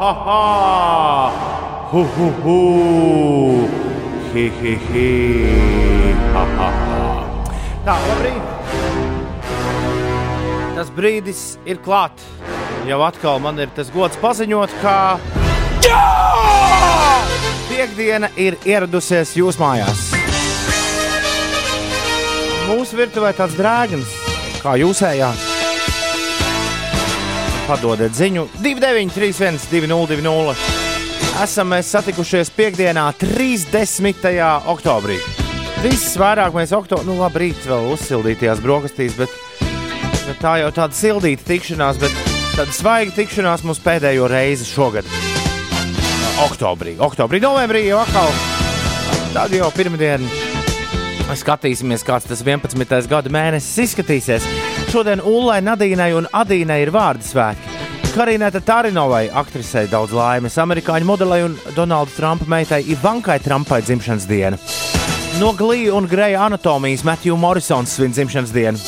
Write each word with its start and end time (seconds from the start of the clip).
ha, 0.00 0.12
ha! 0.26 0.40
Hu, 1.90 2.02
hu, 2.16 2.28
hu! 2.42 2.58
Hi, 4.32 4.44
hi, 4.60 4.74
hi! 4.88 5.08
Ha, 6.34 6.44
ha, 6.58 6.68
ha! 6.84 6.98
Tā, 7.86 7.94
labrīt! 8.08 8.44
Tas 10.76 10.92
brīdis 10.94 11.42
ir 11.66 11.80
klāts. 11.82 12.22
Jau 12.86 13.00
atkal 13.06 13.40
man 13.42 13.58
ir 13.58 13.72
tas 13.76 13.90
gods 13.94 14.18
paziņot, 14.22 14.76
ka. 14.82 14.96
Jā! 15.86 16.04
Piektdiena 17.68 18.30
ir 18.36 18.56
ieradusies 18.68 19.34
jūsu 19.38 19.62
mājās. 19.62 20.08
Mūsu 22.68 22.98
virtuvē 23.00 23.32
tāds 23.38 23.56
drēgns, 23.56 24.16
kā 24.60 24.76
jūsējā. 24.82 25.32
Padodiet 27.68 28.14
ziņu 28.16 28.46
293, 28.64 29.66
202, 29.68 30.54
esam 31.44 31.68
mēs 31.68 31.90
satikušies 31.92 32.48
piekdienā, 32.56 33.02
30. 33.20 34.22
oktobrī. 34.72 35.18
Viss 35.84 36.16
vairāk 36.16 36.56
mēs 36.56 36.72
oktobrī, 36.72 37.04
nu 37.10 37.18
labi, 37.18 37.42
rīt 37.42 37.66
vēl 37.68 37.90
uzsildītajās 37.92 38.62
brokastīs, 38.64 39.18
bet, 39.20 39.34
bet 39.60 40.40
tā 40.40 40.54
jau 40.62 40.70
tāda 40.78 40.96
sildīta 40.96 41.44
tikšanās, 41.50 42.00
bet 42.00 42.16
tāda 42.54 42.72
svaiga 42.72 43.12
tikšanās 43.18 43.66
mums 43.68 43.82
pēdējo 43.84 44.30
reizi 44.32 44.64
šogad. 44.70 45.12
Oktobrī, 46.48 46.96
oktobrī, 47.04 47.42
novembrī 47.44 47.84
jau 47.90 48.00
atkal. 48.00 48.32
Tad 49.36 49.52
jau 49.52 49.68
pirmdien 49.76 50.24
skatīsimies, 51.36 52.06
kāds 52.08 52.32
tas 52.32 52.40
11. 52.40 53.12
gada 53.12 53.28
mēnesis 53.28 53.90
izskatīsies. 53.90 54.48
Šodien 54.88 55.20
Ullai, 55.20 55.58
Nadīnai 55.60 56.14
un 56.16 56.26
Adīnai 56.32 56.78
ir 56.80 56.90
vārdu 56.94 57.26
svētki. 57.26 57.74
Karinēta 58.14 58.62
Tarinovai, 58.64 59.26
aktrisei 59.36 59.84
daudz 59.90 60.14
laimes, 60.16 60.56
amerikāņu 60.58 61.06
modelei 61.06 61.42
un 61.44 61.58
Donalda 61.76 62.14
Trumpa 62.16 62.48
meitai 62.48 62.80
Ivankai 62.88 63.36
Trumpai 63.44 63.82
dzimšanas 63.84 64.24
diena. 64.30 64.56
No 65.38 65.52
Glīja 65.52 65.92
un 65.98 66.08
Greja 66.08 66.46
anatomijas 66.46 67.04
Matthew 67.04 67.36
Morrisons 67.36 67.98
svin 67.98 68.16
dzimšanas 68.16 68.54
dienu. 68.56 68.80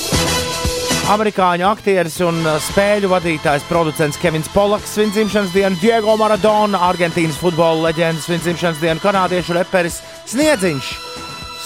Amerikāņu 1.12 1.68
aktieris 1.68 2.16
un 2.24 2.40
uh, 2.46 2.56
spēļu 2.70 3.12
vadītājs, 3.12 3.68
producents 3.68 4.18
Kevins 4.22 4.48
Polaks 4.54 4.96
svin 4.96 5.12
dzimšanas 5.12 5.52
dienu, 5.52 5.78
Diego 5.82 6.16
Maradona, 6.16 6.80
Argentīnas 6.88 7.38
futbola 7.42 7.90
leģendas 7.90 8.24
svin 8.24 8.40
dzimšanas 8.40 8.80
dienu, 8.80 9.04
kanādiešu 9.04 9.58
reperis 9.58 10.00
Sniedziņš, 10.32 10.94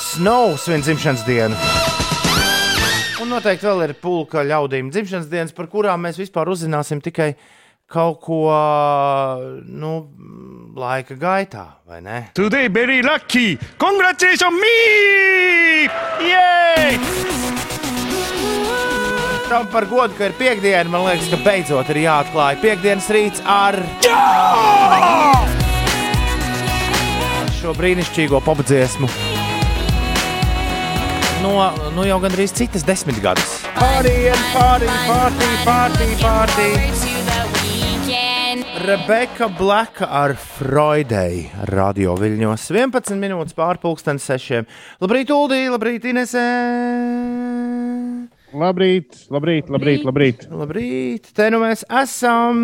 Snow 0.09 0.57
svin 0.59 0.83
dzimšanas 0.83 1.29
dienu. 1.29 1.94
Un 3.25 3.30
noteikti 3.33 3.64
vēl 3.64 3.78
ir 3.86 3.92
pulka 3.97 4.42
ļaudīm 4.44 4.91
dzimšanas 4.92 5.30
dienas, 5.33 5.53
par 5.56 5.64
kurām 5.72 6.03
mēs 6.05 6.19
vispār 6.20 6.50
uzzināsim 6.53 6.98
tikai 7.00 7.30
kaut 7.89 8.19
ko 8.20 8.41
nu, 9.64 9.92
laika 10.77 11.17
gaitā, 11.17 11.62
vai 11.89 12.02
ne? 12.05 12.19
Today 12.36 12.69
very 12.69 13.00
lucky. 13.00 13.56
Congratulations 13.80 14.52
me! 14.61 15.89
Yay! 16.20 17.00
Tam 19.48 19.72
par 19.72 19.89
godu, 19.89 20.12
ka 20.19 20.28
ir 20.28 20.36
piekdiena, 20.36 20.92
man 20.92 21.06
liekas, 21.08 21.30
ka 21.33 21.41
beidzot 21.47 21.95
ir 21.95 22.02
jāatklāj 22.05 22.61
piekdienas 22.61 23.08
rīts 23.08 23.41
ar 23.48 23.80
šo 27.56 27.72
brīnišķīgo 27.80 28.45
popdziesmu. 28.45 29.08
No, 31.45 31.59
no 31.92 32.06
jau 32.09 32.17
gandrīz 32.23 32.55
citas 32.56 32.87
desmitgades. 32.89 33.59
Pārējiem, 33.77 34.45
pārējiem, 34.55 35.03
pārējiem, 35.11 35.59
pārējiem, 35.67 36.14
pārējiem. 36.23 36.95
Rebeka 38.84 39.51
Blaka 39.53 40.09
ar 40.23 40.34
Freudei 40.41 41.45
radio 41.69 42.14
viļņos 42.17 42.64
11 42.73 43.20
minūtes 43.20 43.56
pārpusdienas 43.59 44.25
sešiem. 44.25 44.64
Labrīt, 45.05 45.35
Uldī, 45.36 45.61
labrīt, 45.69 46.08
Inesē! 46.14 46.46
Labrīt, 48.64 49.20
labrīt, 49.29 49.69
labrīt, 49.69 50.08
labrīt. 50.08 50.48
Labrīt, 50.48 51.33
te 51.36 51.52
nu 51.52 51.61
mēs 51.61 51.85
esam. 52.01 52.58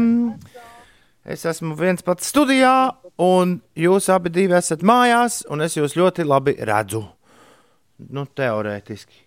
Es 1.20 1.44
esmu 1.44 1.76
viens 1.76 2.00
pats 2.06 2.32
studijā, 2.32 2.74
un 3.20 3.58
jūs 3.76 4.08
abi 4.08 4.48
esat 4.48 4.80
mājās, 4.80 5.42
un 5.52 5.68
es 5.68 5.76
jūs 5.76 6.00
ļoti 6.00 6.24
labi 6.24 6.56
redzu. 6.56 7.04
Nu, 8.08 8.24
teorētiski. 8.24 9.18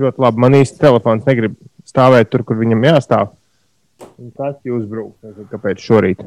Ļoti 0.00 0.22
labi. 0.22 0.42
Man 0.44 0.56
īsti 0.60 0.78
telefons 0.82 1.24
negrib 1.26 1.56
stāvēt 1.88 2.30
tur, 2.30 2.44
kur 2.46 2.60
viņam 2.60 2.84
jāstāv. 2.86 3.32
Un 4.20 4.30
Tas 4.36 4.58
jūs 4.64 4.84
brūk. 4.88 5.14
Nezinu, 5.24 5.48
kāpēc 5.50 5.82
šorīt. 5.82 6.20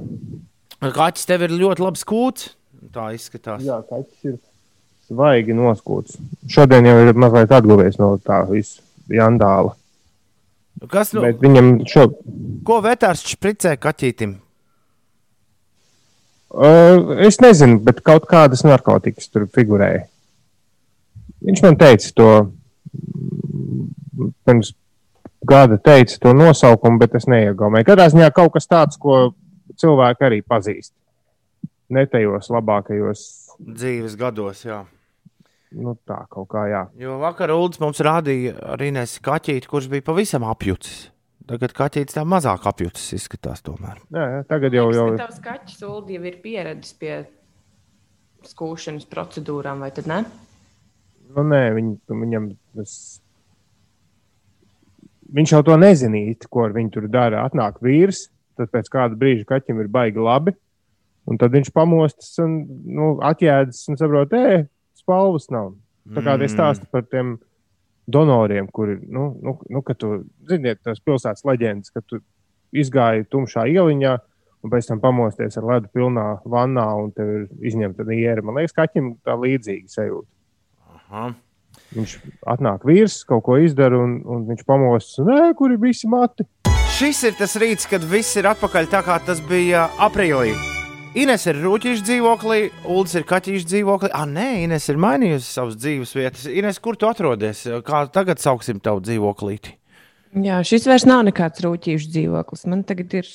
Kaķis 0.83 1.29
tev 1.29 1.45
ir 1.47 1.53
ļoti 1.61 1.85
labs 1.85 2.03
kūts. 2.07 2.49
Tā 2.93 3.11
izskatās. 3.15 3.63
Jā, 3.63 3.79
kaķis 3.87 4.27
ir 4.33 4.35
svaigi 5.07 5.55
noskūts. 5.55 6.17
Šodien 6.51 6.85
jau 6.89 6.97
ir 7.05 7.13
mazliet 7.15 7.53
atguvies 7.55 7.97
no 8.01 8.15
tā 8.21 8.41
visa 8.49 8.81
jandāla. 9.13 9.75
Kas 10.91 11.13
nu, 11.15 11.21
Bet 11.23 11.39
viņam 11.39 11.75
šo. 11.87 12.09
ko 12.67 12.79
vetārs 12.83 13.21
špricē 13.29 13.77
kaķītim? 13.79 14.33
Uh, 16.53 17.15
es 17.25 17.39
nezinu, 17.41 17.79
bet 17.81 18.03
kaut 18.05 18.27
kādas 18.29 18.61
narkotikas 18.67 19.31
tur 19.31 19.47
figurēja. 19.49 20.03
Viņš 21.43 21.61
man 21.65 21.77
teica 21.79 22.11
to 22.15 22.29
pirms 24.47 24.73
gada, 25.43 25.77
teica 25.77 26.19
to 26.23 26.33
nosaukumu, 26.37 27.01
bet 27.01 27.15
es 27.19 27.27
neiegaumēju. 27.27 27.87
Katrā 27.87 28.09
ziņā 28.13 28.29
kaut 28.35 28.53
kas 28.55 28.69
tāds, 28.69 28.99
ko 29.01 29.33
cilvēki 29.79 30.27
arī 30.27 30.41
pazīst. 30.45 30.93
Ne 31.93 32.05
tajos 32.09 32.49
labākajos, 32.53 33.23
Dzīves 33.63 34.15
gados, 34.17 34.63
jā. 34.65 34.79
nu 35.77 35.93
tā 36.09 36.23
kaut 36.31 36.47
kā, 36.51 36.63
jā. 36.71 36.81
Jo 36.99 37.19
vakar 37.21 37.51
Ulas 37.53 37.79
mums 37.79 38.01
rādīja 38.03 38.55
arī 38.73 38.89
nes 38.95 39.13
kaķīti, 39.23 39.69
kurš 39.69 39.91
bija 39.91 40.05
pavisam 40.07 40.45
apjucis. 40.49 41.11
Tagad 41.47 41.75
kaķītis 41.75 42.15
tā 42.15 42.23
mazāk 42.25 42.65
apjucis 42.71 43.17
izskatās 43.19 43.61
tomēr. 43.65 43.99
jā, 44.15 44.25
jā 44.37 44.41
tagad 44.49 44.73
jau, 44.73 44.87
jau 44.95 45.05
Tavs 45.19 45.41
kaķis 45.43 45.83
Ulu 45.85 46.15
jau 46.15 46.23
ir 46.29 46.39
pieradis 46.43 46.95
pie 46.97 47.13
skūšanas 48.47 49.05
procedūrām, 49.11 49.83
vai 49.83 49.91
tad 49.95 50.07
ne? 50.09 50.23
Nu, 51.35 51.45
nē, 51.49 51.63
viņ, 51.77 51.93
viņam 52.09 52.49
tas. 52.77 52.97
Viņš 55.33 55.55
jau 55.55 55.61
to 55.65 55.77
nezinīja, 55.81 56.35
ko 56.51 56.67
ar 56.67 56.75
viņu 56.75 56.93
tur 56.93 57.07
dara. 57.11 57.45
Atnāk 57.47 57.79
vīrs, 57.83 58.27
tad 58.59 58.69
pēc 58.73 58.89
kāda 58.93 59.17
brīža 59.17 59.47
kaķim 59.49 59.81
ir 59.81 59.89
baigi 59.91 60.21
labi. 60.21 60.53
Un 61.29 61.39
tad 61.39 61.55
viņš 61.55 61.71
pamostas 61.73 62.35
un 62.43 62.59
nu, 62.83 63.13
atjēdzas 63.23 63.87
un 63.89 63.97
saprot, 63.99 64.35
ej, 64.35 64.65
spalvas 64.99 65.47
nav. 65.53 65.71
Tā 66.13 66.23
kā 66.25 66.35
tie 66.39 66.49
stāsta 66.51 66.87
par 66.91 67.05
tiem 67.07 67.37
donoriem, 68.11 68.67
kuri, 68.67 68.97
nu, 69.07 69.29
nu, 69.39 69.55
nu 69.71 69.81
ka 69.87 69.95
tu, 69.95 70.25
ziniet, 70.49 70.81
tās 70.83 70.99
pilsētas 70.99 71.45
leģendas, 71.47 71.93
ka 71.95 72.03
tu 72.03 72.19
izgāji 72.75 73.27
tumšā 73.31 73.63
ieliņā 73.71 74.13
un 74.63 74.71
pēc 74.71 74.89
tam 74.89 75.01
pamosties 75.03 75.55
ar 75.59 75.67
ledu 75.69 75.91
pilnā 75.95 76.25
vannā 76.49 76.85
un 76.99 77.11
tev 77.15 77.31
ir 77.37 77.47
izņemta 77.71 78.05
niera. 78.07 78.43
Man 78.43 78.59
liekas, 78.59 78.75
kaķim 78.75 79.13
tā 79.23 79.37
līdzīga 79.39 79.91
sajūta. 79.95 80.27
Aha. 81.13 81.31
Viņš 81.93 82.13
atnāk 82.49 82.85
vīrs, 82.89 83.19
kaut 83.29 83.43
ko 83.45 83.57
izdara, 83.61 83.97
un, 84.01 84.19
un 84.25 84.45
viņš 84.49 84.65
pamostas, 84.65 85.33
kur 85.57 85.73
ir 85.73 85.81
visi 85.81 86.09
mati. 86.09 86.45
Šis 86.93 87.23
ir 87.29 87.35
tas 87.37 87.53
rīts, 87.61 87.85
kad 87.89 88.05
viss 88.05 88.37
ir 88.37 88.49
atpakaļ 88.49 88.89
tā 88.89 89.01
kā 89.05 89.19
tas 89.25 89.41
bija 89.45 89.87
aprīlī. 90.01 90.53
Ines 91.17 91.45
ir 91.45 91.59
rūtīša 91.61 92.05
dzīvoklī, 92.07 92.59
Ulas 92.89 93.13
ir 93.13 93.25
kaķīša 93.29 93.69
dzīvoklī. 93.69 94.09
Ah, 94.17 94.25
nē, 94.25 94.63
Ines 94.63 94.89
ir 94.89 94.97
mainījusi 95.01 95.45
savas 95.45 95.77
dzīves 95.77 96.15
vietas. 96.17 96.47
Ines, 96.49 96.81
kur 96.81 96.97
tu 96.97 97.05
atrodies? 97.05 97.67
Kā 97.85 98.03
tagad 98.13 98.41
sauksim 98.41 98.81
tavu 98.81 99.03
dzīvoklīti? 99.05 99.75
Jā, 100.41 100.63
šis 100.65 100.89
vairs 100.89 101.05
nav 101.05 101.21
nekāds 101.29 101.61
rūtīšu 101.61 102.09
dzīvoklis. 102.15 102.65
Man 102.73 102.81
tagad 102.89 103.13
ir 103.21 103.29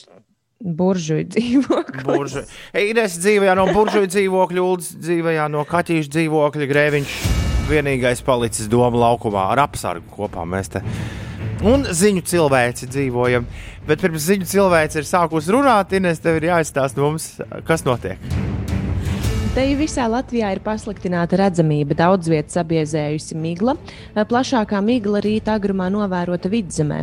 buržuļu 0.58 1.28
dzīvoklis. 1.36 2.06
Buržu. 2.08 2.42
Ines 2.74 3.20
dzīvojā 3.22 3.54
no 3.58 3.68
buržuļu 3.70 4.10
dzīvokļa, 4.10 4.64
Ulas 4.66 4.90
dzīvojā 4.98 5.46
no 5.54 5.62
kaķīša 5.70 6.16
dzīvokļa, 6.18 6.72
Grēviņš 6.74 7.47
vienīgais 7.68 8.22
palicis 8.24 8.68
doma 8.70 8.98
laukumā 9.06 9.48
ar 9.52 9.64
apsargu 9.66 10.08
kopā. 10.16 10.44
Mēs 10.48 10.72
te 10.72 10.82
un 11.66 11.86
ziņu 11.86 12.24
cilvēci 12.28 12.88
dzīvojam. 12.92 13.46
Bet 13.88 14.02
pirms 14.04 14.26
ziņu 14.28 14.48
cilvēks 14.48 15.00
ir 15.00 15.08
sākusi 15.08 15.54
runāt, 15.54 15.94
Ines, 15.96 16.20
tev 16.20 16.40
ir 16.40 16.50
jāizstāsta 16.50 17.02
mums, 17.02 17.30
kas 17.68 17.84
notiek. 17.86 18.20
Te 19.56 19.64
jau 19.64 19.78
visā 19.80 20.04
Latvijā 20.06 20.52
ir 20.54 20.60
pasliktināta 20.62 21.38
redzamība. 21.40 21.96
Daudz 21.98 22.28
vietas 22.30 22.60
apbiezējusi 22.60 23.38
migla. 23.40 23.74
Plašākā 24.14 24.82
migla 24.84 25.22
rīta 25.24 25.56
agrumā 25.58 25.88
novērota 25.90 26.52
vidzemē. 26.52 27.00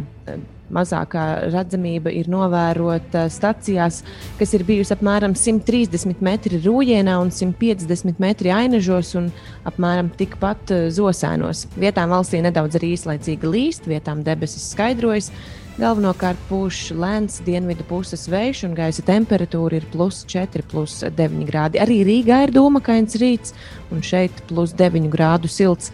Mazākā 0.74 1.24
redzamība 1.54 2.10
ir 2.10 2.30
novērota 2.32 3.28
stacijās, 3.30 4.02
kas 4.40 4.54
ir 4.58 4.64
bijusi 4.66 4.96
apmēram 4.96 5.36
130 5.38 6.24
metri 6.26 6.62
rūjienā 6.64 7.20
un 7.22 7.30
150 7.34 8.22
metri 8.24 8.54
ainažos 8.54 9.14
un 9.20 9.30
apmēram 9.70 10.10
tikpat 10.18 10.74
eh, 10.74 10.88
zosēnos. 10.94 11.68
Vietām 11.78 12.10
valstī 12.16 12.42
nedaudz 12.46 12.80
arī 12.80 12.96
īslaicīgi 12.96 13.54
līst, 13.54 13.86
vietām 13.92 14.26
debesis 14.26 14.72
skaidrojas. 14.74 15.30
Galvenokārt 15.76 16.40
pūš 16.48 16.94
lēns 16.96 17.42
dienvidu 17.44 17.84
puses 17.90 18.30
vējš 18.32 18.62
un 18.70 18.76
gaisa 18.78 19.04
temperatūra 19.04 19.82
ir 19.82 19.88
plus 19.92 20.22
4, 20.32 20.64
plus 20.72 21.02
9 21.04 21.42
grādi. 21.50 21.82
Arī 21.84 22.00
Rīgā 22.08 22.46
ir 22.46 22.54
dūmakains 22.56 23.18
rīts 23.20 23.52
un 23.92 24.00
šeit 24.00 24.40
plus 24.48 24.72
9 24.80 25.12
grādu 25.12 25.52
silts. 25.52 25.92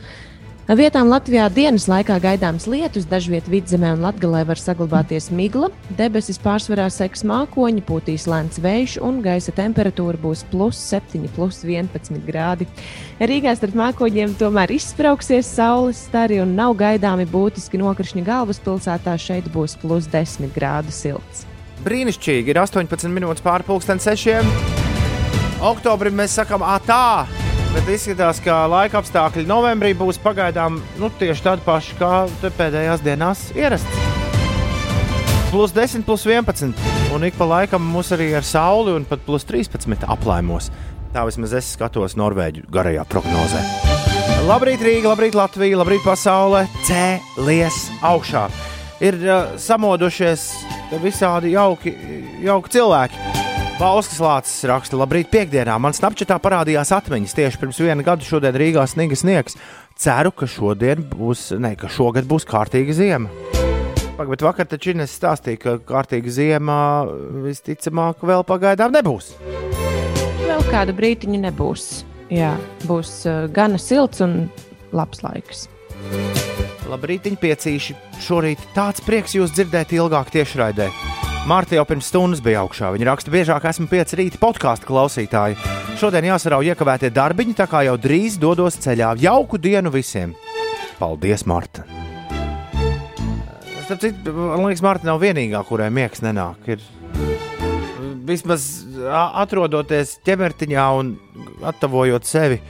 Vietām 0.72 1.10
Latvijā 1.12 1.50
dienas 1.52 1.84
laikā 1.92 2.16
gaidāms 2.24 2.64
lietus, 2.72 3.04
dažviet 3.04 3.50
vidzemē 3.52 3.90
un 3.92 4.06
latgalē 4.06 4.46
var 4.48 4.56
saglabāties 4.56 5.26
migla, 5.36 5.68
debesis 5.98 6.40
pārsvarā 6.40 6.86
seks 6.88 7.26
mākoņi, 7.28 7.84
pūtīs 7.84 8.24
lēns 8.32 8.62
vējš 8.64 8.94
un 9.04 9.18
gaisa 9.26 9.52
temperatūra 9.58 10.22
būs 10.22 10.46
plus 10.48 10.80
7, 10.94 11.28
plus 11.36 11.60
11 11.68 12.24
grādi. 12.24 12.70
Rīgā 13.20 13.58
starp 13.60 13.76
mākoņiem 13.82 14.38
tomēr 14.40 14.72
izsprauksies 14.78 15.52
saules 15.58 16.06
stari 16.08 16.40
un 16.40 16.56
nav 16.56 16.78
gaidāmi 16.80 17.28
būtiski 17.28 17.82
nokrišņi 17.84 18.24
galvaspilsētā, 18.32 19.20
šeit 19.20 19.52
būs 19.52 19.76
plus 19.84 20.08
10 20.08 20.56
grādu 20.56 20.96
silts. 20.96 21.44
Brīnišķīgi, 21.84 22.56
ir 22.56 22.64
18 22.64 23.12
minūtes 23.12 23.44
pārpusdien 23.44 24.00
sešiem. 24.00 24.56
Oktobrim 25.60 26.16
mēs 26.16 26.40
sakām, 26.40 26.64
ah, 26.64 26.80
tā! 26.80 27.41
Bet 27.72 27.88
izskatās, 27.88 28.42
ka 28.44 28.66
laika 28.68 29.00
apstākļi 29.00 29.46
novembrī 29.48 29.94
būs 29.96 30.18
pagaidām 30.20 30.82
nu, 31.00 31.10
tieši 31.22 31.46
tādi 31.46 31.64
paši 31.64 31.96
kā 31.96 32.12
pēdējās 32.58 33.04
dienās 33.06 33.46
ierasts. 33.56 34.02
Plus 35.52 35.72
10, 35.76 36.04
plus 36.08 36.26
11. 36.28 36.76
Un 37.16 37.24
ik 37.28 37.36
pa 37.40 37.48
laikam 37.48 37.84
mums 37.94 38.12
arī 38.16 38.30
ar 38.36 38.44
sauli 38.48 38.92
un 38.96 39.08
pat 39.08 39.24
plus 39.24 39.48
13 39.48 40.04
aplaimos. 40.04 40.68
Tā 41.16 41.24
vismaz 41.28 41.56
es 41.60 41.74
skatos 41.78 42.18
Norvēģu 42.20 42.68
garajā 42.72 43.08
prognozē. 43.12 43.64
Labrīt, 44.48 44.84
Rīga, 44.84 45.12
labrīt, 45.12 45.36
Latvija, 45.36 45.80
labrīt, 45.80 46.04
pasaule! 46.04 46.66
Cēlies 46.88 47.86
augšā! 48.04 48.48
Ir 49.04 49.20
uh, 49.24 49.56
samodušies 49.60 50.50
visādi 51.04 51.56
jauki, 51.56 51.96
jauki 52.44 52.76
cilvēki. 52.76 53.41
Bauskas 53.82 54.20
Lācis 54.22 54.62
raksta, 54.70 54.94
labrīt, 54.94 55.32
piekdienā. 55.34 55.74
Man 55.82 55.96
snapčatā 55.98 56.36
parādījās 56.38 56.92
atmiņas 56.94 57.32
tieši 57.34 57.58
pirms 57.58 57.80
viena 57.82 58.04
gada. 58.06 58.22
Šodien 58.22 58.54
Rīgā 58.54 58.84
sniega 58.86 59.16
sniegs. 59.18 59.56
Ceru, 59.98 60.30
ka 60.38 60.46
šodien 60.46 61.02
būs, 61.10 61.48
ne, 61.58 61.72
ka 61.80 61.90
šogad 61.90 62.28
būs 62.30 62.46
kārtīga 62.46 62.94
ziema. 62.94 63.32
Bet 64.20 64.46
vakar 64.46 64.70
taču 64.70 64.94
Inês 64.94 65.16
stāstīja, 65.18 65.58
ka 65.64 65.74
kārtīga 65.88 66.30
ziema 66.30 66.76
visticamāk 67.48 68.22
vēl 68.22 68.46
pagaidām 68.46 68.94
nebūs. 68.94 69.32
Vēl 70.44 70.62
kādu 70.70 70.94
brīdiņu 71.00 71.42
nebūs. 71.48 71.88
Jā, 72.30 72.52
būs 72.86 73.16
uh, 73.26 73.48
gana 73.50 73.82
silts 73.82 74.22
un 74.22 74.44
labs 74.94 75.26
laiks. 75.26 75.66
Labrīt, 76.86 77.26
piecīši. 77.34 77.98
Šorīt 78.22 78.62
tāds 78.78 79.02
prieks 79.10 79.34
jūs 79.40 79.58
dzirdēt 79.58 79.98
ilgāk 79.98 80.30
tiešraidē. 80.38 80.92
Mārta 81.50 81.74
jau 81.74 81.84
pirms 81.90 82.06
stundas 82.12 82.42
bija 82.46 82.60
augšā. 82.62 82.92
Viņa 82.94 83.06
raksta, 83.08 83.32
biežāk 83.34 83.64
esmu 83.66 83.88
pieci 83.90 84.18
rīta 84.20 84.38
podkāstu 84.38 84.86
klausītāji. 84.86 85.56
Šodien 85.98 86.28
jāsarauj 86.30 86.70
iekavētie 86.70 87.10
darbiņi, 87.16 87.56
tā 87.58 87.66
kā 87.70 87.82
jau 87.88 87.96
drīz 87.98 88.38
dodos 88.42 88.78
ceļā. 88.84 89.16
Jauku 89.24 89.58
dienu 89.58 89.90
visiem! 89.94 90.36
Paldies, 91.00 91.48
Marta! 91.50 91.88
Starp 93.88 94.04
citu, 94.04 94.36
man 94.38 94.68
liekas, 94.68 94.84
Marta 94.86 95.10
nav 95.10 95.18
vienīgā, 95.24 95.64
kurai 95.66 95.90
miegs 95.90 96.22
nenāk. 96.22 96.62
Ir 96.70 96.86
vismaz 98.30 98.68
atrodoties 99.42 100.20
ķemertiņā 100.28 100.86
un 101.00 101.16
attavojot 101.74 102.30
sevi. 102.30 102.62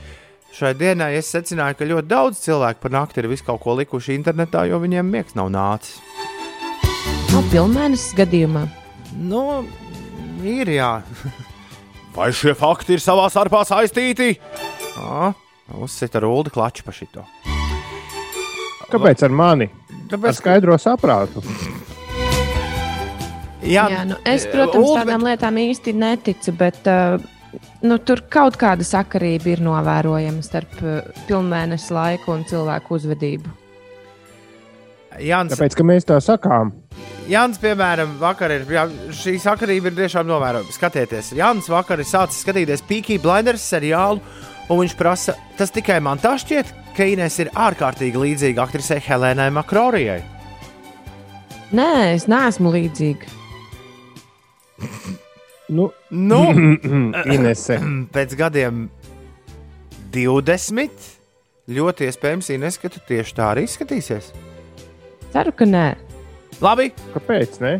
Šai 0.56 0.72
dienai 0.80 1.12
es 1.20 1.28
secināju, 1.32 1.76
ka 1.76 1.90
ļoti 1.92 2.08
daudz 2.08 2.40
cilvēku 2.48 2.86
par 2.86 2.96
nakti 2.96 3.20
ir 3.20 3.28
visu 3.28 3.44
kaut 3.46 3.60
ko 3.60 3.76
likuši 3.76 4.16
internetā, 4.16 4.64
jo 4.68 4.80
viņiem 4.80 5.12
miegs 5.12 5.36
nav 5.36 5.52
nācis. 5.52 6.00
No 7.32 7.40
pilnmēnesis 7.48 8.12
gadījumā. 8.12 8.66
Nu, 9.16 9.62
ir 10.44 10.68
jā. 10.68 10.90
Vai 12.12 12.26
šie 12.36 12.52
fakti 12.52 12.98
ir 12.98 13.00
savā 13.00 13.24
starpā 13.32 13.62
saistīti? 13.64 14.34
Uzsita 15.80 16.20
ruldi 16.20 16.52
klaču 16.52 16.84
pa 16.84 16.92
šito. 16.92 17.24
Kāpēc 18.92 19.24
ar 19.24 19.32
mani? 19.32 19.70
Tāpēc, 20.10 20.28
ar 20.28 20.36
skaidro 20.36 20.76
saprātu. 20.76 21.40
Jā, 23.64 23.86
jā 23.94 24.04
nu 24.10 24.20
es, 24.28 24.44
protams, 24.52 24.90
Uldi... 24.90 25.00
tādām 25.00 25.24
lietām 25.24 25.62
īsti 25.62 25.96
neticu, 25.96 26.52
bet 26.58 26.84
uh, 26.92 27.16
nu, 27.80 27.96
tur 28.04 28.26
kaut 28.28 28.60
kāda 28.60 28.84
sakarība 28.84 29.54
ir 29.54 29.64
novērojama 29.64 30.44
starp 30.44 30.76
uh, 30.84 31.00
pilnmēnesi 31.30 31.96
laiku 31.96 32.36
un 32.36 32.44
cilvēku 32.44 33.00
uzvedību. 33.00 33.61
Jānis... 35.20 35.56
Tāpēc, 35.56 35.76
ka 35.76 35.84
mēs 35.86 36.06
tā 36.08 36.18
sakām. 36.22 36.72
Jānis, 37.30 37.60
piemēram, 37.62 38.16
vakar 38.20 38.54
ir 38.54 38.64
jā, 38.70 38.86
šī 39.14 39.36
sakarība 39.42 39.90
ir 39.90 39.98
tiešām 40.00 40.26
novērojama. 40.28 40.74
Skatieties, 40.74 41.32
Jānis 41.38 41.70
vakar 41.72 42.02
ir 42.02 42.08
sācis 42.08 42.42
skatīties 42.44 42.84
Peaky 42.88 43.18
Blinders 43.22 43.64
seriālu, 43.72 44.22
un 44.68 44.82
viņš 44.82 44.96
prasa, 44.98 45.36
tas 45.58 45.72
tikai 45.74 46.00
man 46.04 46.20
tā 46.22 46.34
šķiet, 46.40 46.72
ka 46.96 47.06
Inês 47.08 47.38
ir 47.42 47.52
ārkārtīgi 47.54 48.24
līdzīga 48.24 48.64
aktrisei 48.64 49.00
Helēnai 49.04 49.50
Makrorijai. 49.54 50.20
Nē, 51.72 51.92
es 52.12 52.28
neesmu 52.28 52.72
līdzīga. 52.74 53.30
nu, 55.76 55.88
nu 56.10 56.42
Inese. 57.36 57.80
Pēc 58.14 58.36
gadiem 58.38 58.86
20 60.12 61.10
ļoti 61.72 62.08
iespējams, 62.10 62.50
Ines, 62.52 62.78
ka 62.80 62.90
tu 62.92 63.00
tieši 63.08 63.38
tā 63.38 63.52
arī 63.54 63.64
izskatīsies. 63.68 64.32
Ceru, 65.32 65.52
ka 65.56 65.66
nē. 65.68 65.86
Labi. 66.62 66.90
Kāpēc? 67.14 67.58
Ne? 67.64 67.72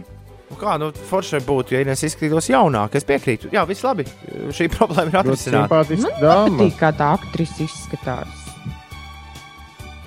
Nu 0.53 0.59
kā, 0.61 0.77
nu, 0.81 0.91
forši 1.09 1.41
būtu, 1.47 1.73
ja 1.77 1.95
es 1.95 2.03
izskatītos 2.05 2.51
jaunāk. 2.53 2.97
Es 2.99 3.07
piekrītu. 3.09 3.49
Jā, 3.55 3.65
viss 3.69 3.85
labi. 3.87 4.05
Šī 4.53 4.69
problēma 4.73 5.09
ir 5.09 5.19
atrisināta. 5.23 5.83
Man 6.21 6.59
patīk, 6.59 6.77
kā 6.81 6.93
tā 6.97 7.13
aktrise 7.17 7.65
izskatās. 7.65 8.41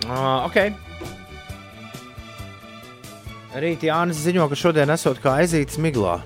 Uh, 0.06 0.46
ok. 0.46 0.58
Rīt 3.56 3.86
Jānis 3.88 4.20
ziņo, 4.22 4.46
ka 4.52 4.58
šodien 4.60 4.92
esot 4.94 5.22
kā 5.24 5.40
ezītis 5.42 5.80
miglā. 5.82 6.20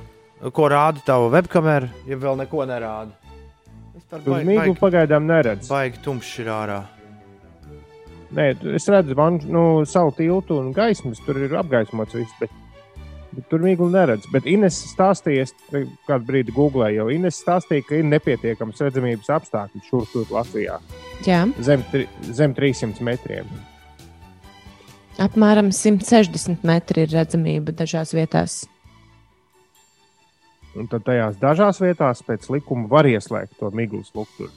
Ko 0.56 0.68
rāda 0.72 1.04
tava 1.06 1.28
webkamera, 1.32 1.88
ja 2.08 2.18
vēl 2.20 2.40
neko 2.42 2.64
nerāda? 2.68 3.16
Es 3.96 4.08
par 4.10 4.24
miglu 4.26 4.76
pagaidām 4.80 5.28
neredzu. 5.30 5.70
Baigi 5.72 6.02
tumšs 6.04 6.40
ir 6.44 6.52
ārā. 6.56 6.80
Nē, 8.36 8.52
es 8.78 8.86
redzu, 8.92 9.16
man 9.18 9.40
nu, 9.50 9.86
savu 9.90 10.12
tiltu 10.18 10.60
un 10.62 10.74
gaismas 10.76 11.22
tur 11.26 11.40
ir 11.42 11.56
apgaismots 11.58 12.14
viss. 12.14 12.36
Bet, 12.42 12.54
bet 13.34 13.48
tur 13.50 13.64
mīklu 13.66 13.90
neredz. 13.94 14.28
Bet 14.34 14.46
Ines 14.50 14.78
stāstīja, 14.92 15.48
kādu 16.08 16.28
brīdi 16.28 16.54
googlēju, 16.54 17.02
jo 17.02 17.10
Ines 17.16 17.42
stāstīja, 17.42 17.88
ka 17.88 17.98
ir 17.98 18.06
nepietiekams 18.12 18.86
redzamības 18.86 19.34
apstākļi 19.40 19.84
šur 19.88 20.06
tur 20.14 20.30
Latvijā. 20.36 20.78
Jā. 21.26 21.42
Zem, 21.66 21.86
tri, 21.90 22.06
zem 22.30 22.54
300 22.58 23.06
metriem. 23.10 23.50
Apmēram 25.20 25.74
160 25.76 26.62
metri 26.64 27.04
ir 27.04 27.16
redzamība 27.18 27.74
dažās 27.76 28.14
vietās. 28.16 28.62
Un 30.78 30.88
tad 30.88 31.04
tajās 31.04 31.36
dažās 31.42 31.82
vietās 31.82 32.22
pēc 32.24 32.46
likuma 32.54 32.88
var 32.88 33.10
ieslēgt 33.10 33.58
to 33.60 33.72
miglu 33.76 34.06
struktūru, 34.06 34.54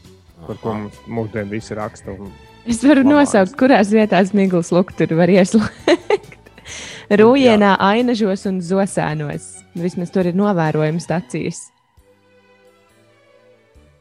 par 0.46 0.60
ko 0.60 0.76
mums 0.76 1.00
mūsdienās 1.08 1.50
visi 1.50 1.74
raksta. 1.74 2.14
Un 2.14 2.30
Es 2.62 2.78
varu 2.84 3.02
Labās. 3.02 3.32
nosaukt, 3.32 3.56
kurās 3.58 3.90
vietās 3.90 4.30
Migls 4.36 4.70
Lukturu 4.70 5.18
var 5.18 5.30
ieslēgt. 5.32 6.38
Rūjienā, 7.20 7.74
Ainažos 7.82 8.46
un 8.46 8.60
Zosēnos. 8.62 9.48
Vismaz 9.74 10.12
tur 10.14 10.28
ir 10.30 10.36
novērojama 10.38 11.02
stacijas. 11.02 11.66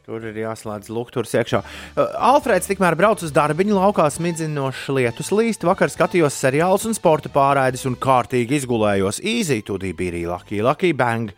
Tur 0.06 0.24
ir 0.26 0.38
jāslēdz 0.42 0.90
lukturs 0.90 1.34
iekšā. 1.38 1.60
Uh, 1.62 2.14
Alfrēds 2.32 2.70
tikmēr 2.70 2.96
brauc 2.98 3.22
uz 3.22 3.34
darbiņu 3.34 3.76
laukā 3.78 4.08
smidzinošs 4.10 4.88
lietus 4.94 5.30
līst. 5.34 5.66
Vakar 5.66 5.90
skatījos 5.90 6.38
seriālus 6.42 6.86
un 6.90 6.94
sporta 6.98 7.30
pārraides 7.32 7.86
un 7.86 7.98
kārtīgi 7.98 8.58
izgulējos. 8.60 9.22
Easy, 9.22 9.60
tudī 9.66 9.92
bija 9.94 10.24
Lucky, 10.32 10.62
Lucky 10.62 10.90
Bang. 10.94 11.34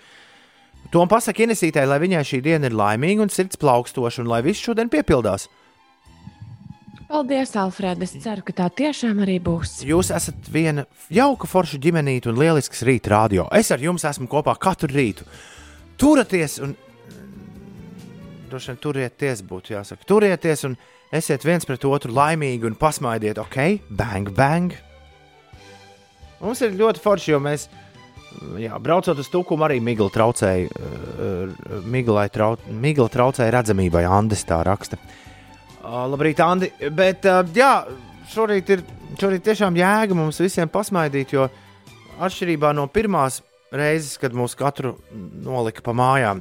Tom 0.92 1.08
pasaka 1.08 1.44
Inesītē, 1.44 1.84
lai 1.88 2.00
viņai 2.02 2.24
šī 2.28 2.40
diena 2.44 2.68
ir 2.68 2.76
laimīga 2.76 3.24
un 3.24 3.32
sirds 3.32 3.60
plaukstoša 3.60 4.24
un 4.24 4.32
lai 4.32 4.40
viss 4.44 4.64
šodien 4.64 4.92
piepildās. 4.92 5.48
Paldies, 7.08 7.52
Alfred. 7.60 8.00
Es 8.02 8.14
ceru, 8.22 8.42
ka 8.46 8.54
tā 8.56 8.70
tiešām 8.80 9.20
arī 9.24 9.36
būs. 9.44 9.82
Jūs 9.84 10.10
esat 10.14 10.48
viena 10.52 10.86
jauka, 11.12 11.48
forša 11.50 11.78
ģimenīte 11.84 12.30
un 12.32 12.40
lielisks 12.40 12.84
rīta 12.86 13.12
radio. 13.12 13.44
Es 13.52 13.70
ar 13.74 13.82
jums 13.82 14.06
esmu 14.08 14.28
kopā 14.30 14.56
katru 14.60 14.88
rītu. 14.92 15.26
Turieties 16.00 16.58
un 16.64 16.72
droši 18.48 18.72
vien 18.72 18.80
turieties, 18.80 19.42
būtu 19.44 19.74
jāsaka. 19.74 20.06
Turieties 20.08 20.64
un 20.68 20.76
esiet 21.14 21.44
viens 21.44 21.66
pret 21.68 21.84
otru 21.84 22.14
laimīgi 22.14 22.68
un 22.70 22.76
pasmaidiet, 22.78 23.40
ok, 23.42 23.58
bang, 23.90 24.30
bang. 24.34 24.76
Mums 26.40 26.62
ir 26.64 26.76
ļoti 26.78 27.02
forši, 27.02 27.32
jo 27.32 27.40
mēs, 27.42 27.66
jā, 28.60 28.78
braucot 28.82 29.20
uz 29.20 29.30
tukumu, 29.32 29.66
arī 29.66 29.80
migla 29.84 30.10
traucēja, 30.12 30.70
uh, 30.70 31.76
migla 31.84 32.28
traucēja 33.10 33.54
redzamībai, 33.58 34.04
Andis 34.08 34.44
tā 34.48 34.62
raksta. 34.66 35.00
Uh, 35.00 35.23
Uh, 35.84 36.04
labrīt, 36.08 36.40
Andi. 36.40 36.70
Bet, 36.96 37.26
uh, 37.28 37.42
jā, 37.52 37.72
šorīt 38.32 38.70
ir 38.72 38.84
šorīt 39.20 39.44
tiešām 39.46 39.76
jēga 39.78 40.16
mums 40.16 40.40
visiem 40.42 40.70
pasmaidīt, 40.72 41.34
jo 41.36 41.46
atšķirībā 42.24 42.72
no 42.76 42.86
pirmās 42.90 43.40
reizes, 43.74 44.16
kad 44.22 44.34
mūs 44.36 44.56
katru 44.58 44.94
nolika 45.44 45.84
pa 45.84 45.94
mājām, 45.96 46.40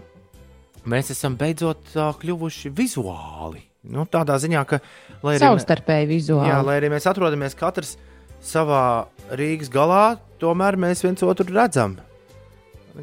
mēs 0.90 1.12
esam 1.14 1.36
beidzot 1.40 1.94
uh, 1.98 2.14
kļuvuši 2.22 2.72
vizuāli. 2.78 3.66
Nu, 3.94 4.06
tādā 4.08 4.38
ziņā, 4.40 4.64
ka 4.64 4.80
arī, 4.80 5.40
Savstarpēji 5.42 6.08
vizuāli. 6.08 6.48
jā, 6.48 6.62
lai 6.64 6.78
arī 6.80 6.94
mēs 6.94 7.08
atrodamies 7.10 7.58
katrs 7.60 7.98
savā 8.44 9.10
Rīgas 9.36 9.72
galā, 9.72 10.16
tomēr 10.40 10.80
mēs 10.80 11.04
viens 11.04 11.24
otru 11.28 11.52
redzam. 11.52 11.98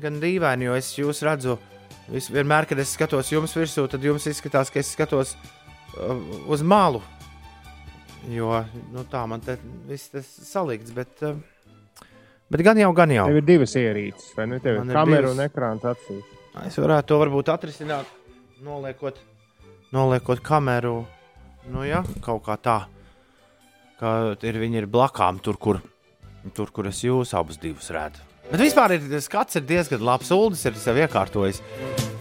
Gan 0.01 0.21
dīvaini, 0.23 0.71
jo 0.71 0.79
es 0.79 0.89
jūs 0.97 1.21
redzu, 1.27 1.59
vis, 2.09 2.31
vienmēr, 2.33 2.69
kad 2.71 2.81
es 2.81 2.95
skatos 2.97 3.29
jums 3.33 3.53
virsū, 3.59 3.85
tad 3.93 4.05
jums 4.07 4.25
izskatās, 4.31 4.73
ka 4.73 4.81
es 4.81 4.95
skatos 4.95 5.35
uh, 5.35 5.60
uz 6.51 6.63
malu. 6.63 7.03
Jo 8.29 8.53
nu, 8.93 9.05
tā 9.09 9.23
man 9.29 9.41
te 9.41 9.57
viss 9.89 10.11
tas 10.13 10.27
salikts, 10.45 10.93
bet, 10.93 11.23
uh, 11.25 11.39
bet 12.53 12.63
gan 12.67 12.79
jau, 12.79 12.91
gan 12.97 13.13
jau. 13.15 13.25
Tev 13.31 13.41
ir 13.41 13.47
divas 13.49 13.75
ierīces, 13.81 14.35
vai 14.37 14.47
ne? 14.51 14.61
Tev 14.61 14.83
Man 14.83 14.93
ir 14.93 14.99
kamera 14.99 15.23
divas. 15.25 15.39
un 15.39 15.45
ekrāns 15.47 15.87
acīs. 15.89 16.37
Es 16.67 16.77
varētu 16.83 17.13
to 17.13 17.21
varbūt 17.23 17.53
atrisināt, 17.53 18.09
noliekot, 18.67 19.21
noliekot 19.95 20.43
kameru. 20.45 20.99
Nu, 21.71 21.85
jā, 21.87 22.03
kaut 22.25 22.43
kā 22.45 22.57
tā. 22.61 22.79
Kā 24.01 24.35
ir, 24.49 24.57
viņi 24.61 24.83
ir 24.83 24.89
blakām, 24.89 25.39
tur, 25.45 25.59
kur, 25.61 25.81
tur, 26.57 26.71
kur 26.73 26.89
es 26.89 27.03
jūs 27.05 27.35
abus 27.37 27.61
redzu. 27.61 28.27
Bet 28.51 28.61
vispār 28.65 28.97
ir, 28.97 29.21
skats 29.23 29.61
ir 29.61 29.63
diezgan 29.69 30.03
labs. 30.03 30.33
Uldis 30.35 30.65
ir 30.67 30.75
sev 30.75 30.97
iekārtojis. 30.99 31.61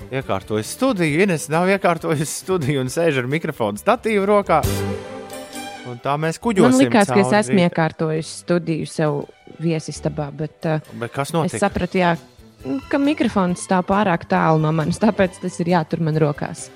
Iekārtojis 0.10 0.72
studiju, 0.74 1.22
Ines 1.22 1.44
nav 1.54 1.70
iekārtojis 1.70 2.32
studiju 2.42 2.82
un 2.82 2.90
sēž 2.90 3.20
ar 3.22 3.28
mikrofonu 3.30 3.78
statīvu 3.78 4.26
rokā. 4.26 4.64
Un 5.90 6.00
tā 6.02 6.16
mēs 6.22 6.40
kuģosim. 6.42 6.66
Man 6.66 6.82
liekas, 6.82 7.12
ka 7.14 7.20
es 7.22 7.34
esmu 7.44 7.62
iekārtojis 7.68 8.32
studiju 8.42 8.90
sev 8.90 9.20
viesistabā, 9.62 10.30
bet 10.34 10.66
uh, 10.66 10.82
Bet 11.02 11.14
kas 11.14 11.30
es 11.30 11.36
notika? 11.36 11.62
sapratu, 11.62 12.02
jā, 12.02 12.16
ka 12.90 12.98
mikrofons 13.02 13.62
stāv 13.68 13.86
pārāk 13.90 14.26
tālu 14.30 14.62
no 14.66 14.74
manis, 14.74 15.00
tāpēc 15.02 15.42
tas 15.44 15.60
ir 15.62 15.68
jātur 15.76 16.02
man 16.06 16.18
rokās. 16.22 16.68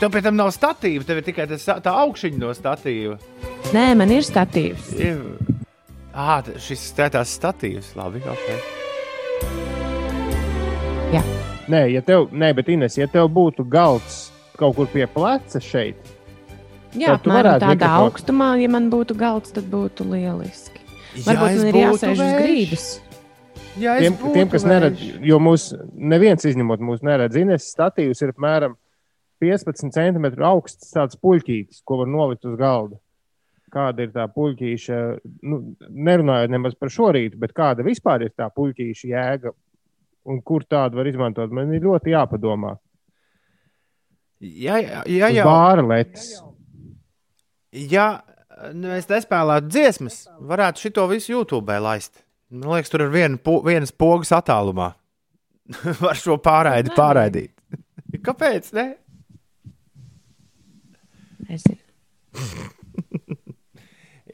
Tev 0.00 0.10
pie 0.12 0.22
tam 0.26 0.36
nav 0.36 0.50
statīva, 0.54 1.06
tev 1.06 1.22
ir 1.22 1.26
tikai 1.30 1.46
tas, 1.50 1.64
tā 1.64 1.92
augšņa 2.02 2.38
no 2.42 2.50
statīva. 2.54 3.16
Nē, 3.74 3.86
man 3.98 4.10
ir 4.14 4.26
statīvs. 4.26 4.90
Ir. 4.98 5.22
Ah, 6.12 6.42
šis 6.42 6.90
skatās 6.90 7.38
statīvs. 7.38 7.94
Labi, 7.98 8.22
ok. 8.26 8.46
Nē, 11.68 11.80
ja 11.92 12.02
tev, 12.06 12.28
nē, 12.30 12.52
bet 12.54 12.68
Ines, 12.70 12.94
ja 12.98 13.08
tev 13.10 13.26
būtu 13.34 13.64
galds 13.68 14.28
kaut 14.56 14.76
kur 14.78 14.86
pie 14.92 15.06
pleca 15.10 15.60
šeit, 15.62 16.12
Jā, 16.96 17.10
Tad 17.18 17.24
tu 17.26 17.30
apmēram 17.30 17.58
tādā 17.60 17.74
mikrofonu- 17.74 18.06
augstumā, 18.08 18.46
ja 18.62 18.68
man 18.72 18.86
būtu 18.90 19.16
galds, 19.20 19.50
tad 19.52 19.64
būtu 19.68 20.06
lieliski. 20.08 20.80
Varbūt 21.26 21.50
es 21.50 21.58
man 21.58 21.66
ir 21.68 21.74
jāsēž 21.82 22.12
uz 22.24 22.32
grīdas. 22.40 22.84
Ja 23.76 23.96
es 23.98 24.02
tiem, 24.06 24.14
būtu 24.16 24.32
tiem 24.32 24.48
kas 24.48 24.64
vējš. 24.64 24.70
neredz, 24.70 25.02
jo 25.28 25.38
mūs 25.38 25.64
neviens 25.92 26.46
izņemot 26.48 26.80
mūsu 26.80 27.02
neredz, 27.04 27.36
Ines 27.36 27.66
statīvs 27.74 28.22
ir 28.22 28.32
apmēram 28.32 28.76
15 29.42 29.92
cm 29.92 30.24
augsts 30.42 30.94
tāds 30.94 31.18
puļķītis, 31.20 31.82
ko 31.84 31.98
var 31.98 32.06
nolikt 32.06 32.46
uz 32.48 32.56
galda. 32.56 32.96
Kāda 33.70 34.06
ir 34.06 34.08
tā 34.14 34.24
puļķīša, 34.32 35.20
nu, 35.42 35.76
nerunājot 35.90 36.48
nemaz 36.48 36.74
par 36.80 36.88
šo 36.88 37.10
rītu, 37.12 37.36
bet 37.36 37.52
kāda 37.52 37.84
vispār 37.84 38.22
ir 38.22 38.32
tā 38.38 38.48
puļķīša 38.56 39.04
jēga 39.12 39.52
un 40.26 40.40
kur 40.46 40.64
tādu 40.66 40.98
var 41.00 41.06
izmantot, 41.10 41.52
man 41.54 41.72
ir 41.76 41.84
ļoti 41.86 42.12
jāpadomā. 42.14 42.74
Ja, 44.42 44.76
ja, 44.82 45.02
ja, 45.08 45.30
Uz 45.30 45.36
jau, 45.38 45.46
Bāra 45.48 45.84
letes. 45.86 46.26
ja 47.72 48.08
mēs 48.76 49.08
nespēlētu 49.08 49.70
dziesmas, 49.72 50.18
varētu 50.48 50.82
šito 50.86 51.06
visu 51.08 51.32
YouTube 51.36 51.78
laist. 51.80 52.20
Man 52.52 52.68
liekas, 52.76 52.92
tur 52.92 53.06
ir 53.06 53.10
viena, 53.14 53.38
po, 53.42 53.58
vienas 53.66 53.90
pogas 53.92 54.30
attālumā. 54.36 54.92
Var 56.04 56.20
šo 56.20 56.36
pārraidi 56.42 56.92
pārraidīt. 56.94 57.52
Kāpēc? 58.26 58.70
Ne? 58.76 58.86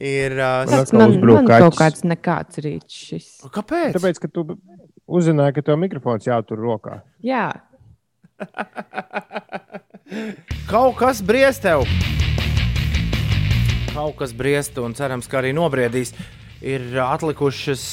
Ir. 0.03 0.31
Uh, 0.35 0.65
Man 0.65 0.67
Tas 0.67 0.89
atkal 0.89 0.99
man, 0.99 1.11
uzbrūk 1.13 1.35
man 1.37 1.47
kaķis. 1.47 1.63
kaut 1.63 1.77
kāds 1.79 2.01
nekāds 2.09 2.59
rīts 2.65 2.95
šis. 3.07 3.27
kāpēc? 3.53 3.93
Tāpēc, 3.95 4.19
ka 4.23 4.27
tu 4.33 4.43
uzzināji, 5.07 5.57
ka 5.57 5.65
tev 5.69 5.79
mikrofons 5.81 6.27
jātur 6.27 6.61
rokā. 6.63 7.01
Jā, 7.23 7.51
Kaut 10.71 10.95
kas 10.97 11.21
briest 11.25 11.63
tev. 11.63 11.85
Kaut 13.93 14.15
kas 14.17 14.33
briest, 14.33 14.77
un 14.81 14.93
cerams, 14.97 15.27
ka 15.29 15.37
arī 15.41 15.53
nobriedīs. 15.55 16.13
Ir 16.63 16.81
atlikušas 17.03 17.83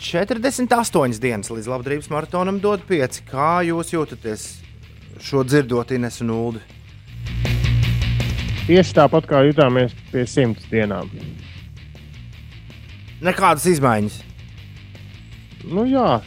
48 0.00 1.20
dienas 1.20 1.50
līdz 1.52 1.68
labdarības 1.72 2.10
maratonam, 2.12 2.60
dod 2.62 2.80
5. 2.88 3.22
Kā 3.28 3.52
jūs 3.66 3.92
jūtaties 3.94 4.46
šo 5.20 5.44
dzirdot, 5.44 5.90
Ines 5.96 6.20
un 6.24 6.30
Ulu? 6.36 6.60
Tieši 8.68 8.92
tāpat 8.94 9.26
kā 9.26 9.40
jutāmies 9.48 9.92
pie 10.12 10.26
simts 10.30 10.68
dienām. 10.70 11.10
Nekādas 13.24 13.66
izmaiņas. 13.68 14.20
Nu, 15.68 15.84
jā, 15.88 16.20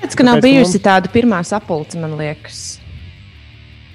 Tāpēc, 0.00 0.16
ka 0.18 0.24
nav 0.26 0.36
Tāpēc, 0.40 0.42
bijusi 0.48 0.78
mums- 0.78 0.84
tāda 0.84 1.10
pirmā 1.12 1.40
sapulce, 1.46 1.98
man 2.00 2.16
liekas. 2.18 2.80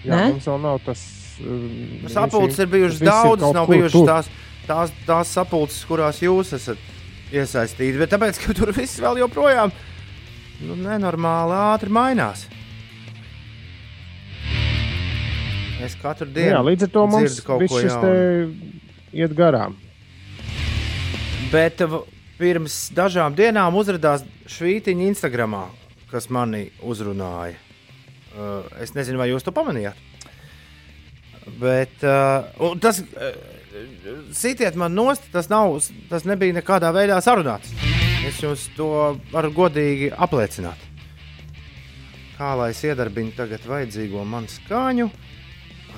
jā 0.05 0.15
Ne? 0.15 0.31
mums 0.33 0.45
vēl 0.47 0.61
nav 0.61 0.79
tas. 0.85 1.01
uh, 1.41 2.09
Sapulces 2.09 2.59
ir 2.59 2.67
bijušas 2.67 2.99
daudzas, 2.99 3.53
nav 3.53 3.65
kur 3.65 3.75
bijušas 3.75 4.07
tās, 4.07 4.29
tās, 4.67 4.91
tās 5.05 5.27
sapulces, 5.27 5.85
kurās 5.85 6.19
jūs 6.21 6.53
esat 6.53 6.77
iesaistīti. 7.31 7.97
Bet 7.99 8.09
tāpēc, 8.11 8.39
ka 8.45 8.53
tur 8.53 8.71
viss 8.71 8.99
vēl 8.99 9.19
joprojām 9.25 9.71
nu, 10.61 10.75
nenormāli 10.75 11.53
ātri 11.75 11.89
mainās. 11.89 12.47
Es 15.81 15.95
katru 15.95 16.27
Nu 16.27 16.33
dienu 16.35 16.55
Jā, 16.57 16.63
līdz 16.65 16.83
ar 16.83 16.89
to 16.91 17.03
mums 17.07 17.37
kaut 17.45 17.61
te 18.01 18.13
iet 19.15 19.31
garām. 19.37 19.75
Bet 21.51 21.79
v- 21.79 22.03
pirms 22.39 22.89
dažām 22.95 23.33
dienām 23.35 23.73
uzrādījās 23.79 24.25
švītiņa 24.47 25.07
Instagram, 25.13 25.55
kas 26.11 26.29
mani 26.33 26.69
uzrunāja. 26.85 27.57
Uh, 28.29 28.65
es 28.81 28.93
nezinu, 28.93 29.17
vai 29.17 29.29
jūs 29.31 29.45
to 29.45 29.53
pamanījāt. 29.53 29.97
Bet 31.59 32.03
uh, 32.05 32.75
tas, 32.81 33.01
uh, 33.01 33.39
sitiet 34.37 34.77
man 34.77 34.93
nost, 34.93 35.25
tas, 35.33 35.49
nav, 35.49 35.79
tas 36.11 36.27
nebija 36.29 36.59
nekādā 36.59 36.91
veidā 36.93 37.17
sarunāts. 37.25 37.73
Es 38.27 38.37
jums 38.43 38.67
to 38.77 38.91
varu 39.31 39.49
godīgi 39.55 40.11
apliecināt. 40.13 40.85
Kā 42.37 42.53
lai 42.55 42.69
es 42.71 42.83
iedarbinu 42.85 43.33
tagad 43.35 43.65
vajadzīgo 43.67 44.21
man 44.27 44.45
skaņu? 44.51 45.09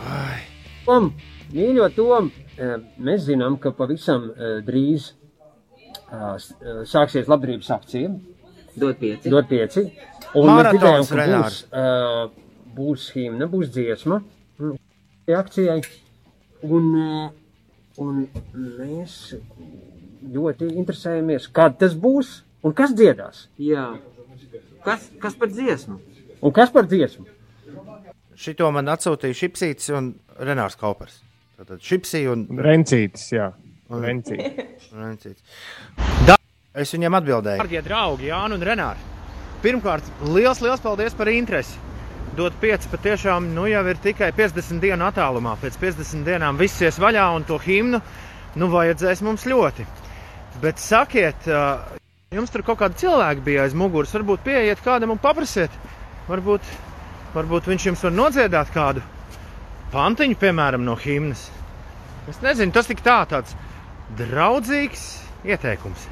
Ai, 0.07 0.39
Tom, 0.85 1.11
mīļo 1.51 1.89
Tom, 1.97 2.31
mēs 2.97 3.27
zinām, 3.27 3.59
ka 3.61 3.73
pavisam 3.77 4.31
drīz 4.65 5.11
sāksies 6.89 7.29
labdarības 7.29 7.69
akcija. 7.75 8.09
Dod 8.75 8.99
pieci. 8.99 9.31
Dod 9.31 9.49
pieci. 9.49 9.85
Un 10.39 10.47
Maratons, 10.47 11.11
Renāri. 11.11 11.41
būs, 11.43 11.57
uh, 11.75 12.29
būs 12.75 13.09
himna, 13.15 13.49
būs 13.51 13.73
dziesma 13.73 14.21
šai 14.61 15.35
akcijai. 15.39 15.81
Un, 16.63 16.87
uh, 16.95 17.27
un 17.99 18.23
mēs 18.53 19.35
ļoti 20.31 20.71
interesējamies, 20.77 21.49
kad 21.51 21.77
tas 21.81 21.97
būs 21.97 22.41
un 22.63 22.73
kas 22.77 22.95
dziedās. 22.95 23.47
Jā. 23.59 23.89
Kas, 24.85 25.09
kas 25.21 25.35
par 25.37 25.51
dziesmu? 25.51 25.99
Un 26.41 26.53
kas 26.55 26.71
par 26.73 26.87
dziesmu? 26.89 27.27
šito 28.41 28.69
man 28.73 28.89
atsūtīja 28.91 29.37
Šipsīts 29.43 29.91
un 29.97 30.13
Renārs 30.41 30.77
Kaupers. 30.79 31.21
Tātad 31.59 31.83
Šipsī 31.85 32.25
un 32.31 32.47
Rencītis, 32.65 33.29
jā. 33.35 33.51
Rencītis. 33.91 34.91
Rencīts. 34.95 36.37
Es 36.71 36.93
viņiem 36.95 37.15
atbildēju. 37.17 37.59
Darbie 37.59 37.81
draugi, 37.83 38.29
Jānis 38.29 38.55
un 38.55 38.61
Renārs. 38.63 39.07
Pirmkārt, 39.61 40.05
liels, 40.23 40.61
liels 40.63 40.81
paldies 40.81 41.15
par 41.17 41.27
interesi. 41.27 41.75
Dot 42.37 42.55
pieci 42.61 42.87
patiešām 42.87 43.49
nu, 43.51 43.65
jau 43.67 43.81
ir 43.91 43.97
tikai 43.99 44.29
50 44.37 44.79
dienu 44.79 45.03
attālumā. 45.03 45.57
Pēc 45.59 45.75
50 45.81 46.23
dienām 46.23 46.59
viss 46.61 46.79
ies 46.79 46.99
vaļā 47.01 47.25
un 47.35 47.43
to 47.43 47.57
himnu 47.59 47.99
nu, 48.55 48.69
vajadzēs 48.71 49.23
mums 49.27 49.43
ļoti. 49.51 49.83
Bet 50.63 50.79
sakiet, 50.79 51.49
jums 52.31 52.55
tur 52.55 52.63
kaut 52.63 52.79
kādi 52.79 53.03
cilvēki 53.03 53.43
bija 53.49 53.67
aiz 53.67 53.75
muguras. 53.75 54.15
Varbūt 54.15 54.47
pieiet 54.47 54.79
kādam 54.85 55.11
un 55.11 55.19
paprasiet. 55.19 55.75
Varbūt, 56.31 56.71
varbūt 57.35 57.67
viņš 57.67 57.89
jums 57.89 58.05
var 58.07 58.15
nodziedāt 58.15 58.71
kādu 58.71 59.03
pantiņu, 59.91 60.39
piemēram, 60.39 60.87
no 60.87 60.95
himnas. 60.95 61.49
Es 62.31 62.39
nezinu, 62.39 62.71
tas 62.71 62.87
tik 62.87 63.03
tā, 63.03 63.19
tāds 63.27 63.59
draudzīgs 64.15 65.07
ieteikums. 65.43 66.07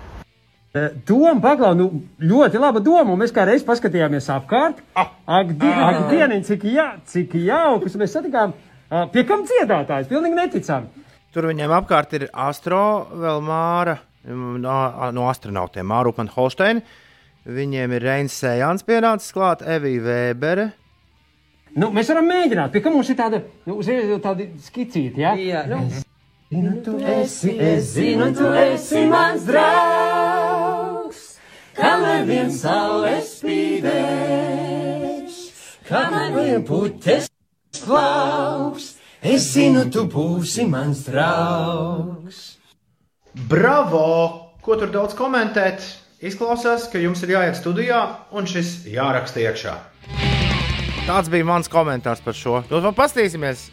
Eh, 0.75 0.89
Doma, 1.07 1.39
paglau, 1.41 1.73
nu, 1.73 1.87
ļoti 2.21 2.59
laba 2.61 2.79
doma. 2.79 3.09
un 3.13 3.17
Mēs 3.19 3.31
kā 3.33 3.45
reiz 3.47 3.63
paskatījāmies 3.65 4.27
apkārt. 4.29 4.83
Ak, 4.95 5.47
di 5.57 5.65
ak 5.67 6.03
dieniņ, 6.11 6.43
cik, 6.45 6.63
jā, 6.69 6.87
cik 7.09 7.33
jaukus 7.41 7.95
mēs 7.97 8.13
satikām. 8.13 8.53
Ah, 8.91 9.07
Pie 9.09 9.23
kam 9.25 9.45
dziedātājs? 9.49 10.07
Pilnīgi 10.09 10.37
neticami. 10.37 10.87
Tur 11.33 11.45
viņiem 11.49 11.73
apkārt 11.73 12.13
ir 12.17 12.27
Astro, 12.33 13.07
vēl 13.13 13.41
Māra, 13.45 13.97
no, 14.25 14.77
no 15.13 15.27
astronautiem. 15.29 15.85
Mārupam 15.89 16.29
Holsteina. 16.33 16.81
Viņiem 17.49 17.93
ir 17.97 18.01
Reinis 18.05 18.35
Sējāns 18.43 18.85
pienācis 18.85 19.33
klāt, 19.33 19.61
Evija 19.65 20.01
Vēbere. 20.05 20.67
Nu, 21.77 21.89
mēs 21.93 22.09
varam 22.09 22.25
mēģināt, 22.29 22.71
pie 22.73 22.81
kā 22.81 22.91
mums 22.93 23.09
ir 23.09 23.17
tāda, 23.17 23.39
nu, 23.65 23.77
uzreiz 23.81 24.09
tāda 24.21 24.45
skicīta, 24.69 25.17
jā? 25.21 25.33
Jā, 25.37 25.65
Nu, 25.69 26.97
es- 26.97 27.43
esi, 27.45 27.51
es 27.61 27.91
zinu, 27.93 28.31
tu 28.33 28.47
esi 28.57 29.03
mans 29.05 29.43
draugs, 29.45 30.58
kamēr 31.79 32.25
vien 32.27 32.51
saule 32.53 33.21
spīdēs, 33.25 33.87
kamēr 35.87 36.29
vien 36.35 36.63
puķes 36.67 37.29
klaus, 37.79 38.95
es 39.23 39.53
zinu, 39.53 39.85
tu 39.93 40.05
būsi 40.11 40.67
mans 40.69 41.05
draugs. 41.07 42.57
Bravo! 43.49 44.49
Ko 44.59 44.75
tur 44.75 44.91
daudz 44.91 45.15
komentēt? 45.17 45.79
Izklausās, 46.19 46.89
ka 46.91 46.99
jums 46.99 47.23
ir 47.23 47.31
jāiet 47.31 47.55
studijā 47.55 47.99
un 48.35 48.43
šis 48.49 48.83
jāraksta 48.91 49.39
iekšā. 49.45 49.75
Tāds 51.07 51.31
bija 51.31 51.47
mans 51.47 51.71
komentārs 51.71 52.19
par 52.21 52.35
šo. 52.35 52.59
Nu, 52.67 52.81
vēl 52.83 52.91
paskatīsimies, 52.97 53.71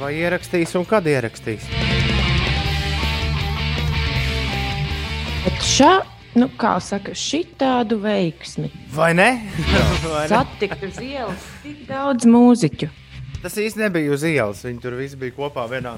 vai 0.00 0.14
ierakstīs 0.16 0.72
un 0.80 0.86
kad 0.88 1.06
ierakstīs. 1.06 1.68
Bet 5.44 5.60
šā, 5.68 5.92
nu, 6.40 6.48
kā 6.58 6.76
saka, 6.84 7.14
šitādu 7.16 7.98
veiksmi. 8.02 8.70
Vai 8.94 9.12
ne? 9.16 9.28
Vai 10.04 10.24
ne? 10.24 10.30
Satikt 10.30 10.84
uz 10.88 11.00
ielas 11.02 11.48
tik 11.64 11.84
daudz 11.88 12.28
mūziķu. 12.28 12.90
Tas 13.42 13.58
īsti 13.60 13.84
nebija 13.84 14.14
uz 14.14 14.24
ielas. 14.26 14.64
Viņi 14.66 14.82
tur 14.82 14.96
visi 14.98 15.18
bija 15.18 15.36
kopā 15.36 15.66
vienā, 15.70 15.94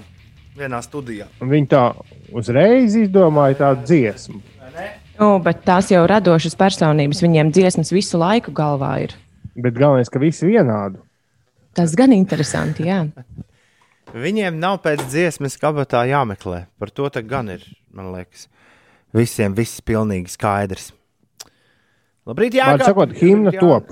vienā 0.58 0.80
studijā. 0.84 1.28
Un 1.40 1.52
Viņi 1.52 1.70
tā 1.72 1.84
uzreiz 2.36 2.96
izdomāja 3.00 3.60
tādu 3.62 3.86
dziesmu. 3.88 4.42
Nu, 5.20 5.34
bet 5.44 5.64
tās 5.66 5.90
jau 5.92 6.02
radošas 6.08 6.56
personības, 6.56 7.20
viņiem 7.24 7.52
dziesmas 7.52 7.92
visu 7.92 8.20
laiku 8.20 8.52
galvā 8.56 8.94
ir. 9.04 9.14
Bet 9.60 9.76
galvenais, 9.76 10.08
ka 10.08 10.20
visi 10.22 10.48
vienādi. 10.48 11.00
Tas 11.76 11.92
gan 11.98 12.14
interesanti, 12.16 12.88
jā. 12.88 13.04
Viņiem 14.24 14.56
nav 14.58 14.80
pēc 14.82 15.04
dziesmas 15.06 15.54
kabatā 15.60 16.02
jāmeklē. 16.08 16.64
Par 16.82 16.90
to 16.90 17.06
tā 17.14 17.22
gan 17.22 17.52
ir, 17.52 17.62
man 17.94 18.10
liekas. 18.14 18.48
Visiem 19.16 19.54
viss 19.56 19.82
pilnīgi 19.82 20.30
skaidrs. 20.30 20.90
Labrīt, 22.28 22.54
jā, 22.54 22.66
Vārds 22.68 22.86
sakot, 22.86 23.14
himna 23.16 23.52
top. 23.56 23.88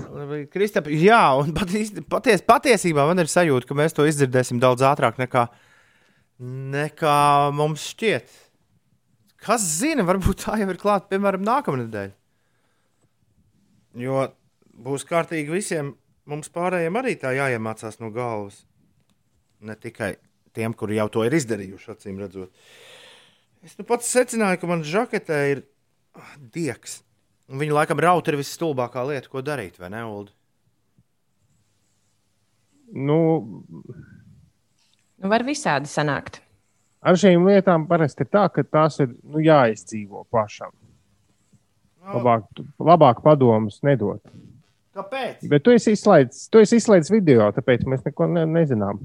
Kristap, 0.53 0.87
jā, 0.93 1.21
un 1.41 1.49
paties, 1.57 1.91
paties, 2.07 2.43
patiesībā 2.45 3.03
man 3.09 3.19
ir 3.19 3.31
sajūta, 3.31 3.67
ka 3.67 3.75
mēs 3.75 3.97
to 3.97 4.05
izdzirdēsim 4.07 4.61
daudz 4.61 4.85
ātrāk 4.85 5.17
nekā, 5.19 5.47
nekā 6.75 7.17
mums 7.57 7.89
šķiet. 7.95 8.29
Kas 9.43 9.65
zina, 9.79 10.05
varbūt 10.07 10.43
tā 10.45 10.59
jau 10.61 10.69
ir 10.69 10.79
klāta, 10.79 11.09
piemēram, 11.11 11.43
nākamā 11.47 11.81
nedēļa. 11.81 12.15
Jo 13.99 14.27
būs 14.85 15.07
kārtīgi 15.09 15.51
visiem 15.51 15.93
mums 16.29 16.51
pārējiem 16.53 16.99
arī 16.99 17.15
tā 17.19 17.33
jāiemācās 17.35 17.99
no 18.03 18.11
galvas. 18.13 18.61
Ne 19.65 19.75
tikai 19.75 20.13
tiem, 20.55 20.75
kuri 20.77 20.99
jau 20.99 21.09
to 21.11 21.25
ir 21.27 21.35
izdarījuši, 21.35 21.91
acīm 21.95 22.21
redzot. 22.21 22.53
Es 23.65 23.75
nu 23.79 23.85
pats 23.87 24.07
secināju, 24.07 24.61
ka 24.61 24.69
man 24.69 24.85
žaketē 24.87 25.39
ir 25.53 25.63
ah, 26.15 26.35
diegs. 26.53 27.01
Un 27.49 27.59
viņa 27.59 27.75
laikam 27.81 27.99
rauta 27.99 28.31
ir 28.31 28.39
visstulbākā 28.39 29.03
lieta, 29.09 29.29
ko 29.31 29.41
darīt, 29.43 29.79
vai 29.81 29.89
ne, 29.91 30.03
Ulu? 30.05 30.31
Nu, 32.93 33.17
Nu, 35.19 35.27
var 35.27 35.43
visādi 35.43 35.89
sanākt. 35.91 36.39
ar 37.03 37.17
šīm 37.19 37.43
lietām 37.47 37.85
parasti 37.87 38.23
ir 38.23 38.29
tā, 38.31 38.45
ka 38.51 38.63
tās 38.63 38.99
ir 39.03 39.11
nu, 39.23 39.41
jāizdzīvo 39.43 40.25
pašam. 40.31 40.71
Labāk, 42.09 42.45
labāk 42.79 43.19
padomus 43.23 43.81
nedot. 43.83 44.21
Kāpēc? 44.95 45.43
Bet 45.51 45.63
tu 45.63 45.75
esi 45.75 45.93
izslaidis, 45.93 46.47
tu 46.49 46.63
esi 46.63 46.79
izslaidis 46.79 47.11
video, 47.11 47.51
tāpēc 47.55 47.83
mēs 47.87 48.01
neko 48.07 48.27
ne, 48.31 48.45
nezinām 48.49 49.03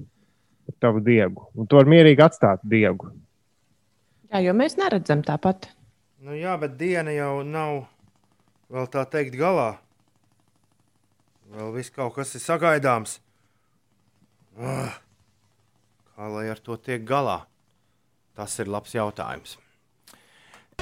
par 0.65 0.79
tavu 0.81 1.03
diegu. 1.05 1.49
Un 1.59 1.69
tu 1.69 1.77
vari 1.77 1.93
mierīgi 1.93 2.25
atstāt 2.25 2.63
diegu. 2.63 3.11
Jā, 4.33 4.41
jo 4.45 4.55
mēs 4.57 4.79
neredzam 4.81 5.23
tāpat. 5.27 5.69
Nu, 6.25 6.35
jā, 6.37 6.55
bet 6.61 6.79
diena 6.81 7.13
jau 7.13 7.43
nav 7.45 7.85
vēl 8.73 8.87
tā 8.93 9.05
teikt 9.11 9.37
galā. 9.39 9.75
Vēl 11.55 11.75
viss 11.77 11.93
kaut 11.95 12.17
kas 12.17 12.33
ir 12.35 12.43
sagaidāms. 12.43 13.19
Ah, 14.55 14.97
kā 16.15 16.31
lai 16.31 16.49
ar 16.51 16.63
to 16.63 16.79
tiek 16.81 17.05
galā? 17.07 17.43
Tas 18.35 18.57
ir 18.59 18.71
labs 18.71 18.95
jautājums. 18.95 19.59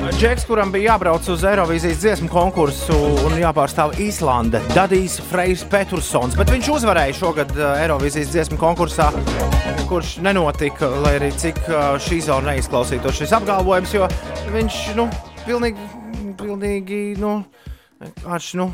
Džeks, 0.00 0.46
kuram 0.48 0.70
bija 0.72 0.94
jābrauc 0.94 1.26
uz 1.28 1.42
Eirovīzijas 1.44 2.00
dziesmu 2.00 2.30
konkursu 2.32 2.96
un 3.26 3.36
jāpārstāv 3.36 3.98
Īslande, 4.00 4.62
Dadijs 4.72 5.18
Freis 5.28 5.66
Petersons, 5.68 6.36
bet 6.38 6.50
viņš 6.54 6.70
uzvarēja 6.78 7.18
šogad 7.18 7.52
uh, 7.58 7.74
Eirovīzijas 7.82 8.32
dziesmu 8.32 8.58
konkursā, 8.60 9.10
kurš 9.92 10.14
nenotika, 10.24 10.88
lai 11.04 11.10
arī 11.18 11.26
cik 11.36 11.58
zona 12.24 12.54
neizklausītos 12.54 13.18
šis 13.18 13.34
apgalvojums, 13.36 13.90
jo 13.92 14.06
viņš, 14.54 14.78
nu, 14.96 15.04
pilnīgi, 15.44 15.84
pilnīgi, 16.40 17.00
nu, 17.20 17.32
vienkārši, 18.00 18.56
nu, 18.62 18.70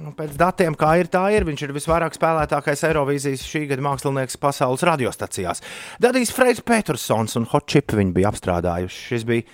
nu, 0.00 0.10
pēc 0.18 0.34
datiem, 0.40 0.74
kā 0.74 0.96
ir, 0.98 1.12
tā 1.12 1.22
ir. 1.36 1.46
Viņš 1.46 1.62
ir 1.62 1.76
visvairāk 1.76 2.18
spēlētākais 2.18 2.82
Eirovīzijas 2.90 3.46
šī 3.46 3.68
gada 3.70 3.86
mākslinieks 3.86 4.40
pasaules 4.42 4.82
radiostacijās. 4.90 5.62
Dadijs 6.02 6.34
Freis 6.34 6.58
Petersons 6.66 7.38
un 7.38 7.46
Hot 7.54 7.70
Chip 7.70 7.94
viņi 7.94 8.16
bija 8.18 8.34
apstrādājuši. 8.34 9.02
Šis 9.12 9.30
bija 9.30 9.46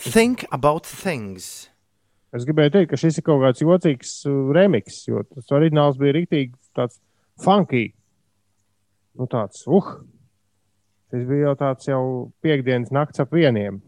Think 0.00 0.48
About 0.48 0.88
Things. 0.88 1.66
Es 2.32 2.48
gribēju 2.48 2.78
teikt, 2.78 2.94
ka 2.94 3.04
šis 3.04 3.20
ir 3.20 3.28
kaut 3.28 3.44
kāds 3.44 3.68
jocīgs 3.68 4.20
uh, 4.24 4.46
remiks, 4.56 5.02
jo 5.12 5.28
tas 5.28 5.58
oriģināls 5.60 6.00
bija 6.00 6.22
rīktīgi 6.22 6.54
tāds 6.72 7.02
funky. 7.44 7.90
Nu, 9.18 9.28
tāds, 9.28 9.66
uh, 9.68 9.98
šis 11.12 11.26
bija 11.28 11.48
jau 11.48 11.54
tāds 11.60 11.88
jau 11.88 12.02
piekdienas 12.44 12.92
nakts 12.94 13.20
ap 13.22 13.32
vieniem. 13.34 13.80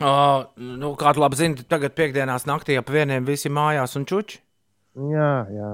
Uh, 0.00 0.46
nu, 0.56 0.94
Kāda 0.96 1.20
labi 1.20 1.36
zina, 1.36 1.60
tagad 1.68 1.92
piekdienās 1.96 2.46
naktī 2.48 2.78
ap 2.80 2.88
vieniem 2.88 3.26
visi 3.28 3.50
mājās 3.52 3.96
un 4.00 4.06
čuči. 4.08 4.40
Jā, 5.10 5.32
jā. 5.52 5.72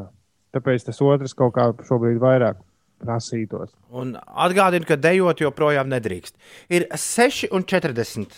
Tāpēc 0.57 0.89
tas 0.89 0.99
otrs 1.05 1.35
kaut 1.37 1.55
kā 1.55 1.69
šobrīd 1.87 2.19
vairāk 2.23 2.59
prasītos. 3.05 3.71
Un 3.93 4.17
atgādinu, 4.17 4.87
ka 4.89 4.97
dejot 4.99 5.43
joprojām 5.45 5.91
nedrīkst. 5.93 6.35
Ir 6.73 6.89
6,40. 6.91 8.35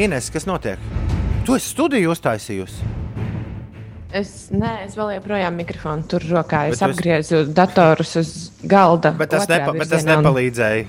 Ines, 0.00 0.30
kas 0.32 0.46
notiek? 0.48 0.80
Tu 1.44 1.56
esi 1.58 1.72
studiju 1.74 2.12
uztaisījusi. 2.14 2.90
Es, 4.12 4.50
nē, 4.52 4.84
es 4.86 4.94
vēl 4.96 5.14
joprojām 5.16 5.56
mikrofonu 5.56 6.04
tur 6.08 6.24
rokā. 6.28 6.66
Es 6.70 6.80
Bet 6.80 6.90
apgriezu 6.92 7.46
datorus 7.56 8.12
uz 8.20 8.32
galda. 8.68 9.14
Bet 9.16 9.32
tas, 9.32 9.48
nepa, 9.48 9.72
bet 9.72 9.88
tas 9.88 10.02
virzienā 10.04 10.18
un- 10.20 10.26
nepalīdzēja. 10.26 10.86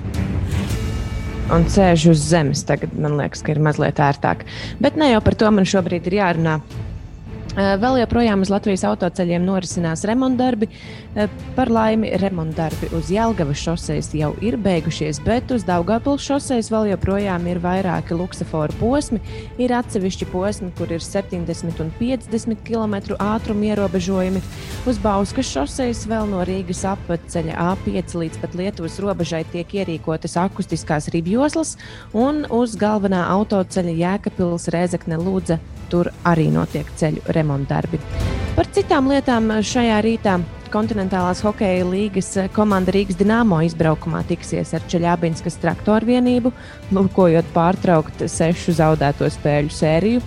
Un 1.56 1.68
sēž 1.70 2.08
uz 2.14 2.24
zemes. 2.32 2.64
Tagad 2.68 2.96
man 2.98 3.18
liekas, 3.20 3.44
ka 3.46 3.54
ir 3.54 3.62
mazliet 3.64 4.02
ērtāk. 4.02 4.46
Bet 4.84 4.98
ne 5.00 5.12
jau 5.14 5.22
par 5.26 5.38
to 5.38 5.52
man 5.54 5.70
šobrīd 5.70 6.10
ir 6.10 6.20
jārunā. 6.22 6.58
Eh, 7.54 7.76
Vēl 7.78 8.00
joprojām 8.02 8.42
uz 8.42 8.50
Latvijas 8.50 8.82
autoceļiem 8.90 9.44
norisinās 9.46 10.02
remontdarbi. 10.10 10.70
Eh, 11.14 11.30
Par 11.54 11.70
laimi, 11.70 12.10
remontdarbi 12.18 12.88
uz 12.98 13.12
Jālgavas 13.14 13.62
šoseis 13.62 14.10
jau 14.18 14.32
ir 14.42 14.58
beigušies, 14.58 15.20
bet 15.22 15.52
uz 15.54 15.62
Daugavpils 15.64 16.26
šoseis 16.26 16.72
vēl 16.74 16.90
joprojām 16.96 17.46
ir 17.46 17.60
vairāki 17.62 18.18
luksusforu 18.18 18.74
posmi. 18.80 19.20
Ir 19.62 19.70
atsevišķi 19.70 20.26
posmi, 20.32 20.72
kur 20.78 20.90
ir 20.90 21.00
70 21.00 21.80
un 21.80 21.92
50 22.00 22.64
km 22.66 22.96
ātruma 23.22 23.70
ierobežojumi. 23.70 24.42
Uz 24.90 24.98
Bauskas 24.98 25.46
šoseis 25.46 26.08
vēl 26.10 26.26
no 26.34 26.42
Rīgas 26.42 26.82
apceļa 26.90 27.54
A5 27.54 28.18
līdz 28.18 28.42
pat 28.42 28.58
Lietuvas 28.58 28.98
robežai 28.98 29.44
tiek 29.54 29.68
ierīkotas 29.68 30.40
akustiskās 30.42 31.12
ribjoslas, 31.14 31.78
un 32.14 32.48
uz 32.50 32.74
galvenā 32.76 33.28
autoceļa 33.30 33.94
Jēkabils 34.02 34.72
Rēzekne 34.74 35.22
Lūdza 35.22 35.62
tur 35.94 36.10
arī 36.26 36.50
notiek 36.50 36.90
ceļu 36.98 37.22
remontdarbi. 37.28 37.43
Par 38.54 38.70
citām 38.76 39.08
lietām 39.10 39.50
šajā 39.66 40.02
rītā 40.06 40.38
kontinentālās 40.74 41.44
hokeja 41.46 41.86
līgas 41.86 42.32
komanda 42.56 42.94
Rīgas 42.94 43.20
Dienāmo 43.20 43.60
izbraukumā 43.66 44.24
tiksies 44.30 44.74
ar 44.74 44.86
Čeļābinskas 44.90 45.60
traktoru 45.62 46.10
vienību, 46.10 46.54
lūkojot 46.94 47.52
pārtraukt 47.54 48.26
sešu 48.30 48.74
zaudēto 48.80 49.30
spēļu 49.30 49.74
sēriju. 49.74 50.24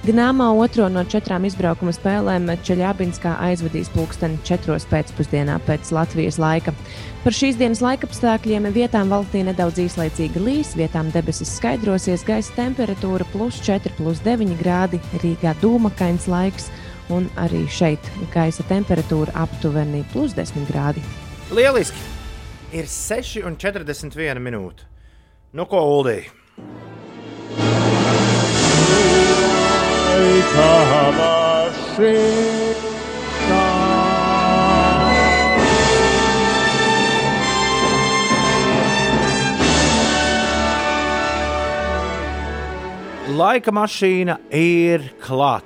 Dienāmo 0.00 0.46
otro 0.56 0.86
no 0.88 1.02
četrām 1.04 1.44
izbraukuma 1.44 1.92
spēlēm 1.92 2.46
Čeļābinskā 2.64 3.34
aizvadīs 3.44 3.90
pulksteni 3.92 4.38
četros 4.48 4.86
pēcpusdienā 4.88 5.58
pēc 5.66 5.90
Latvijas 5.92 6.38
laika. 6.40 6.72
Par 7.20 7.36
šīs 7.36 7.58
dienas 7.60 7.82
laikapstākļiem 7.84 8.70
vietām 8.72 9.12
valstī 9.12 9.42
nedaudz 9.44 9.82
īslaicīga 9.84 10.40
līs, 10.40 10.72
vietām 10.80 11.12
debesis 11.12 11.52
skaidrosies, 11.58 12.24
gaisa 12.24 12.56
temperatūra 12.56 13.28
plus 13.34 13.60
4, 13.66 13.92
plus 13.98 14.24
9 14.24 14.56
grādi, 14.62 15.02
Rīgā 15.20 15.52
dūmakains 15.60 16.30
laiks 16.32 16.70
un 17.12 17.28
arī 17.36 17.66
šeit 17.68 18.08
gaisa 18.32 18.64
temperatūra 18.72 19.36
aptuveni 19.44 20.00
plus 20.14 20.32
10 20.32 20.64
grādi. 20.72 21.04
Lieliski! 21.52 22.00
Ir 22.72 22.88
6,41 22.88 24.40
minūte. 24.40 24.88
Nu, 25.52 25.68
ko 25.68 25.84
Uldī? 25.98 26.22
Laika 30.20 31.12
mašīna. 31.16 32.88
Laika 43.40 43.72
mašīna 43.72 44.36
ir 44.52 45.06
klāta. 45.22 45.64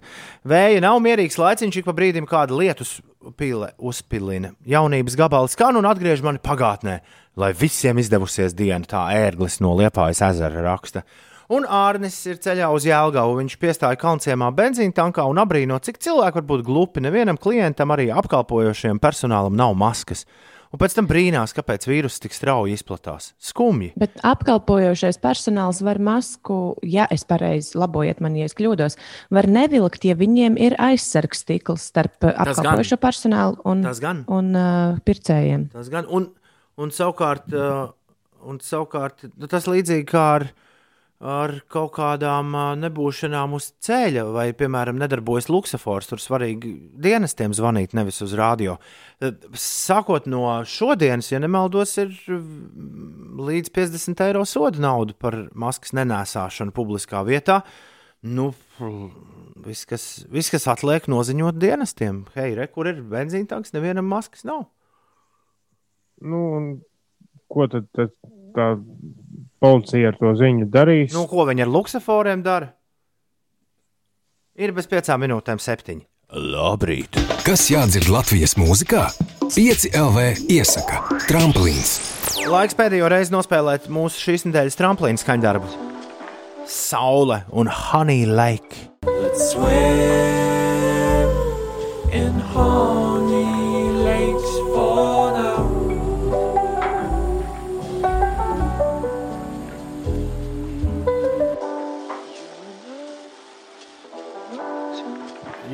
Vēja 0.48 0.80
nav 0.84 1.00
mierīgs 1.04 1.36
laiciņš, 1.40 1.80
ik 1.80 1.88
pa 1.88 1.92
brīdim 1.96 2.28
kāda 2.28 2.56
lietus 2.56 2.98
pile 3.40 3.72
uzpilina. 3.76 4.54
Jaunības 4.68 5.16
gabals 5.20 5.56
skan 5.56 5.76
un 5.80 5.88
atgriež 5.88 6.20
mani 6.24 6.40
pagātnē, 6.40 7.00
lai 7.36 7.50
visiem 7.56 8.00
izdevusies 8.00 8.56
diena, 8.56 8.84
tā 8.88 9.04
ērglis 9.16 9.60
no 9.64 9.74
Liepājas 9.76 10.20
ezera 10.28 10.64
raksta. 10.64 11.04
Un 11.52 11.66
Ārnis 11.68 12.14
ir 12.30 12.38
ceļā 12.40 12.70
uz 12.72 12.86
Jēlgavu. 12.88 13.34
Viņš 13.42 13.58
piestāja 13.60 13.98
Kalnciemā 14.00 14.48
benzīna 14.56 14.94
tankā 14.96 15.26
un 15.28 15.40
abrīno, 15.42 15.76
cik 15.84 15.98
cilvēki 16.00 16.38
var 16.38 16.46
būt 16.48 16.64
glupi. 16.64 17.02
Nevienam 17.04 17.36
klientam, 17.40 17.92
arī 17.92 18.08
apkalpojošajam 18.14 19.00
personālam 19.02 19.58
nav 19.58 19.74
maskas. 19.76 20.24
Un 20.72 20.80
pēc 20.80 20.94
tam 20.96 21.04
brīnās, 21.04 21.52
kāpēc 21.52 21.84
vīruss 21.84 22.22
tik 22.22 22.32
strauji 22.32 22.72
izplatās. 22.78 23.34
Skumji. 23.36 23.90
Bet 24.00 24.16
apkalpojošais 24.24 25.20
personāls 25.20 25.82
var 25.84 26.00
masku, 26.00 26.78
ja 26.88 27.04
es 27.12 27.26
pareizi 27.28 27.76
labojiet 27.76 28.22
man, 28.24 28.38
ja 28.40 28.48
es 28.48 28.56
kļūdos, 28.56 28.96
var 29.36 29.50
nevilkt, 29.52 30.06
ja 30.08 30.16
viņiem 30.16 30.56
ir 30.56 30.78
aizsargs 30.80 31.44
stikls 31.44 31.84
starp 31.92 32.24
apkalpojošo 32.24 32.96
personālu 33.02 33.60
un, 33.68 33.84
un 33.84 34.50
uh, 34.56 34.96
pircējiem. 35.04 35.68
Tas 35.76 35.92
gan. 35.92 36.08
Un, 36.08 36.30
un 36.80 36.96
savukārt, 36.96 37.52
uh, 37.52 37.92
un 38.48 38.64
savukārt 38.64 39.28
nu, 39.28 39.52
tas 39.52 39.68
līdzīgi 39.68 40.08
kā 40.08 40.24
ar, 40.38 40.48
ar 41.22 41.54
kaut 41.70 41.92
kādām 41.94 42.50
nebūšanām 42.82 43.54
uz 43.54 43.70
ceļa, 43.84 44.24
vai, 44.34 44.48
piemēram, 44.58 44.98
nedarbojas 44.98 45.46
luksafors. 45.52 46.10
Tur 46.10 46.22
svarīgi 46.22 46.74
dienestiem 47.02 47.54
zvanīt, 47.54 47.94
nevis 47.94 48.18
uz 48.26 48.34
radio. 48.38 48.74
Uh, 48.74 49.02
Sākot 49.58 50.26
no 50.30 50.42
šodienas, 50.66 51.30
ja 51.30 51.38
nemaldos, 51.42 51.94
ir 52.02 52.10
līdz 53.38 53.70
50 53.74 54.22
eiro 54.26 54.42
soda 54.48 54.82
nauda 54.82 55.14
par 55.18 55.36
maskas 55.54 55.94
nenēsāšanu 55.94 56.74
publiskā 56.74 57.22
vietā. 57.26 57.60
Nu, 58.22 58.50
viss, 59.62 59.86
kas, 59.86 60.06
viss, 60.30 60.50
kas 60.50 60.66
atliek, 60.70 61.06
noziņot 61.10 61.58
dienestiem. 61.62 62.24
Hei, 62.36 62.52
re, 62.58 62.68
kur 62.70 62.90
ir 62.90 63.02
benzīna 63.02 63.50
tanks, 63.54 63.74
nevienam 63.74 64.08
maskas 64.10 64.46
nav. 64.46 64.66
Nu, 66.22 66.42
ko 67.50 67.66
tad, 67.70 67.88
tad 67.94 68.14
tā 68.56 68.72
policija 69.62 70.12
ar 70.12 70.18
to 70.20 70.32
ziņu 70.38 70.68
darīs? 70.72 71.12
Nu, 71.14 71.26
ko 71.30 71.46
viņi 71.48 71.64
ar 71.64 71.70
luksusforiem 71.72 72.42
dara? 72.44 72.72
Ir 74.58 74.74
bez 74.76 74.88
piecām 74.90 75.22
minūtēm 75.24 75.62
septiņi. 75.62 76.04
Labrīt! 76.32 77.16
Kas 77.44 77.66
jādzird 77.72 78.08
Latvijas 78.12 78.56
mūzikā? 78.60 79.06
5 79.52 79.90
LV 79.92 80.26
iesaka 80.52 81.02
Tramplīns. 81.28 81.98
Laiks 82.48 82.76
pēdējo 82.76 83.10
reizi 83.12 83.34
nospēlēt 83.34 83.90
mūsu 83.92 84.20
šīs 84.26 84.46
nedēļas 84.48 84.78
tramplīna 84.80 85.20
skaņdarbu. 85.20 85.68
Saule 86.72 87.42
un 87.52 87.68
Honey 87.68 88.24
Lake. 88.26 88.88
in 92.12 92.40
honey 92.52 93.01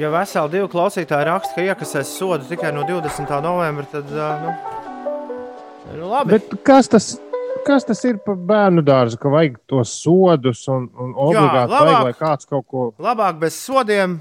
Ja 0.09 0.13
veseli 0.15 0.49
divi 0.55 0.69
klausītāji 0.73 1.25
raksta, 1.29 1.53
ka 1.53 1.63
iekasēs 1.67 2.11
sodu 2.17 2.47
tikai 2.49 2.71
no 2.73 2.81
20. 2.89 3.29
novembra, 3.45 3.83
tad 3.93 4.13
nu, 4.41 4.53
nu 5.99 6.07
labi. 6.09 6.33
Bet 6.33 6.55
kas 6.65 6.89
tas, 6.89 7.09
kas 7.67 7.85
tas 7.85 8.01
ir 8.09 8.17
par 8.25 8.39
bērnu 8.49 8.81
dārzu, 8.89 9.19
ka 9.21 9.29
vajag 9.35 9.59
tos 9.69 9.93
sodus 10.01 10.63
un, 10.73 10.87
un 10.97 11.13
obligāti 11.13 11.75
labāk. 11.75 11.91
vajag, 11.91 12.07
lai 12.07 12.15
kāds 12.23 12.49
kaut 12.49 12.65
ko. 12.73 12.87
Labāk 13.05 13.37
bez 13.43 13.59
sodiem, 13.61 14.15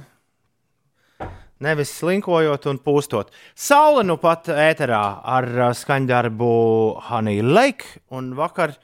nevis 1.64 1.96
slinkojot 2.02 2.68
un 2.74 2.82
pūstot. 2.84 3.32
Saula 3.56 4.04
nu 4.04 4.20
pat 4.20 4.52
ēterā 4.52 5.02
ar 5.38 5.50
skaņdarbu 5.72 6.52
Honey 7.08 7.40
Lake. 7.40 8.04
Un 8.12 8.34
vakar, 8.36 8.76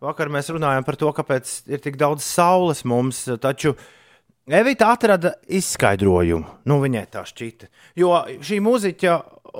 vakar 0.00 0.32
mēs 0.32 0.48
runājām 0.56 0.88
par 0.88 0.96
to, 0.96 1.12
kāpēc 1.20 1.54
ir 1.68 1.84
tik 1.84 2.00
daudz 2.00 2.24
saules 2.24 2.86
mums. 2.88 3.26
Taču 3.36 3.76
Evita 4.48 4.86
atrada 4.94 5.34
izskaidrojumu. 5.52 6.46
Nu, 6.64 6.78
viņai 6.80 7.02
tā 7.12 7.20
šķita. 7.28 7.66
Jo 8.00 8.14
šī 8.40 8.62
mūziķa 8.64 9.16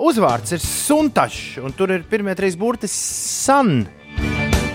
uzvārds 0.08 0.54
ir 0.56 0.62
Suntašs, 0.64 1.58
un 1.60 1.74
tur 1.76 1.92
ir 1.92 2.06
pirmie 2.08 2.32
trīs 2.38 2.56
burti 2.56 2.88
Sun. 2.88 3.82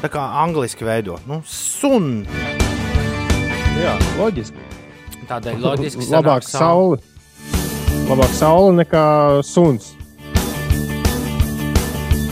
Tā 0.04 0.12
kā 0.14 0.22
angliski 0.44 0.86
veido. 0.86 1.18
Nu, 1.26 1.40
sun. 1.50 2.28
Jā, 3.80 3.96
loģiski. 4.20 4.62
Tādēļ 5.32 5.58
loģiski 5.64 6.06
Labāk 6.12 6.46
saule. 6.46 7.00
Labāk 8.06 8.38
saule 8.38 8.76
nekā 8.84 9.06
suns. 9.48 9.96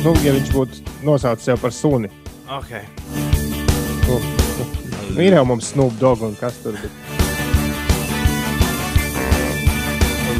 Nu, 0.05 0.13
ja 0.21 0.35
viņš 0.37 0.53
būtu 0.53 0.85
nosaucis 1.07 1.49
sev 1.49 1.57
par 1.63 1.73
suni. 1.73 2.13
Okay. 2.59 2.85
Nu, 4.05 4.21
nu, 5.15 5.17
ir 5.23 5.39
jau 5.39 5.47
mums 5.49 5.73
Snoop 5.73 5.97
Dogg 5.97 6.29
un 6.29 6.37
kas 6.37 6.61
tur 6.61 6.77
bija. 6.77 7.30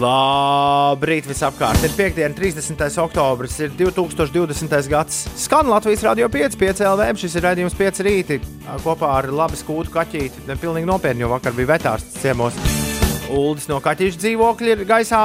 Labrīt, 0.01 1.27
visapkārt. 1.29 1.83
Ir 1.85 1.91
piekdiena, 1.93 2.33
30. 2.33 2.79
oktobris, 3.03 3.57
ir 3.61 3.73
2020. 3.77 4.87
gads. 4.89 5.19
Skan 5.37 5.69
Latvijas 5.69 6.01
radio 6.07 6.29
5, 6.31 6.55
5 6.57 6.81
LV. 6.89 7.09
Šis 7.21 7.35
ir 7.37 7.45
redzējums 7.45 7.75
5 7.77 8.01
rīti 8.07 8.39
kopā 8.81 9.11
ar 9.19 9.27
labi 9.35 9.59
skūtu 9.59 9.93
kaķīti. 9.93 10.45
Ne 10.49 10.55
pilnīgi 10.57 10.89
nopietni, 10.89 11.21
jo 11.21 11.29
vakar 11.35 11.53
bija 11.57 11.69
vetārsts 11.75 12.17
ciemos. 12.23 12.57
Uldis 13.31 13.69
no 13.69 13.77
kaķīša 13.83 14.23
dzīvokļa 14.23 14.73
ir 14.73 14.81
gaisā. 14.89 15.21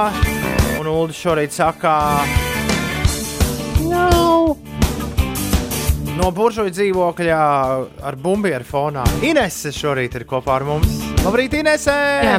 Un 0.81 0.91
Uldis 0.93 1.23
šorīt 1.25 1.57
saka, 1.57 1.95
No. 3.87 4.57
no 6.19 6.29
buržuļa 6.35 6.73
dzīvokļa 6.75 7.41
ar 8.11 8.17
bumbieru 8.21 8.67
fonā. 8.67 9.07
Inese 9.25 9.73
šorīt 9.73 10.21
ir 10.21 10.27
kopā 10.29 10.59
ar 10.61 10.69
mums. 10.69 11.01
Labrīt, 11.25 11.55
Inese! 11.63 11.97
Jā. 12.27 12.39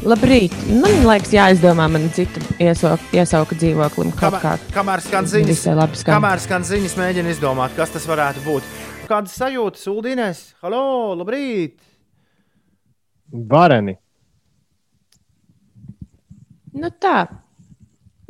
Labrīt. 0.00 0.54
Man 0.80 1.02
liekas, 1.04 1.32
jāizdomā 1.34 1.84
man 1.92 2.06
citu 2.16 2.40
iesauka, 2.62 3.04
iesauka 3.12 3.56
dzīvoklim. 3.60 4.12
Kaut 4.16 4.38
kā 4.40 4.54
Kamēr, 4.72 5.02
skan 5.04 5.26
ziņas, 5.28 5.60
skan. 6.00 6.14
kamēr 6.14 6.40
skan 6.40 6.64
ziņas, 6.64 6.94
mēģina 6.96 7.34
izdomāt, 7.34 7.74
kas 7.76 7.92
tas 7.92 8.06
varētu 8.08 8.40
būt. 8.46 8.70
Kādas 9.10 9.34
sajūtas, 9.36 9.84
Uldīnēs? 9.92 10.40
Halo, 10.64 10.80
labrīt! 11.20 11.76
Vareni. 13.30 13.98
Nu 16.72 16.88
tā. 17.02 17.26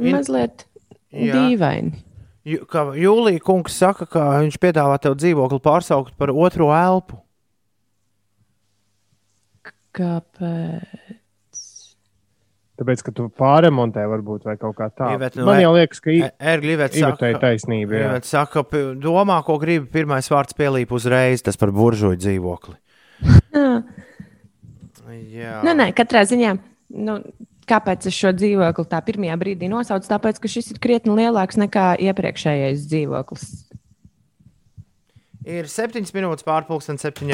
In- 0.00 0.16
Mazliet 0.16 0.64
Jā. 1.12 1.36
dīvaini. 1.36 2.02
Ju- 2.50 2.64
Kā 2.66 2.86
Jūlija 2.96 3.40
kungs 3.44 3.76
saka, 3.78 4.06
ka 4.08 4.26
viņš 4.40 4.58
piedāvā 4.58 4.98
tev 5.00 5.14
dzīvokli 5.20 5.60
pārsaukt 5.62 6.16
par 6.18 6.32
otro 6.32 6.72
elpu. 6.74 7.20
Kāpēc? 9.94 10.99
Tāpēc, 12.80 13.02
ka 13.04 13.12
tu 13.12 13.26
pārremontē, 13.36 14.06
varbūt 14.08 14.46
vai 14.48 14.54
kaut 14.56 14.72
kā 14.78 14.86
tāda. 14.88 15.28
Nu, 15.36 15.44
Man 15.44 15.58
e- 15.60 15.64
jau 15.66 15.72
liekas, 15.76 16.00
ka 16.00 16.10
I- 16.14 16.30
Erglīvets 16.40 16.96
Ivetai 16.96 17.34
saka, 17.34 17.42
taisnība. 17.42 17.92
jā. 17.98 18.06
Iveta 18.08 18.26
saka, 18.30 18.62
domā, 18.96 19.36
ko 19.44 19.58
gribi, 19.60 19.84
pirmais 19.92 20.30
vārds 20.32 20.56
pielīp 20.56 20.94
uzreiz, 20.96 21.42
tas 21.44 21.60
par 21.60 21.68
buržuļu 21.76 22.16
dzīvokli. 22.16 22.76
Jā. 25.30 25.60
Nu, 25.66 25.72
nē, 25.74 25.90
katrā 25.96 26.22
ziņā. 26.24 26.56
Nu, 26.96 27.20
Kāpēc 27.70 28.06
es 28.10 28.16
šo 28.16 28.32
dzīvokli 28.34 28.86
tā 28.90 28.98
pirmajā 29.06 29.36
brīdī 29.38 29.68
nosaucu? 29.70 30.08
Tāpēc, 30.10 30.40
ka 30.42 30.48
šis 30.50 30.72
ir 30.72 30.80
krietni 30.82 31.14
lielāks 31.14 31.54
nekā 31.60 31.92
iepriekšējais 32.02 32.82
dzīvoklis. 32.90 33.44
Ir 35.46 35.70
7 35.70 36.10
minūtes 36.16 36.42
pārpusdienas, 36.46 37.06
7. 37.06 37.30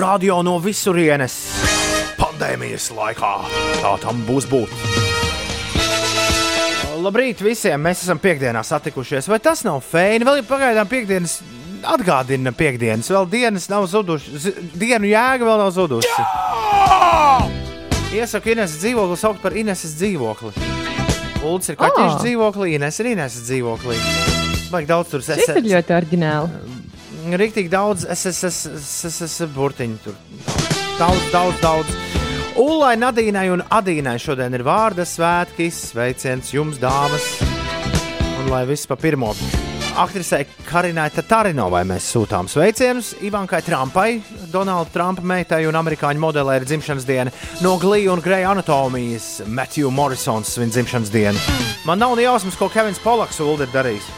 Radio 0.00 0.40
no 0.46 0.56
visurienes 0.62 1.36
pandēmijas 2.36 2.90
laikā. 2.92 3.30
Tā 3.80 3.92
tam 4.02 4.20
būs 4.28 4.46
būt. 4.50 4.72
Labrīt 7.00 7.40
visiem! 7.44 7.80
Mēs 7.80 8.02
esam 8.04 8.18
piekdienā 8.20 8.62
satikušies. 8.66 9.28
Vai 9.30 9.38
tas 9.40 9.62
nav 9.64 9.80
feini? 9.84 10.24
Vēl 10.26 10.40
ir 10.42 10.48
pagaidām 10.48 10.88
piekdienas. 10.90 11.38
Atgādina 11.86 12.50
piekdienas, 12.56 13.08
vēl 13.12 13.28
dienas 13.30 13.68
nav 13.70 13.86
zudušas. 13.88 14.48
Dienu 14.74 15.06
jēga 15.10 15.46
vēl 15.46 15.60
nav 15.60 15.70
zudusi. 15.76 16.24
Iesaku 18.16 18.54
Ineses 18.54 18.80
dzīvokli 18.80 19.18
saukt 19.20 19.42
par 19.44 19.56
Ineses 19.56 19.94
dzīvokli. 20.00 20.52
Ulds 21.46 21.70
ir 21.70 21.76
kaķis 21.78 22.16
Ah. 22.16 22.18
dzīvoklī, 22.24 22.74
Ines 22.78 23.00
ir 23.00 23.12
Ineses 23.12 23.46
dzīvoklī. 23.46 23.96
Vajag 24.72 24.88
daudz 24.88 25.12
tur 25.12 25.22
Tas 25.22 25.48
ir 25.52 25.62
ļoti 25.62 25.94
oriģināli. 26.00 26.48
Rīktīgi 27.36 27.70
daudz 27.70 28.06
SSS 28.08 29.46
burtiņu 29.54 29.98
tur. 30.02 30.14
Daudz, 30.98 31.30
daudz, 31.30 31.60
daudz. 31.60 32.25
Ulai, 32.56 32.94
Nadīnai 32.96 33.50
un 33.52 33.60
Adīnai 33.68 34.16
šodien 34.16 34.54
ir 34.56 34.62
vārda 34.64 35.04
svētki, 35.04 35.66
sveiciens 35.68 36.54
jums, 36.54 36.78
dāmas. 36.80 37.24
Un 38.40 38.48
lai 38.48 38.62
viss 38.64 38.88
pa 38.88 38.96
pirmo. 38.96 39.34
Aktrisei 40.00 40.46
Karinai 40.64 41.10
Tatarinovai 41.12 41.82
mēs 41.88 42.06
sūtām 42.14 42.48
sveicienus, 42.48 43.14
Ivankai 43.28 43.60
Trumpai, 43.64 44.22
Donalda 44.52 44.88
Trumpa 44.92 45.24
meitai 45.24 45.62
un 45.68 45.76
amerikāņu 45.76 46.20
modelē 46.20 46.56
ir 46.56 46.66
dzimšanas 46.68 47.04
diena, 47.08 47.34
no 47.64 47.74
Glīja 47.80 48.14
un 48.14 48.24
Greja 48.24 48.54
anatomijas 48.54 49.42
Matthew 49.44 49.92
Morrisons 49.92 50.54
svin 50.56 50.72
dzimšanas 50.72 51.12
dienu. 51.12 51.60
Man 51.84 52.00
nav 52.00 52.16
ne 52.16 52.24
jausmas, 52.24 52.56
ko 52.56 52.70
Kevins 52.72 53.00
Polaks 53.04 53.40
ir 53.40 53.68
darījis. 53.72 54.08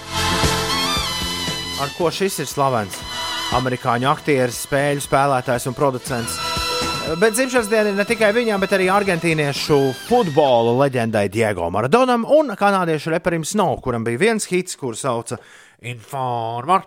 Ar 1.82 1.90
ko 1.98 2.10
šis 2.10 2.38
ir 2.42 2.50
slavens? 2.50 3.02
Amerikāņu 3.58 4.10
aktieris, 4.10 4.62
spēļu 4.66 5.02
spēlētājs 5.06 5.70
un 5.70 5.78
producents. 5.78 6.57
Bet 7.16 7.32
dzimšanas 7.32 7.70
diena 7.70 7.88
ir 7.88 7.96
ne 7.96 8.04
tikai 8.04 8.28
viņam, 8.36 8.60
bet 8.60 8.72
arī 8.76 8.90
argentīniešu 8.92 9.76
futbola 10.04 10.74
leģendai 10.82 11.22
Diego 11.32 11.70
Maradonam 11.72 12.26
un 12.36 12.52
kanādiešu 12.52 13.14
reperim 13.14 13.46
Snow, 13.48 13.78
kuram 13.80 14.04
bija 14.04 14.20
viens 14.20 14.44
hits, 14.50 14.76
kur 14.76 14.92
sauca 14.98 15.38
Informār. 15.88 16.84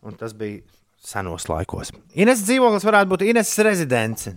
Un 0.00 0.16
tas 0.16 0.32
bija 0.32 0.64
senos 1.04 1.50
laikos. 1.52 1.92
Ines 2.16 2.40
dzīvoklis 2.48 2.88
varētu 2.88 3.12
būt 3.12 3.28
Ines 3.28 3.54
rezidence. 3.68 4.32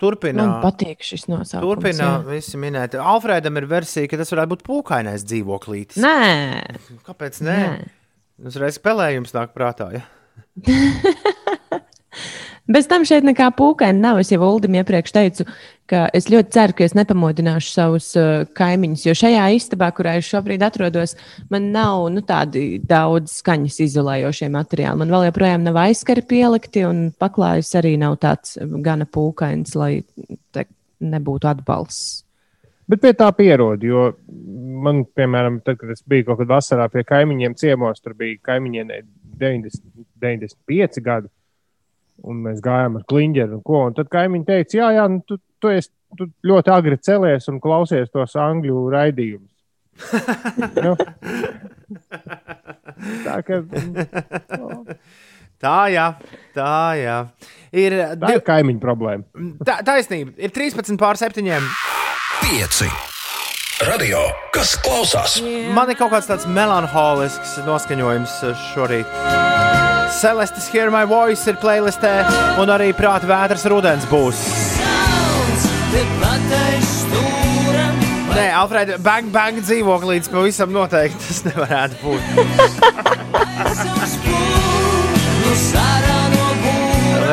Turpina. 0.00 0.42
Man 0.42 0.62
patīk 0.64 1.06
šis 1.06 1.28
nosaukums. 1.30 1.62
Turpina 1.62 2.16
jā. 2.16 2.22
visi 2.34 2.58
minēt. 2.58 2.98
Alfrēdam 2.98 3.62
ir 3.62 3.70
versija, 3.70 4.10
ka 4.10 4.18
tas 4.18 4.34
varētu 4.34 4.56
būt 4.56 4.70
pūkainais 4.72 5.22
dzīvoklītis. 5.22 6.02
Nē, 6.02 6.96
Kāpēc 7.06 7.44
nē? 7.46 7.60
Uzreiz 8.42 8.80
spēlējums 8.80 9.34
nāk 9.36 9.54
prātā. 9.54 9.90
Ja? 9.94 10.04
bez 12.66 12.88
tam 12.88 13.04
šeit 13.06 13.24
nekā 13.26 13.50
pūkaina 13.56 14.00
nav. 14.00 14.20
Es 14.22 14.32
jau 14.32 14.40
Uldim 14.46 14.76
iepriekš 14.78 15.14
teicu, 15.14 15.46
ka 15.90 16.06
es 16.16 16.28
ļoti 16.32 16.54
ceru, 16.54 16.76
ka 16.78 16.86
es 16.86 16.96
nepamodināšu 16.96 17.70
savus 17.70 18.10
uh, 18.18 18.46
kaimiņus, 18.56 19.06
jo 19.08 19.16
šajā 19.20 19.46
istabā, 19.58 19.90
kurā 19.96 20.16
es 20.20 20.28
šobrīd 20.30 20.64
atrodos, 20.64 21.16
man 21.52 21.70
nav 21.74 22.08
nu, 22.14 22.24
tādi 22.26 22.80
daudz 22.82 23.38
skaņas 23.40 23.80
izolējošie 23.86 24.50
materiāli. 24.54 25.02
Man 25.02 25.12
vēl 25.14 25.28
joprojām 25.28 25.66
nav 25.66 25.80
aizskari 25.84 26.24
pielikti, 26.26 26.86
un 26.88 27.08
paklājs 27.20 27.74
arī 27.80 27.96
nav 28.00 28.18
tāds 28.24 28.58
gana 28.84 29.08
pūkains, 29.08 29.76
lai 29.78 29.98
nebūtu 31.04 31.50
atbalsts. 31.50 32.23
Bet 32.90 33.00
pie 33.00 33.14
tā 33.16 33.30
pierod, 33.36 33.84
jo 33.84 34.10
man, 34.84 35.04
piemēram, 35.16 35.60
tad, 35.64 35.78
kad 35.80 35.92
es 35.94 36.04
biju 36.08 36.28
kaut 36.28 36.42
kad 36.42 36.50
vasarā 36.50 36.88
pie 36.92 37.04
kaimiņiem 37.08 37.56
ciemos, 37.60 38.02
tur 38.04 38.16
bija 38.18 38.36
kaimiņienē 38.50 39.00
90, 39.40 40.04
95 40.20 41.00
gadi. 41.04 41.32
Un 42.24 42.44
mēs 42.44 42.60
gājām 42.62 43.00
ar 43.00 43.06
kliņģeru 43.10 43.58
un 43.58 43.64
ko. 43.66 43.80
Un 43.88 43.96
tad 43.96 44.10
kaimiņi 44.12 44.46
teica, 44.46 44.76
jā, 44.78 44.90
jā, 44.98 45.08
nu, 45.10 45.22
tu, 45.26 45.40
tu, 45.62 45.72
esi, 45.72 45.90
tu 46.18 46.28
ļoti 46.46 46.72
agri 46.74 47.00
celies 47.02 47.48
un 47.50 47.58
klausies 47.62 48.12
tos 48.12 48.36
angļu 48.38 48.84
raidījumus. 48.94 49.50
nu, 50.84 50.94
tā 53.26 53.40
kā 53.46 53.60
Tā, 55.64 55.86
jā, 55.88 56.06
tā, 56.52 56.76
jā. 56.98 57.18
Ir, 57.72 57.94
tā 58.20 58.34
ir 58.36 58.42
kaimiņu 58.44 58.82
problēma. 58.82 59.24
tā, 59.64 59.78
taisnība. 59.86 60.34
Ir 60.36 60.52
13 60.52 60.98
pār 61.00 61.16
7. 61.16 61.46
5. 62.44 62.84
Radio, 63.88 64.18
kas 64.52 64.74
klausās? 64.84 65.38
Man 65.72 65.88
ir 65.88 65.96
kaut 65.96 66.10
kāds 66.12 66.26
tāds 66.28 66.44
melanholisks 66.44 67.54
noskaņojums 67.64 68.34
šorīt. 68.66 69.08
Celestis 70.18 70.68
Hear 70.74 70.92
My 70.92 71.08
Voice 71.08 71.48
ir 71.48 71.56
playlistē, 71.62 72.12
un 72.60 72.68
arī 72.74 72.90
prāta 72.92 73.24
vētras 73.30 73.64
rudens 73.72 74.04
būs. 74.12 74.44
Nē, 78.34 78.46
Alfrēda, 78.60 79.00
bang, 79.00 79.32
bang 79.32 79.64
dzīvoklīds 79.64 80.28
pavisam 80.28 80.68
noteikti 80.76 81.24
tas 81.24 81.40
nevarētu 81.48 81.96
būt. 82.04 82.22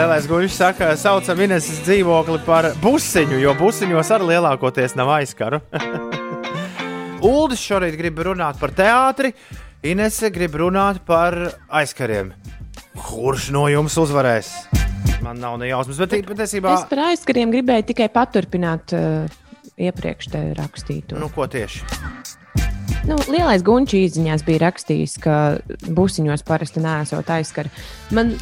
Lielais 0.02 0.26
guļš 0.26 0.56
saka, 0.58 0.86
saucam 0.98 1.38
Ineses 1.46 1.84
dzīvokli 1.86 2.40
par 2.42 2.72
busiņu, 2.82 3.36
jo 3.38 3.52
busiņos 3.60 4.10
arī 4.16 4.32
lielākoties 4.32 4.96
nav 4.98 5.12
aizskaru. 5.14 5.60
Uldis 7.30 7.62
šorīt 7.62 7.94
grib 8.00 8.18
runāt 8.26 8.58
par 8.58 8.74
teātri, 8.74 9.30
Inese 9.86 10.32
grib 10.34 10.58
runāt 10.58 11.04
par 11.06 11.38
aizkariem. 11.70 12.32
Kurš 12.98 13.52
no 13.54 13.68
jums 13.70 14.00
uzvarēs? 14.02 14.50
Man 15.22 15.38
nav 15.44 15.60
ne 15.62 15.70
jausmas, 15.70 16.02
bet 16.02 16.18
patiesībā. 16.32 16.74
Es 16.80 16.88
par 16.90 17.04
aizskariem 17.12 17.54
gribēju 17.54 17.92
tikai 17.92 18.10
paturpināt 18.10 18.96
uh, 18.98 19.30
iepriekš 19.78 20.32
te 20.34 20.44
rakstīto. 20.58 21.22
Nu, 21.22 21.30
ko 21.30 21.46
tieši? 21.46 21.86
Nu, 23.06 23.22
lielais 23.30 23.62
gunčs 23.62 24.00
īsiņās 24.02 24.50
bija 24.50 24.66
rakstījis, 24.66 25.16
ka 25.22 25.38
busiņos 25.94 26.42
parasti 26.50 26.82
nesot 26.82 27.30
aizskari. 27.38 27.70
Man 28.18 28.34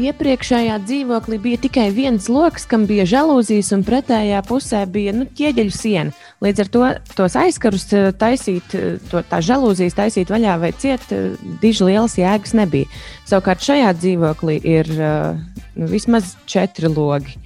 iepriekšējā 0.00 0.76
dzīvoklī 0.84 1.38
bija 1.42 1.60
tikai 1.64 1.86
viens 1.94 2.26
lokus, 2.32 2.66
kam 2.68 2.86
bija 2.88 3.06
žēlūzijas, 3.08 3.70
un 3.76 3.84
pretējā 3.86 4.40
pusē 4.48 4.84
bija 4.90 5.14
nu, 5.16 5.26
ķieģeļu 5.26 5.74
siena. 5.74 6.14
Līdz 6.44 6.64
ar 6.64 6.70
to 6.74 6.84
tos 7.18 7.36
aizkarus 7.38 7.86
eh, 7.94 8.08
taisīt, 8.18 8.74
eh, 8.78 8.96
to, 9.10 9.22
tā 9.30 9.40
žēlūzijas 9.44 9.98
taisīt 9.98 10.32
vaļā 10.34 10.56
vai 10.62 10.72
ciet, 10.78 11.04
eh, 11.14 11.34
diži 11.62 11.88
lielas 11.90 12.16
jēgas 12.20 12.56
nebija. 12.58 12.90
Savukārt 13.28 13.64
šajā 13.64 13.92
dzīvoklī 14.00 14.58
ir 14.62 14.90
nu, 14.94 15.86
vismaz 15.90 16.34
četri 16.50 16.90
logi 16.92 17.38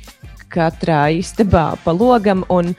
katrā 0.52 1.08
istabā 1.18 1.74
pa 1.84 1.96
logam. 1.96 2.46
Un, 2.48 2.74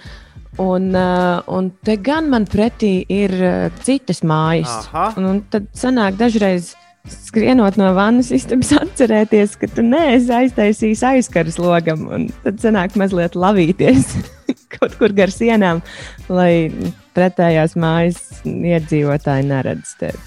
Un, 0.59 0.89
uh, 0.91 1.39
un 1.55 1.69
te 1.87 1.93
gan 2.03 2.25
man 2.27 2.43
pretī 2.43 3.05
ir 3.07 3.31
uh, 3.31 3.69
citas 3.85 4.19
mājas. 4.27 4.89
Aha. 4.89 5.05
Un, 5.15 5.27
un 5.29 5.37
tad 5.47 5.69
sanāk 5.71 6.17
dažreiz 6.19 6.73
skrienot 7.07 7.77
no 7.79 7.91
vannas 7.97 8.31
istabas, 8.35 8.71
atcerēties, 8.75 9.55
ka 9.61 9.69
tu 9.71 9.85
neesi 9.85 10.31
aiztaisījis 10.35 11.03
aizkaras 11.13 11.59
logam. 11.61 12.07
un 12.11 12.27
Tad 12.43 12.59
sanāk 12.63 12.97
mazliet 12.99 13.37
lavīties 13.39 14.13
kaut 14.75 14.97
kur 14.99 15.13
gar 15.15 15.31
sienām, 15.33 15.81
lai 16.29 16.69
pretējās 17.17 17.75
mājas 17.79 18.41
iedzīvotāji 18.45 19.47
neredz 19.49 19.95
tevi. 19.99 20.21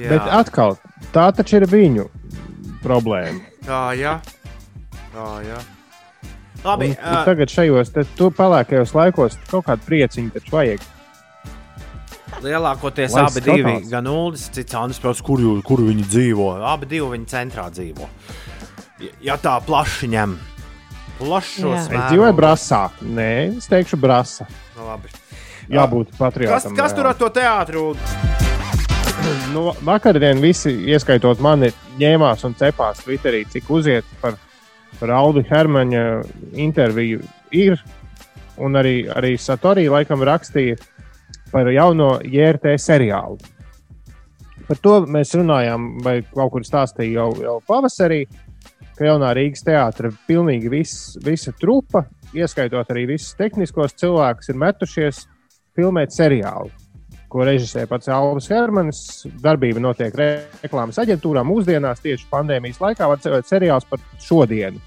Jā, 0.00 0.14
Bet 0.14 0.30
atkal, 0.32 0.78
tā 1.12 1.26
taču 1.36 1.58
ir 1.60 1.66
viņu 1.68 2.06
problēma. 2.84 3.40
tā, 3.66 3.82
jā. 3.98 4.16
Tā, 5.10 5.26
jā. 5.44 5.58
Labi, 6.64 6.90
Un, 6.92 6.96
ā, 7.00 7.20
tagad 7.24 7.50
šajos 7.50 7.90
te, 7.92 8.04
tu 8.18 8.28
pelēkajos 8.36 8.92
laikos 8.94 9.36
kaut 9.48 9.64
kādu 9.66 9.86
prieciņu 9.88 10.32
taču 10.34 10.52
vajag. 10.54 10.82
Lielākoties 12.42 13.12
Lai 13.16 13.24
abi 13.26 13.40
divi, 13.44 13.62
skatās. 13.62 13.90
gan 13.90 14.06
Ulas, 14.06 14.48
cits 14.54 14.74
Andris, 14.74 14.98
prasa, 15.02 15.22
kur, 15.26 15.38
jū- 15.42 15.62
kur 15.66 15.78
viņi 15.84 16.04
dzīvo. 16.08 16.48
Abi 16.72 16.86
divi 16.86 17.06
viņi 17.16 17.26
centrā 17.26 17.68
dzīvo. 17.70 18.08
Ja- 19.00 19.10
Ja 19.20 19.36
tā 19.36 19.58
plaši 19.64 20.08
ņem. 20.08 20.36
Plašos 21.18 21.62
Jā. 21.62 21.80
Es 21.80 21.88
dzīvoju 22.12 22.34
brasā. 22.36 22.90
Nē, 23.02 23.56
es 23.58 23.66
teikšu 23.68 23.96
brasa. 24.00 24.46
Nu, 24.76 24.86
labi. 24.86 25.08
Jābūt 25.70 26.08
Kas, 26.10 26.18
patriotam. 26.18 26.76
kas 26.76 26.92
tur 26.94 27.06
ar 27.06 27.14
to 27.14 27.28
teātru? 27.30 27.96
Nu, 29.52 29.72
vakardien 29.84 30.40
visi, 30.40 30.70
ieskaitot 30.88 31.40
mani, 31.44 31.68
ņēmās 31.98 32.44
un 32.44 32.54
cepās 32.54 33.02
Twitterī, 33.04 33.42
cik 33.52 33.68
uziet 33.68 34.04
par, 34.20 34.36
par 34.98 35.10
Aldu 35.10 35.42
Hermaņa 35.44 36.24
interviju 36.54 37.20
ir. 37.52 37.82
Un 38.60 38.72
arī, 38.76 39.06
arī 39.08 39.34
Satorī 39.40 39.88
laikam 39.90 40.20
rakstīja 40.24 40.78
par 41.52 41.70
jauno 41.72 42.12
JRT 42.24 42.76
seriālu. 42.80 43.38
Par 44.68 44.78
to 44.78 45.00
mēs 45.10 45.34
runājām, 45.34 45.88
vai 46.04 46.20
kaut 46.30 46.52
kur 46.54 46.66
stāstīja 46.66 47.22
jau, 47.22 47.30
jau 47.42 47.56
pavasarī, 47.66 48.22
ka 48.98 49.08
jaunā 49.08 49.32
Rīgas 49.34 49.64
teātris 49.66 50.18
pilnīgi 50.28 50.70
viss, 50.70 51.16
visa 51.24 51.54
trupa, 51.58 52.04
ieskaitot 52.36 52.92
arī 52.94 53.08
visus 53.16 53.34
tehniskos 53.38 53.96
cilvēkus, 53.98 54.52
ir 54.52 54.62
metušies 54.62 55.24
filmēt 55.74 56.14
seriālu 56.14 56.70
ko 57.30 57.46
režisē 57.46 57.86
pats 57.90 58.10
Alvis 58.10 58.50
Hermanis. 58.50 59.00
Darbība 59.42 59.82
notiek 59.82 60.14
re- 60.18 60.48
reklāmas 60.64 60.98
aģentūrā. 61.00 61.44
Mūsdienās 61.46 62.02
tieši 62.02 62.26
pandēmijas 62.30 62.80
laikā 62.82 63.06
var 63.06 63.20
redzēt 63.20 63.50
seriāls 63.50 63.86
par 63.88 64.02
šodienu, 64.24 64.82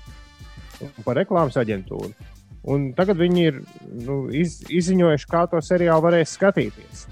un 0.83 1.05
par 1.05 1.17
reklāmas 1.21 1.57
aģentūru. 1.61 2.11
Un 2.63 2.93
tagad 2.95 3.17
viņi 3.19 3.41
ir 3.49 3.57
nu, 4.05 4.21
iz, 4.31 4.61
izziņojuši, 4.71 5.27
kā 5.31 5.43
to 5.51 5.59
seriālu 5.63 6.05
varēs 6.05 6.37
skatīties. 6.37 7.07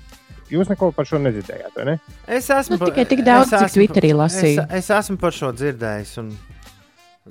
Jūs 0.51 0.67
neko 0.71 0.91
par 0.95 1.07
šo 1.07 1.19
nedzirdējāt, 1.23 1.75
vai 1.79 1.85
ne? 1.89 1.95
Es 2.27 2.49
esmu 2.51 2.77
Nu, 2.79 2.87
tikai 2.89 3.05
tik 3.07 3.21
daudz, 3.23 3.51
es 3.51 3.53
cik 3.55 3.67
esmu- 3.69 3.79
Twitterī 3.79 4.11
lasīju. 4.15 4.65
Es, 4.67 4.87
es 4.87 4.89
esmu 4.97 5.17
par 5.19 5.35
šo 5.35 5.51
dzirdējis. 5.55 6.13
Un... 6.23 6.31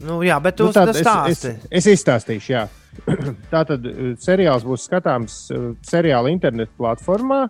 Nu, 0.07 0.21
jā, 0.25 0.37
bet 0.41 0.57
tu 0.57 0.69
Nu, 0.69 0.73
tad 0.73 0.93
nu, 0.93 0.95
es, 0.95 1.01
stāsti. 1.05 1.53
es, 1.53 1.67
es 1.83 1.89
izstāstīšu, 1.97 2.53
jā. 2.55 2.67
Tā 3.53 3.65
tad 3.69 3.85
uh, 3.89 4.13
seriāls 4.21 4.65
būs 4.69 4.85
skatāms 4.89 5.37
uh, 5.57 5.71
seriāla 5.85 6.33
internetu 6.33 6.73
platformā, 6.81 7.43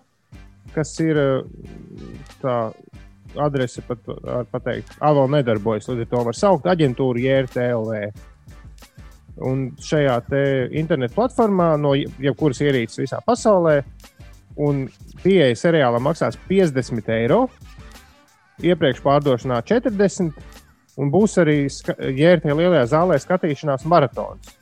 kas 0.75 0.91
ir 1.03 1.19
uh, 1.19 1.43
tā 2.43 2.57
adrese, 3.39 3.83
pat, 3.87 4.03
var 4.07 4.47
pateikt, 4.51 4.97
A, 4.99 5.13
vēl 5.15 5.31
nedarbojas. 5.37 5.87
Līdz 5.87 6.03
ar 6.03 6.11
to 6.11 6.23
var 6.27 6.35
saukt 6.35 6.67
aģentūru 6.67 7.21
JRTLV. 7.23 8.11
Un 9.47 9.71
šajā 9.81 10.15
te 10.29 10.41
internetu 10.77 11.15
platformā, 11.17 11.73
no 11.81 11.93
je- 11.97 12.07
jebkuras 12.19 12.61
ierīces 12.61 12.99
visā 13.01 13.19
pasaulē, 13.25 13.81
un 14.57 14.87
pieeja 15.23 15.55
seriālam 15.57 16.03
maksās 16.05 16.37
50 16.49 17.09
eiro, 17.09 17.47
iepriekš 18.61 19.01
pārdošanā 19.01 19.61
40, 19.65 20.33
un 20.97 21.11
būs 21.11 21.37
arī 21.41 21.57
JRT 21.65 22.53
lielajā 22.53 22.85
zālē 22.93 23.17
skatīšanās 23.23 23.85
maratons. 23.85 24.57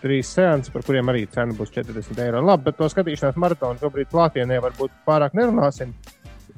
Trīs 0.00 0.30
seanses, 0.32 0.72
par 0.72 0.80
kuriem 0.86 1.10
arī 1.12 1.26
cena 1.28 1.52
būs 1.52 1.74
40 1.74 2.22
eiro. 2.24 2.40
Labi, 2.40 2.64
bet 2.70 2.78
to 2.78 2.88
skatīšanās 2.88 3.36
maratonu 3.36 3.82
šobrīd 3.82 4.08
klātienē 4.08 4.60
varbūt 4.64 4.94
pārāk 5.06 5.34
nerunāsim. 5.36 5.92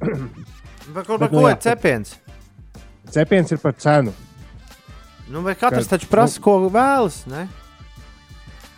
Bet, 0.92 1.06
kur, 1.06 1.18
Bet, 1.18 1.30
bet, 1.30 1.32
nu, 1.32 1.38
ko 1.44 1.48
ir 1.48 1.58
cepiens? 1.62 2.16
Cepiens 3.14 3.52
ir 3.54 3.58
par 3.62 3.76
cenu. 3.78 4.10
Nu, 5.32 5.40
bet 5.46 5.58
katrs 5.62 5.88
Ka- 5.88 5.96
taču 5.96 6.10
prasa, 6.12 6.40
ko 6.44 6.58
vēlas. 6.68 7.22
Ne? 7.30 7.46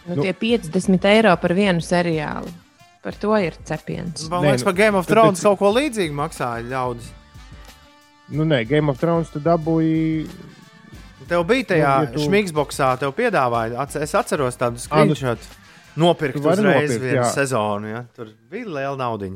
Nu, 0.06 0.14
Nu. 0.16 0.22
tie 0.22 0.32
50 0.36 1.04
eiro 1.08 1.32
par 1.40 1.52
vienu 1.56 1.80
seriālu. 1.82 2.50
Par 3.02 3.12
to 3.20 3.34
ir 3.40 3.56
cepiens. 3.64 4.28
Man 4.30 4.44
liekas, 4.46 4.62
nu, 4.62 4.64
par 4.70 4.72
Game 4.78 4.96
of 4.98 5.06
Thrones 5.08 5.40
tad- 5.40 5.44
kaut 5.50 5.58
ko 5.58 5.72
līdzīgu 5.74 6.14
maksāja 6.14 6.62
ļaudis. 6.70 7.10
Nu, 8.32 8.44
nē, 8.48 8.62
Game 8.68 8.88
of 8.92 8.98
Thrones 9.00 9.28
tu 9.30 9.40
dabūji. 9.40 10.28
Tev 11.28 11.44
bija 11.48 11.64
tajā 11.72 11.92
Nu, 11.98 12.04
nu, 12.04 12.10
ja 12.10 12.12
tu- 12.12 12.24
šmigsboksā, 12.28 12.98
tev 13.00 13.12
piedāvāja. 13.16 13.76
Atce- 13.80 14.02
Es 14.02 14.12
atceros 14.14 14.56
tādu 14.56 14.72
nu, 14.72 14.78
screenshot. 14.78 15.38
Nopirkt 15.96 16.36
uzreiz 16.36 16.58
nopirkt, 16.90 17.00
vienu 17.00 17.22
jā. 17.22 17.32
sezonu. 17.34 17.86
Ja? 17.88 18.04
Tur 18.16 18.28
bija 18.50 18.66
liela 18.66 18.96
nauda. 18.96 19.26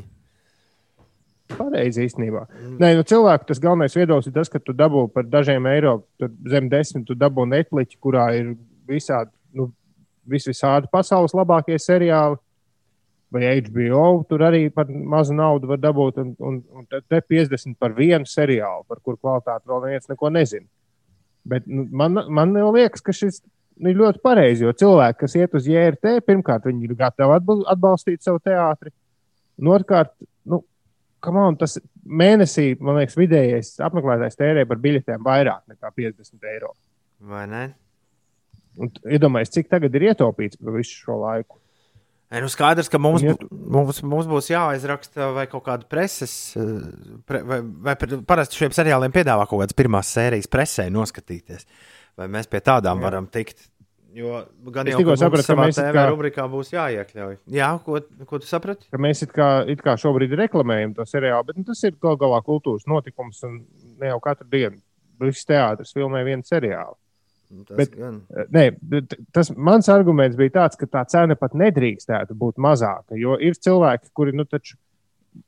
Pareizi 1.56 2.04
īstenībā. 2.04 2.42
Nē, 2.80 2.90
nu, 2.98 3.04
cilvēku 3.08 3.46
tas 3.48 3.60
galvenais 3.62 3.94
viedoklis 3.96 4.28
ir 4.28 4.34
tas, 4.36 4.50
ka 4.52 4.60
tu 4.60 4.74
dabū 4.76 5.06
par 5.14 5.24
dažiem 5.24 5.64
eiro, 5.70 5.94
zem 6.50 6.68
desmit, 6.68 7.06
tu 7.08 7.14
dabū 7.16 7.46
Netflix, 7.48 7.96
kurā 8.04 8.26
ir 8.36 8.50
visādi, 8.88 9.30
nu, 9.56 9.70
vis 10.28 10.44
visādi 10.50 10.90
pasaules 10.92 11.32
labākie 11.36 11.78
seriāli. 11.80 12.36
Vai 13.32 13.42
HBO 13.60 14.22
tur 14.28 14.40
arī 14.46 14.70
par 14.72 14.88
mazu 14.88 15.34
naudu 15.36 15.68
var 15.68 15.80
dabūt, 15.82 16.16
un, 16.22 16.30
un, 16.40 16.62
un 16.72 16.86
te- 16.88 17.02
te 17.12 17.18
50 17.20 17.74
par 17.80 17.92
vienu 17.92 18.24
seriālu, 18.24 18.86
par 18.88 19.02
kuru 19.04 19.18
kvalitāti 19.20 19.68
vēl 19.68 19.82
neviens 19.84 20.08
neko 20.08 20.30
nezina. 20.32 20.64
Bet 21.48 21.66
nu, 21.68 21.84
man, 21.92 22.16
man 22.32 22.54
liekas, 22.72 23.02
ka 23.04 23.12
šis 23.12 23.42
ir 23.84 23.98
ļoti 24.00 24.22
pareizi, 24.24 24.64
jo 24.64 24.72
cilvēki, 24.72 25.18
kas 25.20 25.36
iet 25.36 25.54
uz 25.60 25.68
JRT, 25.68 26.14
pirmkārt, 26.24 26.64
viņi 26.70 26.88
ir 26.88 26.96
gatavi 26.96 27.36
atbal- 27.36 27.66
atbalstīt 27.72 28.24
savu 28.24 28.40
teātri. 28.40 28.94
Un 29.60 29.68
otrkārt, 29.76 30.14
nu, 30.18 30.26
on, 31.26 31.56
tas 31.58 31.78
mēnesī, 32.06 32.72
man 32.80 33.00
liekas, 33.00 33.16
vidējais 33.18 33.74
apmeklētājs 33.84 34.38
tērē 34.38 34.66
par 34.70 34.78
biļetēm 34.82 35.24
vairāk 35.26 35.64
nekā 35.74 35.90
50 35.96 36.50
eiro. 36.54 36.74
Vai 37.20 37.46
ne? 37.50 37.62
Iedomājieties, 38.78 39.54
cik 39.56 39.70
tagad 39.72 39.94
ir 39.98 40.04
ietaupīts 40.12 40.60
par 40.62 40.76
visu 40.76 41.00
šo 41.02 41.16
laiku. 41.24 41.58
E, 42.28 42.42
nu 42.44 42.50
skaidrs, 42.52 42.90
ka 42.92 42.98
mums, 43.00 43.22
bū- 43.24 43.48
mums, 43.50 44.02
mums 44.04 44.26
būs 44.28 44.50
jāaizraksta 44.52 45.30
vai 45.34 45.46
kaut 45.48 45.64
kāda 45.64 45.88
preses, 45.88 46.54
eh, 46.60 46.62
pre, 47.26 47.40
vai, 47.42 47.62
vai 47.62 47.94
par- 47.96 48.20
parasti 48.28 48.60
šiem 48.60 48.74
seriāliem 48.76 49.10
piedāvā 49.14 49.48
kaut 49.48 49.62
kādas 49.64 49.72
pirmās 49.74 50.12
sērijas 50.12 50.46
presē 50.46 50.90
noskatīties. 50.92 51.64
Vai 52.18 52.28
mēs 52.28 52.46
pie 52.50 52.60
tādām 52.60 53.00
Jā. 53.00 53.02
varam 53.02 53.26
tikt? 53.26 53.68
Jo 54.14 54.38
gan 54.72 54.88
Es 54.88 54.94
jau 54.94 55.02
mums 55.04 55.20
sapratu, 55.20 55.46
ka 55.46 55.54
mēs 55.60 55.76
TV 55.76 55.92
kā- 55.92 56.04
rubrikā 56.08 56.44
būs 56.48 56.70
jāiekļauj. 56.72 57.34
Jā, 57.52 57.68
ko, 57.84 58.00
ko 58.26 58.38
tu 58.38 58.46
saprati? 58.48 58.86
Ka 58.90 58.96
mēs 58.96 59.22
it 59.22 59.32
kā, 59.36 59.48
it 59.68 59.82
kā 59.84 59.96
šobrīd 60.00 60.32
reklamējam 60.32 60.94
to 60.96 61.04
seriālu, 61.04 61.44
bet 61.46 61.58
nu, 61.58 61.64
tas 61.64 61.82
ir 61.84 61.92
gal 62.00 62.16
galā 62.16 62.40
kultūras 62.42 62.86
notikums. 62.88 63.42
un 63.44 63.64
Ne 64.00 64.06
jau 64.08 64.20
katru 64.20 64.46
dienu. 64.48 64.80
Viss 65.20 65.44
teātris 65.44 65.92
filmē 65.92 66.24
vienu 66.24 66.42
seriālu. 66.46 66.94
Tas 67.66 67.76
Bet- 67.76 67.96
gan. 67.98 68.22
Nē, 68.52 68.76
bet 68.80 69.14
tas 69.32 69.50
mans 69.56 69.88
arguments 69.88 70.36
bija 70.36 70.50
tāds, 70.50 70.76
ka 70.78 70.86
tā 70.86 71.04
cena 71.08 71.34
pat 71.34 71.52
nedrīkstētu 71.52 72.36
būt 72.36 72.54
mazāka. 72.56 73.16
Jo 73.18 73.36
ir 73.40 73.54
cilvēki, 73.54 74.10
kuri 74.14 74.32
nu, 74.32 74.44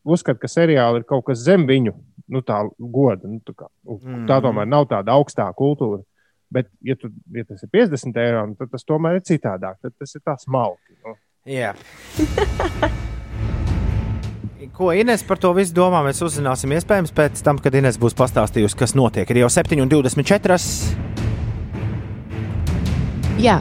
uzskata, 0.04 0.38
ka 0.40 0.48
seriāli 0.48 0.96
ir 1.00 1.04
kaut 1.04 1.24
kas 1.26 1.38
zem 1.38 1.66
viņu 1.66 1.94
nu, 2.28 2.42
tā 2.42 2.70
goda. 2.78 3.26
Nu, 3.28 3.40
tā, 3.40 3.54
kā, 3.54 3.68
nu, 3.84 4.26
tā 4.26 4.40
tomēr 4.42 4.66
nav 4.68 4.86
tāda 4.88 5.14
augstā 5.16 5.52
kultūra. 5.54 6.02
Bet, 6.50 6.66
ja, 6.82 6.96
tu, 6.98 7.12
ja 7.30 7.44
tas 7.46 7.62
ir 7.62 7.70
50 7.70 8.16
eiro, 8.18 8.42
nu, 8.50 8.56
tad 8.58 8.72
tas 8.72 8.82
tomēr 8.86 9.20
ir 9.20 9.26
citādāk. 9.26 9.78
Tad 9.84 9.94
tas 9.94 10.16
ir 10.16 10.22
tāds 10.26 10.48
malki. 10.50 10.96
Nu. 11.06 11.14
Jā. 11.46 11.74
Ko 14.76 14.90
Ines 14.92 15.22
par 15.24 15.38
to 15.40 15.50
visu 15.56 15.72
domā? 15.76 16.02
Mēs 16.04 16.20
uzzināsim 16.24 16.72
iespējams 16.76 17.12
pēc 17.16 17.40
tam, 17.44 17.58
kad 17.62 17.74
Ines 17.76 17.96
būs 18.00 18.16
pastāstījusi, 18.18 18.76
kas 18.80 18.94
notiek. 18.98 19.30
Ir 19.32 19.42
jau 19.44 19.50
7,24. 19.52 20.56
Jā, 23.40 23.56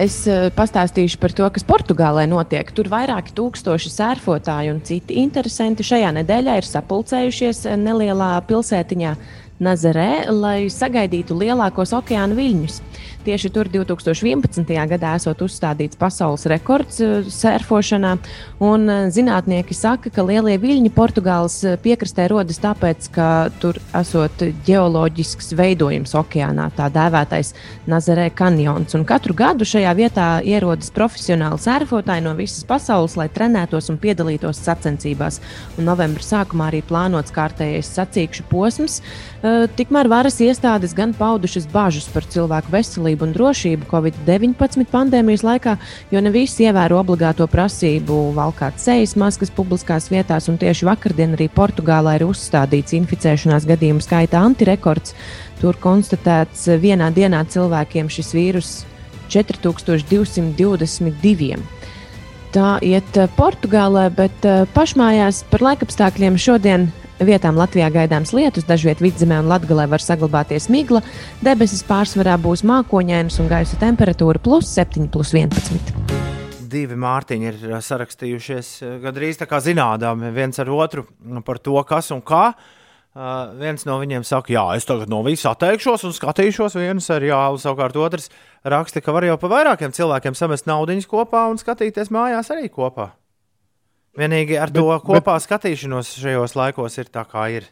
es 0.00 0.16
uh, 0.26 0.48
pastāstīšu 0.56 1.20
par 1.22 1.34
to, 1.36 1.46
kas 1.54 1.66
Portugālē 1.66 2.26
notiek. 2.30 2.72
Tur 2.74 2.90
vairāki 2.90 3.34
tūkstoši 3.36 3.92
sērfotāji 3.94 4.72
un 4.72 4.80
citi 4.86 5.20
interesanti 5.22 5.86
šajā 5.86 6.10
nedēļā 6.18 6.56
ir 6.58 6.66
sapulcējušies 6.66 7.64
nelielā 7.78 8.32
pilsētiņā 8.48 9.14
Nazarē, 9.60 10.30
lai 10.32 10.70
sagaidītu 10.72 11.36
lielākos 11.36 11.92
okeāna 11.92 12.32
viļņus. 12.32 12.78
Tieši 13.20 13.50
tur 13.52 13.68
2011. 13.68 14.64
gadā 14.88 15.10
esot 15.18 15.42
uzstādīts 15.44 15.98
pasaules 16.00 16.46
rekords 16.48 17.02
uh, 17.04 17.26
sērfošanā, 17.28 18.14
un 18.64 18.86
uh, 18.88 19.10
zinātnieki 19.12 19.76
saka, 19.76 20.08
ka 20.08 20.24
lielie 20.24 20.54
viļņi 20.62 20.92
Portugāles 20.96 21.58
uh, 21.68 21.74
piekrastē 21.82 22.30
rodas 22.32 22.56
tāpēc, 22.62 23.10
ka 23.12 23.26
tur 23.60 23.76
esot 23.98 24.46
ģeoloģisks 24.64 25.52
veidojums 25.58 26.16
okeānā, 26.16 26.70
tā 26.78 26.88
dēvētais 26.94 27.52
Nazarē 27.92 28.30
kanjons. 28.32 28.96
Un 28.96 29.04
katru 29.04 29.36
gadu 29.36 29.68
šajā 29.68 29.92
vietā 29.98 30.30
ierodas 30.40 30.88
profesionāli 30.96 31.60
sērfotāji 31.60 32.24
no 32.24 32.32
visas 32.40 32.64
pasaules, 32.64 33.18
lai 33.20 33.28
trenētos 33.28 33.92
un 33.92 34.00
piedalītos 34.00 34.64
sacensībās. 34.64 35.42
Un 35.76 35.92
novembra 35.92 36.24
sākumā 36.24 36.72
arī 36.72 36.80
plānots 36.88 37.36
kārtējais 37.36 37.92
sacīkšu 38.00 38.48
posms. 38.48 39.02
Uh, 39.40 39.64
tikmēr 39.72 40.04
varas 40.12 40.34
iestādes 40.44 40.92
gan 40.92 41.14
paudušas 41.16 41.64
bažas 41.72 42.04
par 42.12 42.26
cilvēku 42.28 42.68
veselību 42.74 43.24
un 43.24 43.30
drošību 43.32 43.86
Covid-19 43.88 44.84
pandēmijas 44.92 45.40
laikā, 45.46 45.80
jo 46.12 46.20
ne 46.20 46.28
visi 46.34 46.66
ievēro 46.66 46.98
obligāto 47.00 47.46
prasību 47.48 48.36
valkāt 48.36 48.76
sejas 48.82 49.16
maskas 49.16 49.48
publiskās 49.56 50.10
vietās, 50.12 50.50
un 50.52 50.60
tieši 50.60 50.84
vakardien 50.90 51.32
arī 51.38 51.46
Portugālē 51.56 52.12
ir 52.18 52.24
uzstādīts 52.28 52.92
inficēšanās 53.00 53.64
gadījumu 53.70 54.04
skaita 54.04 54.36
antirekords. 54.44 55.16
Tur 55.62 55.74
konstatēts 55.80 56.68
vienā 56.84 57.08
dienā 57.08 57.40
cilvēkiem 57.48 58.12
šis 58.12 58.36
vīrus 58.36 58.84
4222. 59.32 61.56
Tā 62.50 62.78
iet 62.82 63.16
eh, 63.16 63.28
Portugālē, 63.40 64.10
bet 64.12 64.44
eh, 64.44 64.66
pašmājās 64.74 65.44
par 65.48 65.60
laikapstākļiem 65.70 66.36
šodien 66.36 66.90
vietām 67.26 67.58
Latvijā 67.60 67.90
gaidāms 67.92 68.32
lietus, 68.36 68.66
dažviet 68.68 69.02
vidzemē 69.02 69.40
un 69.42 69.50
latgalē 69.50 69.86
var 69.90 70.02
saglabāties 70.02 70.68
migla. 70.72 71.02
Debesis 71.44 71.82
pārsvarā 71.86 72.36
būs 72.40 72.64
mākoņainas 72.68 73.40
un 73.42 73.50
gaisa 73.50 73.78
temperatūra 73.80 74.40
plus 74.42 74.70
7, 74.76 75.08
plus 75.12 75.34
11. 75.36 75.94
Divi 76.70 76.96
mārtiņi 76.98 77.48
ir 77.50 77.62
uh, 77.68 77.78
sarakstījušies 77.82 78.74
uh, 78.82 78.98
gandrīz 79.02 79.40
tā 79.40 79.48
kā 79.50 79.58
zinādami 79.62 80.30
viens 80.34 80.60
ar 80.62 80.70
otru 80.70 81.06
par 81.46 81.58
to, 81.58 81.76
kas 81.86 82.12
un 82.14 82.22
kā. 82.22 82.50
Uh, 83.10 83.50
viens 83.58 83.82
no 83.88 83.96
viņiem 83.98 84.22
saka, 84.22 84.52
jā, 84.54 84.62
es 84.78 84.86
tagad 84.86 85.10
no 85.10 85.24
visa 85.26 85.50
atteikšos 85.50 86.06
un 86.06 86.14
skatīšos 86.14 86.78
vienu 86.78 87.02
seriālu. 87.02 87.58
Savukārt 87.58 87.98
otrs 87.98 88.30
raksta, 88.62 89.02
ka 89.02 89.16
var 89.16 89.26
jau 89.26 89.34
pa 89.40 89.50
vairākiem 89.50 89.90
cilvēkiem 89.96 90.38
samest 90.38 90.70
naudu 90.70 90.94
kopā 91.10 91.48
un 91.50 91.58
skatīties 91.58 92.14
mājās 92.14 92.54
arī 92.54 92.70
kopā. 92.70 93.10
Vienīgi 94.18 94.56
ar 94.58 94.72
bet, 94.72 94.80
to 94.80 94.96
kopā 95.06 95.36
bet... 95.36 95.44
skatīšanos 95.44 96.16
šajos 96.18 96.56
laikos 96.58 96.98
ir 96.98 97.10
tā, 97.12 97.22
kā 97.30 97.46
ir. 97.54 97.68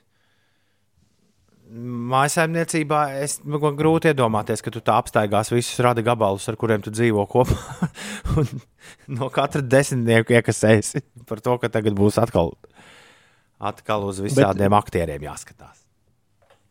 Mājasēmniecībā 1.68 3.00
es 3.20 3.38
grūti 3.44 4.12
iedomāties, 4.12 4.62
ka 4.64 4.72
tu 4.72 4.80
tā 4.80 4.94
apstaigās 5.02 5.50
visus 5.52 5.82
rada 5.84 6.00
gabalus, 6.04 6.46
ar 6.48 6.56
kuriem 6.56 6.84
tu 6.84 6.92
dzīvo 6.94 7.26
kopā. 7.28 7.90
no 9.18 9.28
katra 9.34 9.60
desmitnieka 9.60 10.38
iekasēsi 10.38 11.02
par 11.28 11.42
to, 11.44 11.58
ka 11.60 11.68
tagad 11.74 11.98
būs 11.98 12.16
atkal, 12.22 12.54
atkal 13.58 14.08
uz 14.08 14.22
visādiem 14.24 14.72
bet... 14.72 14.80
aktieriem 14.80 15.28
jāskatās. 15.28 15.84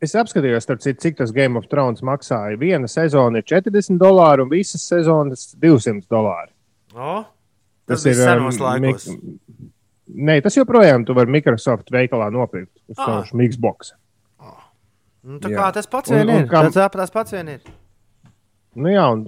Es 0.02 0.14
apskatījos, 0.18 0.68
cik, 0.82 1.00
cik 1.02 1.16
tas 1.18 1.32
Game 1.34 1.58
of 1.58 1.66
Thrones 1.70 2.04
maksāja. 2.06 2.58
Viena 2.62 2.90
sezona 2.90 3.42
ir 3.42 3.48
40 3.50 3.98
dolāri 4.02 4.44
un 4.46 4.52
visas 4.52 4.84
sezonas 4.86 5.50
200 5.58 6.06
dolāri. 6.10 6.54
Oh. 6.94 7.26
Tas, 7.88 8.04
tas 8.04 8.06
ir 8.12 8.18
senos 8.20 8.60
um, 8.60 8.66
laikos. 8.66 9.08
Nē, 10.08 10.40
tas 10.44 10.56
joprojām 10.56 11.04
tu 11.08 11.16
vari 11.18 11.32
Microsoft 11.36 11.92
veikalā 11.92 12.30
nopirkt 12.32 12.72
uz 12.88 12.96
ah. 13.00 13.26
savu 13.28 13.48
Xbox. 13.52 13.92
Ah. 14.40 14.70
Nu, 15.28 15.42
tā 15.44 15.52
jā. 15.52 15.60
kā 15.60 15.68
tas 15.76 15.90
pats 15.92 16.14
vien 16.14 16.24
un, 16.24 16.34
ir. 16.34 16.46
Un, 16.46 16.50
kam... 16.52 16.70
Tas, 16.72 16.94
tas 16.94 17.14
pats 17.14 17.36
vien 17.36 17.56
ir. 17.58 17.68
Nu 18.78 18.92
jā, 18.94 19.04
un 19.10 19.24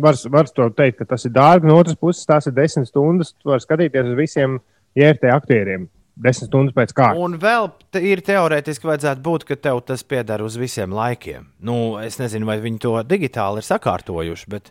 var, 0.00 0.16
var 0.32 0.48
teikt, 0.48 1.02
ka 1.02 1.06
tas 1.10 1.26
ir 1.28 1.34
dārgi. 1.34 1.68
No 1.68 1.76
otras 1.76 1.98
puses, 2.00 2.24
tās 2.26 2.48
ir 2.48 2.54
desmit 2.56 2.88
stundas. 2.88 3.34
Tu 3.36 3.52
vari 3.52 3.62
skatīties 3.62 4.08
uz 4.14 4.16
visiem 4.18 4.56
JRT 4.96 5.30
aktieriem. 5.34 5.86
Desmit 6.24 6.48
stundas 6.48 6.76
pēc 6.76 6.94
kārtas. 6.96 7.20
Un 7.20 7.36
vēl 7.42 7.68
ir 8.00 8.22
teorētiski 8.24 8.88
vajadzētu 8.88 9.22
būt, 9.26 9.46
ka 9.50 9.58
tev 9.60 9.82
tas 9.86 10.06
pieder 10.08 10.42
uz 10.46 10.56
visiem 10.58 10.94
laikiem. 10.94 11.50
Nu, 11.66 11.98
es 12.00 12.16
nezinu, 12.22 12.48
vai 12.48 12.60
viņi 12.64 12.80
to 12.86 12.94
digitāli 13.10 13.60
ir 13.60 13.68
sakārtojuši, 13.68 14.50
bet, 14.54 14.70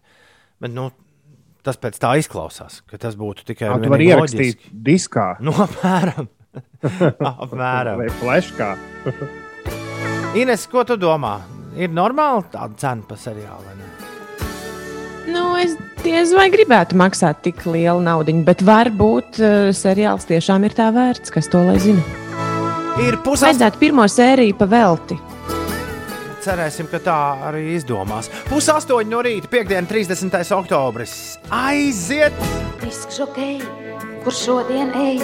bet 0.63 0.73
nu, 0.73 0.89
tas 1.65 1.79
pēc 1.79 1.99
tā 2.01 2.13
izklausās, 2.21 2.81
ka 2.89 2.99
tas 3.01 3.17
būtu 3.19 3.47
tikai 3.47 3.69
tāds. 3.69 3.85
Tā 3.85 3.93
var 3.93 4.05
ierakstīt 4.05 4.69
diskā. 4.71 5.27
Nu, 5.43 5.55
apmēram. 5.65 6.29
apmēram. 7.43 8.03
Vai 8.03 8.09
fleškā. 8.21 8.73
Ines, 10.41 10.67
ko 10.69 10.85
tu 10.87 10.97
domā? 10.99 11.39
Ir 11.79 11.93
normāli 11.93 12.45
tāda 12.53 12.77
cena 12.77 13.07
par 13.07 13.21
seriālu? 13.21 13.73
Nu, 15.33 15.53
es 15.55 15.77
diez 16.03 16.33
vai 16.35 16.49
gribētu 16.51 16.97
maksāt 16.99 17.39
tik 17.45 17.63
lielu 17.65 18.01
naudu, 18.03 18.35
bet 18.45 18.61
varbūt 18.65 19.39
uh, 19.39 19.69
seriāls 19.75 20.27
tiešām 20.27 20.67
ir 20.67 20.75
tā 20.75 20.89
vērts, 20.93 21.31
kas 21.33 21.47
to 21.49 21.63
lai 21.63 21.77
zina. 21.81 22.03
Ir 22.99 23.15
pusaustoši. 23.23 23.45
Vajadzētu 23.47 23.79
pirmo 23.81 24.05
sēriju 24.11 24.57
pavelti 24.59 25.17
cerēsim, 26.43 26.89
ka 26.91 26.99
tā 27.03 27.19
arī 27.49 27.73
izdomās. 27.77 28.29
Pusaustoņi 28.49 29.11
no 29.11 29.23
rīta, 29.25 29.49
piekdiena, 29.51 29.87
30. 29.89 30.39
oktobris. 30.57 31.15
Aiziet! 31.53 32.35
Disks 32.83 33.21
ok, 33.23 33.39
kur 34.23 34.33
šodien 34.33 34.93
ej? 34.95 35.19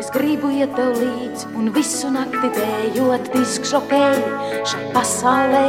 Es 0.00 0.08
gribu 0.14 0.48
iet 0.54 0.70
tev 0.72 0.94
līdzi 0.96 1.50
un 1.60 1.68
visu 1.74 2.08
nakti 2.12 2.48
dējot 2.56 3.26
disks 3.34 3.74
ok 3.76 3.92
šai 4.70 4.86
pasaulē. 4.94 5.66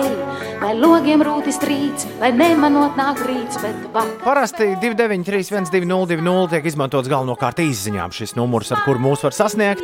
Lai 0.62 0.76
logiem 0.78 1.24
rūtis 1.26 1.58
trīc, 1.58 2.04
lai 2.22 2.30
nemanot 2.38 2.94
nāk 2.96 3.18
rīts, 3.26 3.58
bet 3.64 3.80
vakar. 3.96 4.12
Parasti 4.22 4.68
293, 4.80 5.50
1202 5.50 6.52
tiek 6.54 6.70
izmantots 6.70 7.10
galvenokārt 7.12 7.64
īsziņām 7.66 8.14
šis 8.14 8.36
numurs, 8.38 8.70
ar 8.72 8.84
kuru 8.86 9.02
mūs 9.02 9.26
var 9.26 9.36
sasniegt. 9.36 9.82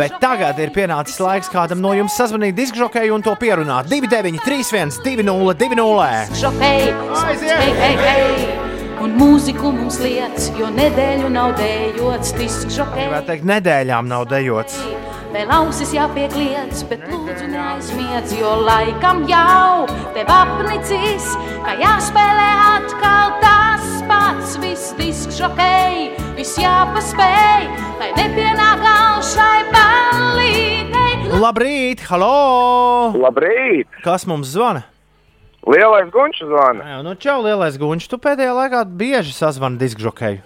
Bet 0.00 0.16
tagad 0.24 0.58
ir 0.64 0.72
pienācis 0.74 1.20
laiks 1.20 1.52
kādam 1.52 1.84
no 1.84 1.92
jums 1.94 2.16
sazvanīt 2.16 2.56
diskžokēju 2.56 3.20
un 3.20 3.28
to 3.28 3.36
pierunāt. 3.38 3.92
293, 3.92 4.98
1202. 5.04 6.10
Aiziet! 7.20 7.54
Hei, 7.60 7.78
hei, 7.84 7.94
hei! 8.00 8.69
Un 9.00 9.14
mūziku 9.16 9.72
mums 9.74 9.98
lietas, 10.02 10.50
jo 10.58 10.68
nedēļu 10.74 11.30
nav 11.32 11.54
dejots. 11.60 12.34
Disks 12.36 12.76
šokē. 12.76 13.06
Gribētu 13.06 13.32
teikt, 13.32 13.46
nedēļām 13.48 14.10
nav 14.10 14.26
dejots. 14.30 14.76
Vēl 15.30 15.50
ausis 15.54 15.92
jāpiekliedz, 15.94 16.82
bet 16.90 17.04
lūdzu 17.06 17.46
neaizmiedz, 17.52 18.32
jo 18.34 18.50
laikam 18.66 19.22
jau 19.30 19.86
tev 20.16 20.30
apnicis, 20.34 21.28
ka 21.62 21.76
jāspēlē 21.78 22.48
atkal 22.64 23.36
tas 23.44 23.86
pats. 24.10 24.56
Viss 24.64 24.90
disks 24.98 25.38
šokēji, 25.38 26.10
viss 26.34 26.58
jāpaspēj, 26.58 27.68
lai 28.02 28.10
nepienāk 28.18 28.82
gals 28.82 29.30
šai 29.36 29.60
ballītei. 29.70 31.30
Labrīt, 31.40 32.02
halo! 32.10 33.14
Labrīt! 33.14 33.86
Kas 34.02 34.26
mums 34.26 34.50
zvana? 34.50 34.82
Lielais 35.70 36.08
gunčs 36.10 36.42
zvana. 36.42 36.86
Jā, 36.96 37.00
nu 37.06 37.12
čau, 37.20 37.40
lielais 37.44 37.76
gunčs. 37.78 38.08
Tu 38.10 38.18
pēdējā 38.18 38.54
laikā 38.56 38.80
bieži 38.98 39.34
sazvani 39.36 39.78
diskžokēju. 39.78 40.40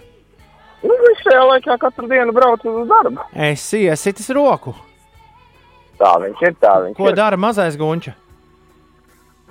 Nu, 0.85 0.97
viņš 1.01 1.23
šajā 1.25 1.45
laikā 1.49 1.77
katru 1.81 2.09
dienu 2.11 2.35
brauc 2.37 2.65
uz 2.69 2.83
darbu. 2.91 3.23
Es 3.33 3.65
iesitis 3.79 4.29
roku. 4.37 4.75
Tā 5.97 6.11
viņš 6.21 6.43
ir, 6.45 6.57
tā 6.61 6.75
viņš 6.85 6.99
Ko 6.99 7.09
ir. 7.09 7.17
dara 7.17 7.39
mazais 7.41 7.79
gunčs? 7.81 8.13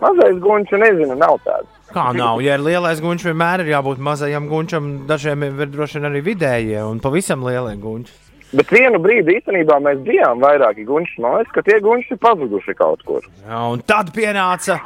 Mazais 0.04 0.38
gunčs, 0.44 0.74
nezinu, 0.78 1.16
nav 1.18 1.40
tāds. 1.46 1.70
Kā 1.94 2.10
nav? 2.18 2.42
Ja 2.44 2.58
ir 2.58 2.64
lielais 2.66 3.02
gunčs, 3.02 3.26
vienmēr 3.26 3.64
ir 3.64 3.72
jābūt 3.74 4.02
mazajam 4.04 4.50
gunčam. 4.52 4.92
Dažiem 5.10 5.46
ir 5.48 5.66
droši 5.74 6.00
vien 6.02 6.10
arī 6.12 6.22
vidējie 6.26 6.84
un 6.86 7.00
pavisam 7.02 7.46
lielie 7.46 7.74
gunči. 7.82 8.14
Bet 8.54 8.70
vienu 8.70 9.00
brīdi 9.02 9.40
īstenībā 9.40 9.80
mēs 9.82 10.02
bijām 10.06 10.42
vairāki 10.44 10.84
gunči. 10.86 11.16
Man 11.24 11.40
liekas, 11.40 11.54
ka 11.56 11.64
tie 11.66 11.80
gunči 11.82 12.14
ir 12.14 12.20
pazuduši 12.22 12.76
kaut 12.78 13.02
kur. 13.08 13.26
Jā, 13.48 13.62
un 13.74 13.82
tad 13.82 14.12
pienāca 14.14 14.78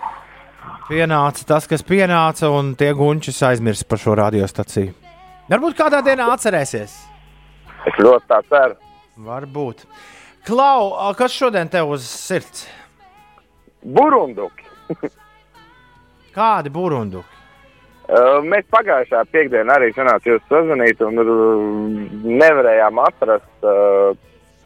Pienāca 0.88 1.44
tas, 1.48 1.68
kas 1.68 1.84
pienāca, 1.84 2.50
un 2.54 2.74
tie 2.80 2.94
gunčis 2.96 3.42
aizmirst 3.44 3.88
par 3.90 4.00
šo 4.00 4.16
radiostaciju. 4.20 4.94
Varbūt 5.52 5.78
kādā 5.80 6.02
dienā 6.04 6.30
atcerēsies. 6.34 6.94
Es 7.88 8.00
ļoti 8.02 8.28
tā 8.32 8.42
ceru. 8.52 8.78
Varbūt. 9.28 9.86
Klau, 10.48 10.94
kas 11.20 11.36
šodien 11.36 11.68
tev 11.72 11.92
uz 11.96 12.06
sirds? 12.08 12.68
Burunduki. 13.84 14.68
Kādi 16.38 16.72
burunduki? 16.72 17.34
Uh, 18.08 18.38
mēs 18.40 18.64
pagājušā 18.72 19.26
piekdienā 19.34 19.76
arī 19.76 19.90
sanācām 19.92 20.32
jūs 20.32 20.44
sazvanīt, 20.48 21.02
un 21.04 21.20
uh, 21.20 21.32
nevarējām 22.24 23.02
atrast 23.04 23.68
uh, 23.68 24.14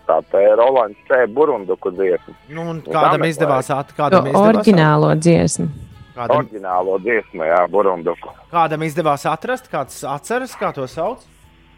tādu 0.08 0.42
Rolandu 0.60 0.98
Čēnu 1.10 1.34
burunduku 1.36 1.92
dziesmu. 1.96 2.36
Nu, 2.50 2.66
kādam 2.88 3.26
izdevās 3.28 3.72
atrast? 3.74 4.34
Oriģinālo 4.42 5.14
dziesmu. 5.20 5.68
Kādam... 6.16 6.42
Orģinālo 6.42 6.98
dziesmu, 7.02 7.46
jā, 7.48 7.60
Burunduku. 7.72 8.34
Kādam 8.52 8.84
izdevās 8.84 9.24
atrast, 9.32 9.70
kāds 9.72 10.02
atceras, 10.04 10.56
kā 10.60 10.74
to 10.76 10.84
sauc? 10.92 11.24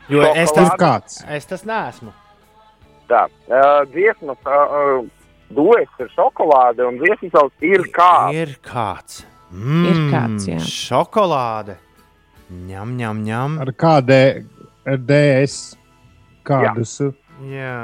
Jo 0.10 0.24
Šokolādi. 0.24 0.40
es 0.42 0.52
tas, 0.52 0.72
kāds. 0.82 1.20
es 1.38 1.46
tas 1.48 1.62
neesmu. 1.70 2.12
Tā, 3.08 3.22
uh, 3.30 3.84
dziesmas 3.94 4.50
uh, 4.50 5.06
duets 5.54 6.02
ir 6.02 6.10
šokolāde 6.16 6.88
un 6.88 6.98
dziesmas 7.00 7.32
sauc 7.38 7.68
ir 7.70 7.86
kāds. 7.94 8.42
Ir 8.42 8.56
kāds. 8.66 9.22
Mm, 9.54 9.86
Ir 9.86 10.00
kāds, 10.10 10.48
jā. 10.50 10.58
Šokolāde. 10.66 11.78
Ņem, 12.50 12.96
ņem, 12.98 13.22
ņem. 13.28 13.60
Ar 13.62 13.72
kādē, 13.78 14.22
ar 14.90 14.98
DS 14.98 15.76
kādus. 16.48 16.98
Jā. 17.48 17.76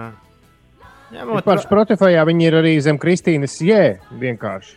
Ņemot, 1.09 1.41
par 1.45 1.61
Spotify 1.63 2.19
viņi 2.29 2.45
ir 2.45 2.57
arī 2.59 2.75
zem 2.85 2.99
Kristīnas 3.01 3.57
jē, 3.65 3.97
vienkārši. 4.21 4.75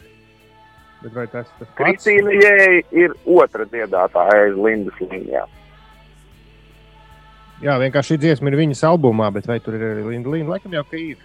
Bet 1.03 1.17
vai 1.17 1.27
tas 1.27 1.49
tas? 1.59 1.69
Kristīna 1.77 2.31
Jēja 2.37 2.83
ir 2.95 3.15
otra 3.27 3.67
dziedātāja 3.67 4.45
aiz 4.45 4.55
Lindas 4.57 5.01
līnijā. 5.03 5.43
Jā, 7.63 7.75
vienkārši 7.79 8.15
šī 8.15 8.21
dziesma 8.23 8.51
ir 8.51 8.59
viņas 8.59 8.85
albumā, 8.87 9.29
bet 9.35 9.47
vai 9.51 9.59
tur 9.63 9.77
ir 9.79 9.85
arī 9.87 10.05
Linda 10.07 10.31
Līna? 10.33 10.55
Laikam 10.55 10.73
jau, 10.75 10.85
ka 10.89 10.99
ir. 10.99 11.19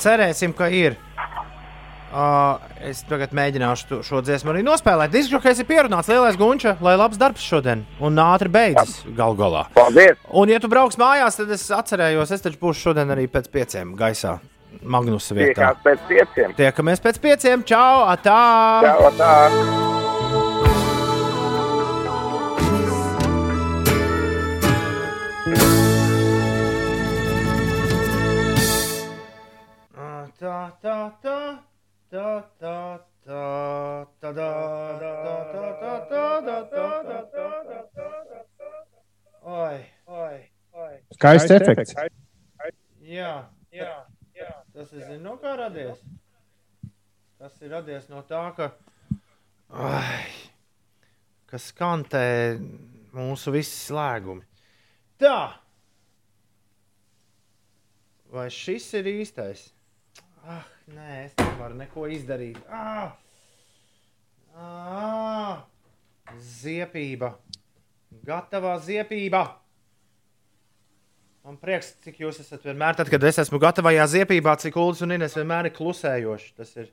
Cerēsim, 0.00 0.54
ka 0.56 0.68
ir. 0.72 0.96
Uh, 2.12 2.60
es 2.84 3.00
tagad 3.08 3.30
mēģināšu 3.32 3.86
to- 3.88 3.98
šo 4.04 4.20
dziesmu 4.20 4.52
arī 4.52 4.60
nospēlēt. 4.66 5.08
Diskrokais 5.14 5.58
ir 5.62 5.64
pierunāts, 5.64 6.10
lielais 6.12 6.36
gunča, 6.36 6.76
lai 6.84 6.92
labs 7.00 7.16
darbs 7.16 7.40
šodien 7.40 7.86
un 8.04 8.20
ātri 8.20 8.52
beidzas 8.52 8.98
gal 9.16 9.32
galā. 9.34 9.64
Paldies! 9.72 10.18
Un, 10.28 10.52
ja 10.52 10.60
tu 10.60 10.68
brauks 10.68 11.00
mājās, 11.00 11.40
tad 11.40 11.50
es 11.56 11.64
atcerējos, 11.72 12.34
es 12.36 12.44
taču 12.44 12.60
būšu 12.60 12.90
šodien 12.90 13.08
arī 13.16 13.24
pēc 13.32 13.48
pieciem 13.48 13.96
gaisā. 13.96 14.40
Magnusa 14.82 15.34
vietā. 15.36 15.72
Tiekās 15.72 15.82
pēc 15.84 16.04
pieciem. 16.08 16.54
Tiekamies 16.60 17.00
pēc 17.00 17.18
pieciem. 17.20 17.64
Čau! 17.64 18.04
Atā! 18.12 18.40
Čau, 18.84 19.08
atā! 19.12 19.32
Tā, 30.42 30.72
tā, 30.82 30.96
tā, 31.22 31.36
tā, 32.12 32.44
tā, 32.60 32.76
tā, 33.24 33.42
tā, 34.20 34.32
tā, 34.32 34.42
tā, 35.00 35.12
tā, 35.52 35.64
tā, 35.80 35.92
tā, 36.10 36.58
tā, 36.72 36.88
tā, 37.08 37.20
tā, 37.32 37.46
tā, 37.64 38.40
tā. 38.58 38.72
Oi, 39.42 39.78
oi, 40.06 40.36
oi. 40.76 40.92
Skaists 41.16 41.54
efekts. 41.56 41.94
Jā, 43.02 43.32
jā, 43.72 43.94
jā. 44.36 44.50
Tas 44.74 44.92
ir 44.92 45.06
zinu, 45.06 45.22
no 45.24 45.38
kā 45.40 45.56
radies. 45.58 46.04
Tas 47.40 47.56
ir 47.64 47.72
radies 47.72 48.06
no 48.12 48.20
tā, 48.28 48.44
ka, 48.54 48.68
ai, 49.72 50.28
ka 51.50 51.58
skantē 51.58 52.60
mūsu 53.16 53.56
visi 53.56 53.74
slēgumi. 53.88 54.44
Tā! 55.22 55.38
Vai 58.32 58.46
šis 58.52 58.86
ir 59.00 59.10
īstais? 59.10 59.66
Ah, 60.44 60.64
nē, 60.90 61.24
es 61.26 61.34
nevaru 61.38 61.76
neko 61.78 62.06
izdarīt. 62.10 62.58
Ah! 62.70 63.12
Ah! 64.56 65.64
Ziepība! 66.38 67.34
Gatavā 68.26 68.76
ziepība! 68.82 69.46
Man 71.42 71.56
prieks, 71.58 71.88
cik 72.04 72.20
jūs 72.22 72.38
esat 72.38 72.62
vienmēr, 72.68 72.94
tad, 72.94 73.08
kad 73.10 73.24
es 73.26 73.40
esmu 73.42 73.58
gatavajā 73.62 74.04
ziepībā, 74.12 74.54
cik 74.62 74.76
Ulas 74.78 75.00
un 75.02 75.16
Ines 75.16 75.34
vienmēr 75.34 75.66
ir 75.70 75.74
klusējoši. 75.74 76.52
Tas 76.54 76.70
ir 76.78 76.92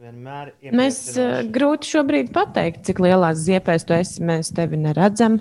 vienmēr 0.00 0.52
Mēs 0.76 0.98
uh, 1.16 1.38
grūti 1.48 1.88
šobrīd 1.94 2.28
pateikt, 2.34 2.82
cik 2.88 3.00
lielās 3.00 3.40
ziepēs 3.46 3.88
tu 3.88 3.96
esi. 3.96 4.20
Mēs 4.20 4.52
tevi 4.56 4.80
neredzam. 4.80 5.40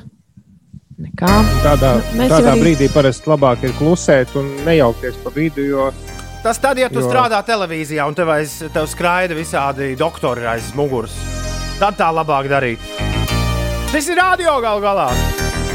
Nekā. 1.00 1.34
Tādā, 1.64 1.92
jau 2.04 2.30
tādā 2.32 2.54
arī- 2.54 2.64
brīdī 2.64 2.88
parasti 2.92 3.32
labāk 3.32 3.68
ir 3.68 3.76
klusēt 3.80 4.32
un 4.40 4.50
nejaukties 4.68 5.20
pa 5.24 5.32
vidu, 5.36 5.64
jo 5.68 5.92
Tas 6.44 6.58
tad, 6.58 6.78
ja 6.80 6.88
tu 6.90 7.02
Jo. 7.02 7.10
strādā 7.10 7.42
televīzijā 7.44 8.06
un 8.08 8.16
tev, 8.16 8.30
aiz, 8.32 8.60
tev 8.74 8.86
skraida 8.88 9.36
visādi 9.36 9.92
doktori 10.00 10.46
aiz 10.48 10.70
muguras, 10.78 11.12
tad 11.80 11.98
tā 12.00 12.08
labāk 12.16 12.48
darīt. 12.48 12.80
Šis 13.92 14.08
ir 14.14 14.18
radio 14.22 14.60
gal 14.64 14.80
galā. 14.80 15.10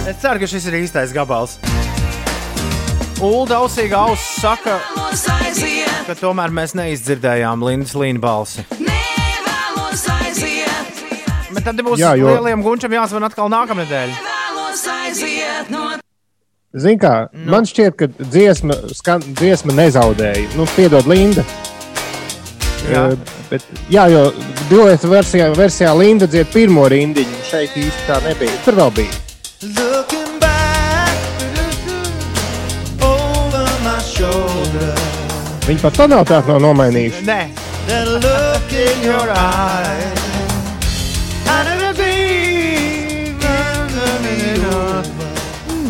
Es 0.09 0.17
ceru, 0.23 0.41
ka 0.41 0.47
šis 0.49 0.65
ir 0.71 0.79
īstais 0.81 1.13
gabals. 1.13 1.59
Ulda 3.25 3.61
ausīga 3.61 4.01
auss 4.09 4.25
saka, 4.41 4.79
ka 6.07 6.15
tomēr 6.19 6.51
mēs 6.53 6.75
neizdzirdējām 6.77 7.63
Lindas 7.65 7.95
Līna 7.97 8.21
balsi. 8.21 8.65
Bet 11.55 11.63
tad 11.69 11.77
būs 11.87 12.01
Jā, 12.01 12.17
jo- 12.19 12.33
lieliem 12.33 12.63
gunčam 12.65 12.91
jāzvan 12.91 13.23
atkal 13.29 13.49
nākamnedēļ. 13.53 14.17
Zini, 16.75 16.99
kā 16.99 17.29
nu. 17.31 17.51
man 17.53 17.67
šķiet, 17.71 17.95
ka 17.95 18.09
dziesma, 18.19 18.75
skan, 18.99 19.23
dziesma 19.39 19.77
nezaudēja. 19.77 20.49
Nu, 20.59 20.67
piedod, 20.75 21.07
Linda. 21.07 21.45
Jā. 22.91 23.05
Eh, 23.13 23.37
bet, 23.53 23.69
jā, 23.93 24.09
jo 24.11 24.25
dueta 24.73 25.09
versijā, 25.09 25.53
versijā 25.55 25.93
Linda 25.97 26.27
dzied 26.27 26.51
pirmo 26.53 26.89
rindiņu. 26.91 27.45
Šeit 27.47 27.77
īsti 27.79 28.09
tā 28.09 28.19
nebija. 28.27 28.59
Tur 28.67 28.81
vēl 28.81 28.91
bija. 28.99 29.21
Looking 29.63 30.35
back 30.43 31.15
over 33.07 33.71
my 33.87 33.97
shoulder. 34.11 34.99
Viņi 35.69 35.81
pat 35.81 36.03
tonalitāti 36.03 36.53
nav 36.53 36.61
nomainījuši. 36.67 37.25
Nē, 37.31 37.41
That 37.87 38.09
look 38.09 38.73
in 38.73 39.05
your 39.05 39.29
eyes. 39.31 40.24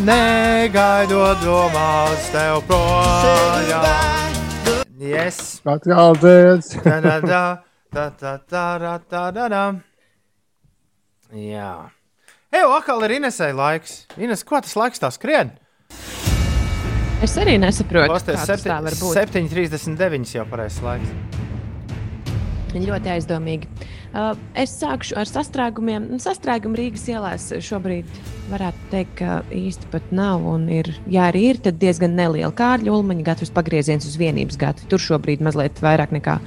negaidot 0.05 1.41
domās 1.43 2.29
tev 2.33 2.61
projām. 2.69 4.35
Yes. 5.01 5.59
Atkal 5.69 6.17
dzēs. 6.21 6.71
tā, 6.85 7.01
tā, 7.03 7.19
tā, 7.25 7.43
tā, 7.91 8.07
tā, 8.21 8.65
tā, 8.79 8.95
tā, 9.11 9.49
tā. 9.51 9.65
Jā. 11.35 11.73
Eju, 12.55 12.71
atkal 12.77 13.03
ir 13.09 13.17
Inesai 13.17 13.51
laiks. 13.57 14.05
Ines, 14.21 14.45
ko 14.47 14.61
tas 14.63 14.77
laiks 14.79 15.03
tā 15.03 15.11
skrien? 15.15 15.51
Es 17.25 17.35
arī 17.41 17.57
nesaprotu. 17.59 18.13
Pasties, 18.13 18.45
7, 18.47 18.93
7.39 19.17 20.37
jau 20.37 20.45
pareizs 20.51 20.79
laiks. 20.85 21.11
Ļoti 22.75 23.13
aizdomīgi. 23.17 23.71
Uh, 24.15 24.35
es 24.59 24.75
sākšu 24.79 25.17
ar 25.19 25.31
sastrēgumiem. 25.31 26.13
Sastrēgumi 26.23 26.83
Rīgas 26.83 27.07
ielās 27.11 27.49
šobrīd 27.65 28.11
varētu 28.51 28.90
teikt, 28.92 29.16
ka 29.20 29.40
īsti 29.55 29.90
pat 29.92 30.12
nav. 30.14 30.45
Un 30.49 30.68
ir, 30.72 30.90
ja 31.11 31.28
arī 31.30 31.49
ir, 31.53 31.61
tad 31.64 31.80
diezgan 31.82 32.16
neliela 32.18 32.53
kārļa 32.55 32.92
ulmaņa 32.95 33.26
gatavs 33.26 33.53
pagrieziens 33.55 34.07
uz 34.09 34.16
vienības 34.20 34.61
gatavu. 34.61 34.88
Tur 34.92 35.03
šobrīd 35.03 35.45
mazliet 35.45 35.80
vairāk 35.84 36.14
nekā 36.14 36.38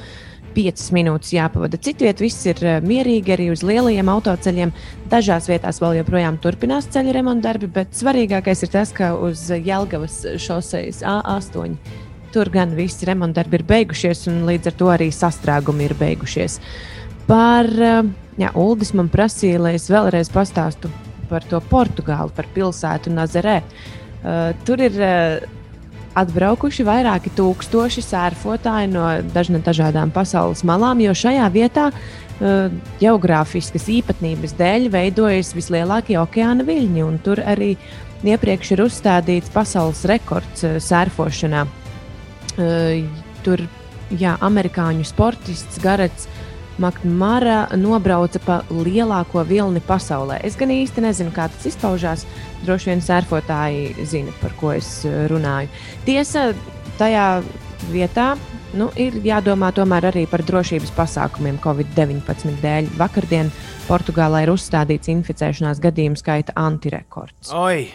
5 0.57 0.87
minūtes 0.95 1.35
jāpavada. 1.35 1.77
Citviet 1.81 2.21
viss 2.23 2.47
ir 2.49 2.61
uh, 2.65 2.79
mierīgi 2.81 3.35
arī 3.35 3.51
uz 3.53 3.61
lielajiem 3.65 4.09
autoceļiem. 4.09 4.73
Dažās 5.11 5.49
vietās 5.51 5.81
vēl 5.83 5.99
joprojām 5.99 6.39
turpinās 6.41 6.89
ceļu 6.93 7.13
remonta 7.19 7.51
darbi, 7.51 7.69
bet 7.69 7.93
svarīgākais 7.97 8.65
ir 8.65 8.73
tas, 8.73 8.93
ka 8.95 9.13
uz 9.13 9.47
Jelgavas 9.53 10.23
šoseis 10.41 11.03
A8 11.05 11.77
Tur 12.37 12.49
gan 12.51 12.73
visi 12.75 13.07
remontdarbi 13.07 13.61
ir 13.61 13.63
beigušies, 13.67 14.25
un 14.27 14.43
līdz 14.49 14.71
ar 14.71 14.75
to 14.77 14.91
arī 14.91 15.07
sastrēgumi 15.15 15.87
ir 15.87 15.95
beigušies. 15.97 16.59
Par 17.27 17.71
eh, 17.71 18.13
jā, 18.37 18.51
Uldis 18.53 18.93
man 18.97 19.11
prasīja, 19.11 19.63
lai 19.63 19.75
es 19.79 19.87
vēlreiz 19.91 20.31
pastāstu 20.33 20.91
par 21.29 21.45
to 21.47 21.61
Portugāli, 21.71 22.33
par 22.35 22.49
pilsētu 22.55 23.13
Nazarē. 23.13 23.61
Uh, 23.61 24.51
tur 24.67 24.81
ir 24.83 24.97
uh, 24.97 25.57
atbraukuši 26.17 26.85
vairāki 26.87 27.31
tūkstoši 27.37 28.03
sērfotāji 28.05 28.89
no 28.91 29.05
dažna, 29.33 29.61
dažādām 29.63 30.11
pasaules 30.15 30.63
malām, 30.67 31.01
jo 31.03 31.13
šajā 31.17 31.45
vietā 31.53 31.89
uh, 31.91 32.73
geogrāfiskas 33.01 33.87
īpatnības 33.99 34.57
dēļ 34.57 34.89
veidojas 34.93 35.53
vislielākie 35.57 36.17
okeāna 36.21 36.65
viļņi, 36.67 37.07
tur 37.25 37.43
arī 37.45 37.75
iepriekš 38.25 38.73
ir 38.73 38.85
uzstādīts 38.87 39.53
pasaules 39.53 40.05
rekords 40.09 40.65
uh, 40.65 40.79
sērfošanā. 40.81 41.67
Uh, 42.57 43.05
tur 43.45 43.61
jā, 44.17 44.35
amerikāņu 44.41 45.05
sportists 45.07 45.81
Garets 45.83 46.27
Makmara 46.77 47.67
nobrauca 47.77 48.41
pa 48.43 48.59
lielāko 48.69 49.41
vilni 49.47 49.81
pasaulē. 49.81 50.39
Es 50.45 50.57
gan 50.59 50.69
īsti 50.73 51.03
nezinu, 51.05 51.33
kā 51.33 51.47
tas 51.53 51.65
izpaužās. 51.71 52.25
Droši 52.65 52.91
vien 52.91 53.01
sērfotāji 53.01 54.05
zina, 54.05 54.33
par 54.41 54.53
ko 54.59 54.75
es 54.75 54.91
uh, 55.07 55.25
runāju. 55.31 55.71
Tiesa, 56.05 56.51
tajā 57.01 57.27
vietā 57.91 58.35
nu, 58.77 58.89
ir 58.99 59.17
jādomā 59.25 59.71
tomēr 59.75 60.09
arī 60.11 60.25
par 60.29 60.43
drošības 60.45 60.93
pasākumiem 60.97 61.59
Covid-19 61.63 62.59
dēļ. 62.63 62.91
Vakardien 62.99 63.51
Portugālē 63.87 64.43
ir 64.45 64.53
uzstādīts 64.53 65.11
inficēšanās 65.13 65.81
gadījumu 65.83 66.19
skaita 66.19 66.55
antirekords. 66.59 67.53
Oi! 67.55 67.87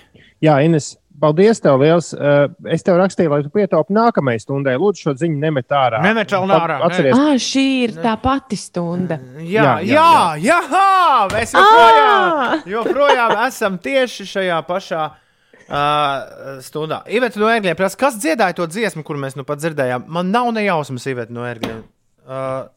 Jā, 0.43 0.57
Ines, 0.66 0.97
paldies 1.21 1.61
tev 1.63 1.81
liels. 1.83 2.13
Uh, 2.15 2.47
es 2.73 2.85
tev 2.87 2.97
rakstīju, 3.01 3.31
lai 3.33 3.41
tu 3.45 3.51
pietaupi 3.55 3.95
nākamajai 3.97 4.43
stundai. 4.43 4.75
Lūdzu, 4.81 5.07
šo 5.07 5.15
ziņu 5.21 5.39
nemet 5.43 5.75
ārā. 5.77 6.01
Nemet 6.05 6.33
vēl 6.33 6.55
ārā, 6.57 6.79
Atceries, 6.89 7.17
Ah, 7.19 7.35
šī 7.41 7.65
ir 7.87 7.95
tā 8.03 8.15
pati 8.23 8.59
stunda. 8.61 9.19
Jā, 9.39 9.79
jā, 9.83 9.93
Jā, 9.93 10.13
jā, 10.43 10.59
jā, 10.73 10.91
mēs 11.35 11.57
joprojām, 11.59 12.63
joprojām 12.75 13.35
esam 13.47 13.79
tieši 13.83 14.29
šajā 14.33 14.61
pašā 14.69 15.07
uh, 15.09 16.61
stundā. 16.65 17.03
Iveta 17.13 17.41
no 17.43 17.51
ērgļiem 17.53 17.79
prasa, 17.79 17.99
kas 18.01 18.19
dziedāja 18.21 18.57
to 18.59 18.67
dziesmu, 18.71 19.05
kur 19.07 19.19
mēs 19.21 19.37
nu 19.39 19.45
pat 19.49 19.63
dzirdējām. 19.63 20.07
Man 20.13 20.33
nav 20.35 20.53
ne 20.57 20.65
jausmas, 20.67 21.07
Iveta 21.11 21.35
no 21.35 21.45
ērgļiem. 21.49 21.83
Uh, 22.23 22.71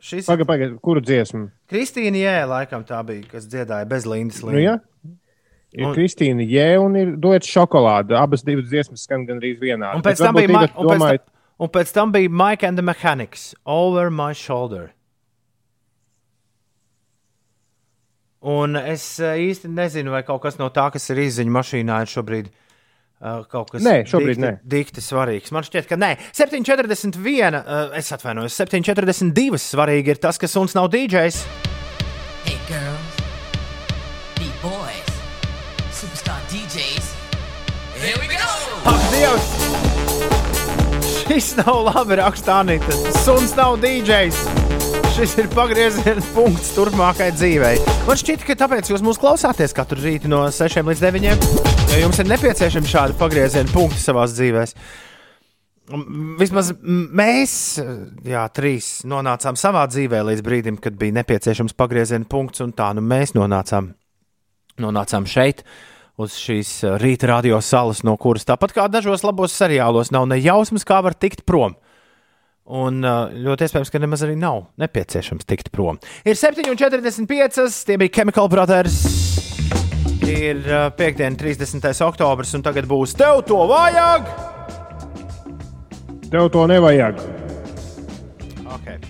Šis 0.00 0.24
Pagaid, 0.30 0.46
pagaid, 0.48 0.76
kuru 0.80 1.02
dziesmu? 1.04 1.50
Kristīna 1.68 2.16
Jē, 2.22 2.36
laikam 2.48 2.86
tā 2.88 3.02
bija, 3.04 3.20
kas 3.28 3.44
dziedāja 3.52 3.84
bez 3.88 4.06
Lindas 4.08 4.40
Nu, 4.48 4.56
ja? 4.56 4.78
Ir 5.72 5.86
Un-. 5.86 5.94
Kristīna 5.94 6.42
Jē 6.50 6.68
un 6.82 6.96
ir 6.98 7.12
dots 7.22 7.46
šokolāde. 7.46 8.16
Abas 8.18 8.42
divas 8.46 8.66
dziesmas 8.70 9.04
skan 9.06 9.26
gandrīz 9.28 9.60
vienādi. 9.62 10.00
Un 10.00 10.02
pēc, 10.06 10.18
tam 10.18 10.34
bija, 10.34 10.48
Ivet 10.50 10.72
un, 10.74 10.86
pēc 10.88 10.96
domājat- 10.96 11.24
tam, 11.26 11.36
un 11.66 11.68
pēc 11.76 11.92
tam 11.94 12.14
bija 12.16 12.32
Mike 12.40 12.66
and 12.66 12.78
the 12.80 12.82
Mechanics, 12.86 13.52
Over 13.66 14.10
My 14.10 14.32
Shoulder. 14.34 14.90
Un 18.40 18.76
es 18.80 19.04
eh, 19.20 19.36
īsti 19.50 19.68
nezinu, 19.68 20.14
vai 20.14 20.22
kaut 20.24 20.40
kas 20.46 20.56
no 20.56 20.70
tā, 20.72 20.86
kas 20.94 21.10
ir 21.12 21.20
izziņu 21.26 21.52
mašīnā, 21.52 21.98
ir 22.06 22.08
šobrīd 22.08 22.46
uh, 22.48 23.42
kaut 23.52 23.68
kas 23.74 23.84
Nē, 23.84 23.98
šobrīd 24.08 24.40
dikti, 24.40 24.70
dikti 24.74 25.04
svarīgs. 25.04 25.52
Man 25.52 25.66
šķiet, 25.66 25.86
ka 25.90 25.98
nē. 26.00 26.14
7,41. 26.32 27.60
Uh, 27.60 27.92
es 28.00 28.08
atvainojos, 28.16 28.56
7,42. 28.56 29.60
Svarīgi 29.60 30.16
ir 30.16 30.22
tas, 30.24 30.40
ka 30.40 30.48
suns 30.48 30.72
nav 30.78 30.88
DJs. 30.94 31.42
Hey 32.48 32.56
girls, 32.64 33.09
Dievs! 39.20 39.48
Šis 41.04 41.50
nav 41.58 41.82
labi 41.84 42.16
rakstānīts. 42.16 43.02
Suns 43.20 43.50
nav 43.58 43.74
DJs. 43.82 44.38
Šis 45.12 45.34
ir 45.42 45.48
pagrieziena 45.52 46.22
punkts 46.32 46.70
turpmākajai 46.72 47.34
dzīvei. 47.34 47.82
Man 48.06 48.16
šķiet, 48.16 48.46
ka 48.48 48.56
tāpēc 48.62 48.88
jūs 48.88 49.04
mūs 49.04 49.20
klausāties 49.20 49.76
katru 49.76 50.00
rītu 50.00 50.30
no 50.32 50.40
6 50.48 50.80
līdz 50.88 51.04
9. 51.04 51.28
Jo 51.92 52.00
jums 52.00 52.22
ir 52.22 52.30
nepieciešami 52.32 52.92
šādi 52.94 53.18
pagrieziena 53.20 53.68
punkti 53.74 54.00
savā 54.00 54.24
dzīvē. 54.30 54.64
Vismaz 56.40 56.72
mēs, 56.80 57.54
jā, 58.24 58.48
trīs, 58.56 58.90
nonācām 59.04 59.60
savā 59.60 59.84
dzīvē 59.92 60.24
līdz 60.30 60.46
brīdim, 60.48 60.80
kad 60.80 60.96
bija 60.96 61.18
nepieciešams 61.20 61.76
pagrieziena 61.76 62.24
punkts, 62.24 62.64
un 62.64 62.72
tā 62.72 62.88
nu 62.96 63.04
mēs 63.04 63.36
nonācām, 63.36 63.92
nonācām 64.80 65.28
šeit. 65.28 65.66
Uz 66.20 66.34
šīs 66.36 66.70
eh, 66.84 66.96
rīta 67.00 67.30
radio 67.30 67.60
salas, 67.64 68.02
no 68.04 68.12
kuras 68.20 68.44
tāpat 68.44 68.74
kā 68.76 68.84
dažos 68.92 69.22
labos 69.24 69.54
seriālos, 69.56 70.10
nav 70.12 70.26
ne 70.28 70.36
jausmas, 70.40 70.84
kā 70.84 70.98
var 71.04 71.16
tikt 71.16 71.46
prom. 71.48 71.78
Un 72.70 73.00
uh, 73.02 73.32
ļoti 73.32 73.66
iespējams, 73.66 73.90
ka 73.90 73.98
nemaz 73.98 74.20
arī 74.22 74.36
nav 74.38 74.66
nepieciešams 74.78 75.48
tikt 75.48 75.72
prom. 75.74 75.96
Ir 76.28 76.36
7,45. 76.38 77.78
Tie 77.88 77.96
bija 77.98 78.12
Chemical 78.20 78.50
Brothers. 78.52 78.98
Ir 80.28 80.60
uh, 80.68 80.90
piekdiena, 80.94 81.34
30. 81.40 81.88
oktobris, 82.06 82.52
un 82.54 82.62
tagad 82.62 82.86
būs 82.90 83.16
tev 83.18 83.40
to 83.48 83.58
vajag. 83.72 84.28
Tev 86.30 86.52
to 86.54 86.68
nevajag. 86.70 87.24
Okay. 88.76 89.00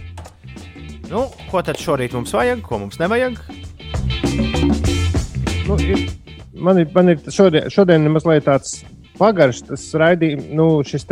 Nu, 1.11 1.26
ko 1.50 1.61
tad 1.66 1.82
šorīt 1.82 2.14
mums 2.16 2.32
vajag, 2.38 2.62
ko 2.64 2.80
mums 2.80 3.02
nevajag? 3.02 3.36
Nu, 5.66 5.76
ir, 5.84 6.06
man 6.61 6.82
ir, 6.82 6.88
man 6.94 7.14
ir 7.14 7.20
šodien, 7.32 7.68
šodien 7.72 8.06
mazliet 8.12 8.46
tāds 8.48 8.80
pagaršs, 9.20 9.66
tas 9.68 9.86
raidījums, 10.00 10.48
nu, 10.56 10.68
šis 10.86 11.06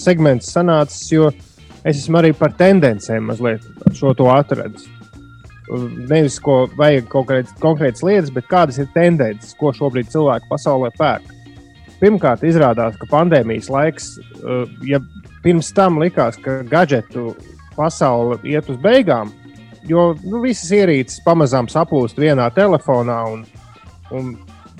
segments 0.00 0.50
sanācis, 0.52 1.06
jo 1.12 1.30
es 1.86 2.02
esmu 2.02 2.20
arī 2.20 2.32
par 2.36 2.54
tendencēm 2.58 3.30
mazliet 3.30 3.64
šo 3.96 4.12
to 4.18 4.28
atradis. 4.32 4.88
Nevis, 5.66 6.36
ko 6.42 6.66
vajag 6.78 7.08
kaut 7.10 7.26
kādas 7.30 7.54
konkrētas 7.62 8.04
lietas, 8.06 8.30
bet 8.34 8.46
kādas 8.50 8.78
ir 8.78 8.90
tendences, 8.94 9.56
ko 9.58 9.72
šobrīd 9.74 10.12
cilvēki 10.12 10.50
pasaulē 10.50 10.92
pērk. 10.98 11.32
Pirmkārt, 11.96 12.44
izrādās, 12.46 12.98
ka 13.00 13.08
pandēmijas 13.10 13.70
laiks, 13.72 14.12
uh, 14.42 14.68
ja 14.86 15.00
pirms 15.42 15.72
tam 15.74 15.98
likās, 16.02 16.36
ka 16.44 16.60
gadgetu 16.68 17.32
pasaule 17.76 18.38
iet 18.46 18.68
uz 18.70 18.78
beigām, 18.82 19.32
jo 19.88 20.10
nu, 20.22 20.42
visas 20.44 20.70
ierīces 20.76 21.22
pamazām 21.24 21.70
saplūst 21.72 22.20
vienā 22.20 22.46
telefonā 22.54 23.22
un, 23.32 23.44
un 24.14 24.34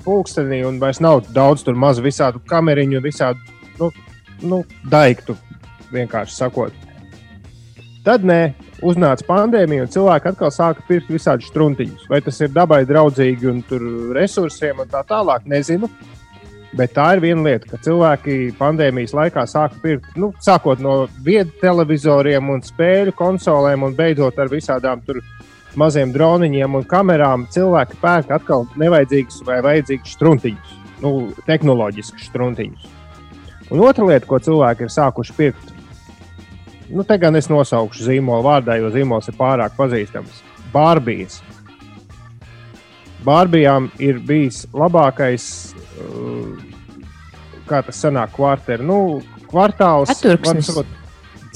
pulkstenī, 0.07 0.63
un 0.67 0.79
vairs 0.81 1.01
nav 1.03 1.25
daudz 1.35 1.65
tur 1.67 1.75
mazu 1.75 2.05
visādu 2.05 2.41
kameriņu, 2.47 3.03
visādu 3.03 3.57
nu, 3.81 3.91
nu, 4.47 4.63
daiktu, 4.91 5.35
vienkārši 5.91 6.37
sakot. 6.37 6.85
Tad 8.07 8.23
nē, 8.23 8.53
uznāca 8.87 9.25
pandēmija, 9.27 9.83
un 9.83 9.91
cilvēki 9.91 10.29
atkal 10.31 10.51
sāka 10.53 10.85
pirkt 10.87 11.09
visādus 11.11 11.49
struntiņus. 11.51 12.05
Vai 12.11 12.21
tas 12.23 12.39
ir 12.39 12.53
dabai 12.55 12.85
draudzīgi 12.87 13.49
un 13.51 13.63
tur 13.67 13.83
resursiem 14.15 14.79
un 14.83 14.87
tā 14.91 15.03
tālāk, 15.07 15.47
nezinu. 15.49 15.89
Bet 16.77 16.93
tā 16.95 17.07
ir 17.15 17.23
viena 17.23 17.43
lieta, 17.45 17.67
ka 17.71 17.79
cilvēki 17.83 18.53
pandēmijas 18.59 19.15
laikā 19.15 19.45
sāka 19.49 19.79
pirkt, 19.81 20.07
nu, 20.19 20.29
sākot 20.43 20.81
no 20.83 21.07
vietu 21.25 21.55
televizoriem 21.61 22.51
un 22.53 22.63
spēļu 22.63 23.15
konsolēm, 23.17 23.85
un 23.87 23.95
beidzot 23.97 24.39
ar 24.39 24.51
visādām 24.51 25.01
tur 25.07 25.21
maziem 25.77 26.11
droniņiem 26.15 26.77
un 26.79 26.85
kamerām. 26.89 27.45
Cilvēki 27.53 27.99
pērk 28.01 28.33
atkal 28.39 28.67
nevajadzīgus 28.79 29.41
vai 29.47 29.59
vajadzīgus 29.65 30.15
struntiņus, 30.17 30.77
nu, 31.03 31.13
tehnoloģiskus 31.47 32.29
struntiņus. 32.31 32.93
Un 33.73 33.83
otra 33.83 34.07
lieta, 34.07 34.27
ko 34.29 34.39
cilvēki 34.39 34.87
ir 34.87 34.93
sākuši 34.93 35.35
pirkt, 35.37 35.73
nu, 36.89 37.03
te 37.03 37.17
gan 37.19 37.35
es 37.35 37.49
nosaukšu 37.51 38.07
zīmolu 38.07 38.45
vārdā, 38.47 38.77
jo 38.79 38.91
zīmols 38.93 39.27
ir 39.29 39.37
pārāk 39.39 39.75
pazīstams. 39.77 40.41
Bārbijas. 40.73 41.41
Bārbijām 43.27 43.89
ir 44.03 44.21
bijis 44.23 44.63
labākais, 44.77 45.47
uh, 45.99 47.01
kā 47.67 47.81
tas 47.83 47.99
sanāk, 48.05 48.31
kvartāls, 48.37 48.85
nu, 48.87 48.99
kvartāls. 49.51 50.13
Ceturksnis. 50.15 50.71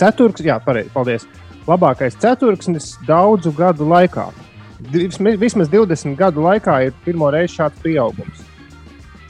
Ceturks, 0.02 0.44
jā, 0.44 0.58
pareizi, 0.64 0.92
paldies. 0.92 1.28
Labākais 1.70 2.18
ceturksnis 2.18 2.96
daudzu 3.06 3.52
gadu 3.54 3.86
laikā. 3.86 4.30
Vismaz, 4.92 5.38
vismaz 5.38 5.70
20 5.70 6.18
gadu 6.18 6.42
laikā 6.42 6.80
ir 6.88 6.96
pirmo 7.06 7.30
reizi 7.34 7.60
šāds 7.60 7.84
pieaugums. 7.84 8.42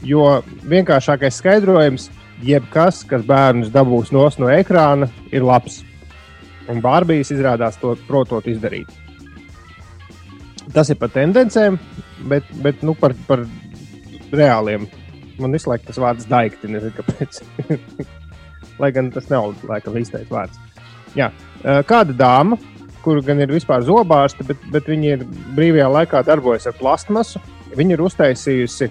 Jo 0.08 0.40
vienkāršākais 0.72 1.42
skaidrojums, 1.42 2.08
jebkas, 2.42 3.04
kas 3.08 3.26
bērnus 3.28 3.74
dabūs 3.74 4.14
no 4.16 4.50
ekrāna, 4.50 5.10
ir 5.32 5.44
labs. 5.46 5.82
Un 6.72 6.80
Bārbijas 6.82 7.34
izrādās 7.34 7.78
to 7.82 7.98
protot 8.08 8.48
izdarīt. 8.48 8.88
Tas 10.72 10.90
ir 10.90 10.98
par 11.02 11.12
tendencēm, 11.12 11.78
bet, 12.32 12.48
bet 12.64 12.84
nu, 12.86 12.96
par, 12.96 13.16
par 13.28 13.44
reāliem. 14.32 14.88
Man 15.42 15.52
visu 15.52 15.72
laiku 15.72 15.90
tas 15.90 16.00
vārds 16.00 16.30
daikti, 16.30 16.70
nezinu 16.72 16.96
kāpēc. 16.96 17.42
Lai 18.82 18.92
gan 18.96 19.12
tas 19.12 19.28
nav 19.30 19.52
laikam 19.68 19.98
īstais 20.00 20.30
vārds. 20.32 20.60
Jā. 21.18 21.32
Eh, 21.62 21.82
Kāda 21.86 22.16
dāma, 22.18 22.58
kur 23.06 23.20
gan 23.26 23.42
ir 23.42 23.52
vispār 23.54 23.84
zobārsta, 23.86 24.46
bet, 24.48 24.62
bet 24.74 24.88
viņa 24.90 25.16
ir 25.16 25.26
brīvajā 25.58 25.90
laikā 25.96 26.22
darbojas 26.26 26.68
ar 26.70 26.78
plastmasu, 26.78 27.42
viņa 27.78 27.96
ir 27.96 28.04
uztaisījusi 28.06 28.90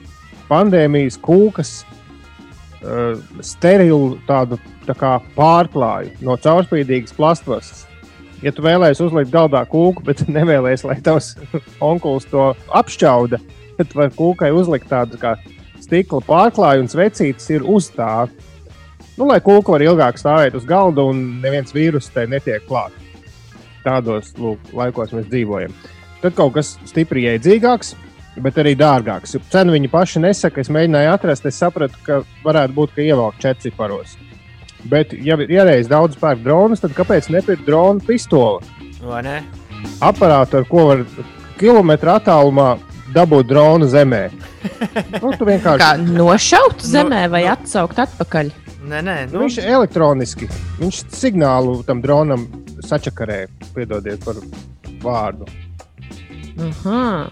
pandēmijas 0.51 1.19
kūkas 1.23 1.71
uh, 2.83 3.19
sterilu 3.45 4.17
tādu 4.27 4.59
tā 4.87 4.97
kā 4.99 5.13
pārklāju 5.37 6.17
no 6.27 6.35
caurspīdīgas 6.43 7.15
plastmasas. 7.15 7.85
Ja 8.43 8.51
tu 8.57 8.65
vēlēsies 8.65 9.05
uzlikt 9.05 9.31
galdā 9.35 9.63
kūku, 9.69 10.03
bet 10.07 10.25
nevēlies, 10.39 10.83
lai 10.89 10.99
tavs 11.05 11.37
onkulis 11.91 12.27
to 12.31 12.51
apšķauda, 12.81 13.39
tad 13.79 13.95
var 13.99 14.15
kūkai 14.17 14.51
uzlikt 14.57 14.91
tādu 14.91 15.21
kā 15.23 15.37
stikla 15.83 16.23
pārklāju 16.27 16.87
un 16.87 16.91
svecītas 16.91 17.51
ir 17.55 17.67
uz 17.67 17.91
tā. 17.95 18.27
Nu, 19.21 19.27
lai 19.29 19.37
kūka 19.45 19.75
var 19.75 19.83
ilgāk 19.85 20.17
stāvēt 20.17 20.55
uz 20.57 20.65
galda 20.65 21.05
un 21.05 21.19
neviens 21.43 21.75
vīrus 21.77 22.07
tai 22.15 22.23
netiek 22.33 22.65
klāts. 22.65 22.97
Tādos 23.85 24.31
lūk, 24.41 24.71
laikos 24.73 25.13
mēs 25.13 25.27
dzīvojam. 25.29 25.75
Tad 26.23 26.33
kaut 26.39 26.55
kas 26.55 26.71
stipri 26.89 27.27
iedzīgāks, 27.29 27.93
bet 28.41 28.57
arī 28.63 28.73
dārgāks. 28.81 29.37
Cenu 29.53 29.77
viņi 29.77 29.93
paši 29.93 30.23
nesaka. 30.25 30.65
Es 30.65 30.73
mēģināju 30.73 31.13
atrast, 31.13 31.45
es 31.49 31.61
sapratu, 31.61 32.01
ka 32.07 32.23
varētu 32.47 32.77
būt, 32.79 32.97
ka 32.97 33.05
ievelk 33.05 33.37
četri 33.45 33.69
ciparos. 33.69 34.17
Bet, 34.89 35.13
ja 35.13 35.37
reiz 35.69 35.89
daudz 35.93 36.17
pērk 36.17 36.41
dronus, 36.41 36.81
tad 36.81 36.97
kāpēc 36.97 37.29
nepirkt 37.29 37.69
drona 37.69 38.01
pistoli? 38.01 38.65
Aparātu, 40.01 40.63
ar 40.63 40.69
ko 40.69 40.87
var 40.95 41.05
kilometru 41.61 42.15
attālumā 42.15 42.71
dabūt 43.15 43.49
dronu 43.51 43.89
zemē. 43.91 44.23
Nu, 45.21 45.33
tu 45.39 45.47
vienkārši 45.49 45.81
Kā 45.83 45.93
nošaut 46.01 46.83
zemē 46.85 47.25
vai 47.33 47.45
atsaukt 47.51 48.01
atpakaļ? 48.03 48.53
Nē, 48.91 49.01
nē, 49.05 49.17
Nu, 49.33 49.43
viņš 49.45 49.59
ir 49.61 49.71
elektroniski. 49.77 50.49
Viņš 50.81 51.03
signālu 51.15 51.81
tam 51.87 52.01
dronam 52.05 52.47
sačakarē. 52.87 53.45
Piedodiet 53.75 54.25
par 54.25 54.41
vārdu. 55.05 55.49
Aha. 56.61 57.29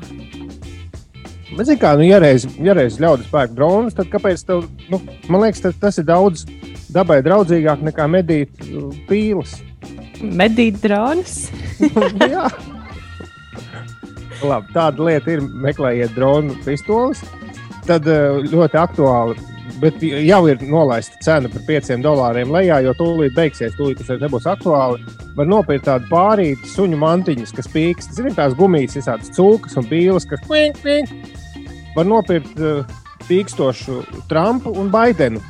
Bet, 1.57 1.65
zini, 1.65 1.79
kā, 1.81 1.95
nu, 1.97 2.05
ja 2.05 2.21
reiz, 2.21 2.45
ja 2.61 2.75
reiz 2.77 2.99
ļaudis 3.01 3.31
pērk 3.33 3.55
dronus, 3.57 3.97
tad 3.97 4.11
kāpēc 4.13 4.45
tev, 4.45 4.67
nu, 4.93 5.01
man 5.33 5.47
liekas, 5.47 5.65
tas, 5.65 5.79
tas 5.81 6.01
ir 6.01 6.07
daudz 6.09 6.45
dabai 6.93 7.23
draudzīgāk 7.25 7.81
nekā 7.89 8.09
medīt 8.13 8.69
uh, 8.69 8.91
pīles. 9.09 9.57
Medīt 10.21 10.83
dronus. 10.85 11.47
Jā. 12.35 12.49
Labi, 14.45 14.73
tāda 14.75 15.07
lieta 15.09 15.35
ir, 15.35 15.45
meklējiet 15.67 16.15
dronu 16.15 16.57
pistoles. 16.65 17.25
Tad 17.89 18.07
uh, 18.07 18.43
ļoti 18.45 18.79
aktuāli 18.79 19.49
bet 19.81 20.03
jau 20.03 20.41
ir 20.49 20.63
nolaista 20.67 21.19
cena 21.23 21.51
par 21.53 21.63
5 21.67 21.99
dolāriem 22.03 22.51
lejā, 22.53 22.81
jo 22.85 22.95
tūlīt 22.99 23.35
beigsies, 23.37 23.77
tūlīt 23.79 24.01
tas 24.03 24.21
nebūs 24.23 24.49
aktuāli. 24.51 25.03
Var 25.39 25.49
nopirkt 25.49 25.87
tādu 25.87 26.09
pārīti 26.11 26.71
suņu 26.73 26.99
mantiņas, 26.99 27.55
kas 27.55 27.71
pīkst. 27.71 28.15
Ziniet, 28.17 28.37
tās 28.39 28.57
gumijas, 28.59 28.97
visādas 28.99 29.31
cūkas 29.37 29.79
un 29.79 29.87
pīles, 29.91 30.27
kas 30.29 30.43
kvink, 30.47 30.81
kvink. 30.83 31.13
Var 31.95 32.09
nopirkt 32.09 32.59
uh, 32.63 32.83
pīkstošu 33.29 34.03
Trumpu 34.31 34.75
un 34.79 34.91
Baidenu. 34.95 35.43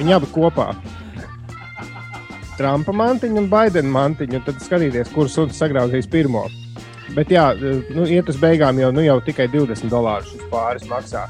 Viņi 0.00 0.16
abi 0.16 0.30
kopā. 0.34 0.72
Trumpa 2.60 2.92
mantiņu 2.92 3.40
un 3.40 3.48
Baidena 3.48 3.88
mantiņu, 3.94 4.42
tad 4.44 4.60
skatīties, 4.60 5.14
kurš 5.14 5.38
suns 5.38 5.60
sagrauzīs 5.60 6.10
pirmo. 6.12 6.44
Bet, 7.14 7.32
jā, 7.34 7.48
nu, 7.58 8.04
iet 8.06 8.28
uz 8.30 8.38
beigām 8.38 8.78
jau, 8.78 8.90
nu, 8.94 9.02
jau 9.02 9.18
tikai 9.24 9.48
20 9.50 9.90
dolārus 9.90 10.34
pāris 10.52 10.86
maksā. 10.90 11.24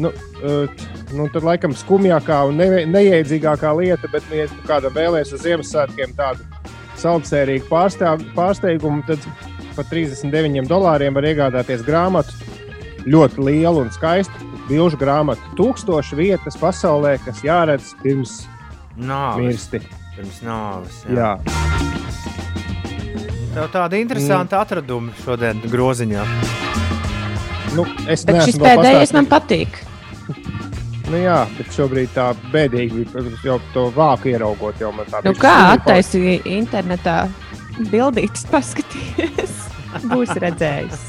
Nu, 0.00 0.12
uh, 0.44 0.82
nu, 1.16 1.26
tad, 1.32 1.44
laikam, 1.46 1.74
skumjākā 1.76 2.42
un 2.50 2.60
ne, 2.60 2.84
neiedzīgākā 2.90 3.72
lieta, 3.78 4.10
bet, 4.12 4.26
nu, 4.30 4.42
ja 4.42 4.48
tu 4.50 4.60
kādam 4.68 4.94
vēlēsies 4.96 5.38
uz 5.38 5.46
Ziemassvētkiem 5.46 6.12
tādu 6.18 6.44
saldsērīgu 7.00 7.66
pārsteigumu, 8.36 9.02
tad 9.08 9.24
par 9.76 9.88
39 9.88 10.68
dolāriem 10.70 11.16
var 11.16 11.28
iegādāties 11.30 11.84
grāmatu. 11.86 12.36
Ļoti 13.08 13.40
lielu 13.46 13.86
un 13.86 13.92
skaistu 13.94 14.50
bilžu 14.68 15.00
grāmatu. 15.00 15.54
Tūkstoši 15.58 16.18
vietas 16.18 16.58
pasaulē, 16.60 17.16
kas 17.24 17.40
jāredz 17.46 17.94
pirms 18.04 18.42
Nāves. 19.00 19.40
mirsti. 19.40 19.82
Pirms 20.16 20.42
nāves. 20.44 21.04
Jā. 21.08 21.38
Tev 23.50 23.66
tāda 23.72 23.98
interesanta 23.98 24.56
mm. 24.56 24.62
atraduma 24.62 25.14
šodien 25.24 25.62
groziņā. 25.70 26.26
Nu, 27.74 27.84
es 28.10 28.22
Bet 28.26 28.44
šis 28.46 28.58
pēdējais 28.62 29.12
man 29.16 29.26
patīk. 29.30 29.80
Nu, 31.10 31.18
jā, 31.18 31.40
bet 31.56 31.72
šobrīd 31.74 32.12
tā 32.14 32.28
bēdīgi. 32.52 33.08
Jau 33.42 33.58
to 33.74 33.88
vāku 33.96 34.30
ieraugot, 34.30 34.78
jau 34.78 34.92
man 34.94 35.08
tā 35.10 35.22
Nu, 35.26 35.34
kā 35.38 35.54
attaisīja 35.72 36.38
internetā 36.46 37.24
bildītas 37.90 38.46
paskatīties? 38.52 39.56
Būs 40.12 40.30
redzējis. 40.38 41.06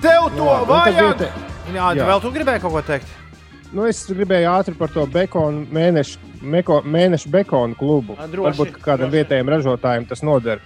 Tev 0.00 0.30
to 0.36 0.46
Jā, 0.46 0.58
nu, 0.62 0.68
vajag! 0.70 1.24
Jā, 1.70 1.88
Jā. 1.98 2.06
vēl 2.06 2.22
tu 2.22 2.30
gribēji 2.34 2.62
kaut 2.62 2.76
ko 2.78 2.84
teikt? 2.86 3.10
Nu, 3.74 3.84
es 3.90 4.04
gribēju 4.06 4.50
ātri 4.50 4.78
par 4.78 4.94
to 4.94 5.02
bekonu 5.10 5.66
mēnešu, 5.74 6.29
meko, 6.40 6.80
mēnešu 6.84 7.30
bekonu 7.32 7.76
klubu. 7.78 8.16
A, 8.18 8.28
droši, 8.30 8.48
Varbūt 8.50 8.82
kādam 8.84 9.12
vietējiem 9.12 9.50
ražotājiem 9.54 10.06
tas 10.10 10.24
noder. 10.26 10.62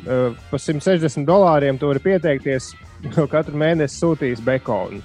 Uh, 0.00 0.36
par 0.50 0.62
160 0.62 1.26
dolāriem 1.28 1.78
tu 1.78 1.90
vari 1.90 2.00
pieteikties, 2.04 2.72
jo 3.16 3.26
katru 3.30 3.58
mēnesi 3.60 4.00
sūtīs 4.00 4.40
bekonu. 4.44 5.02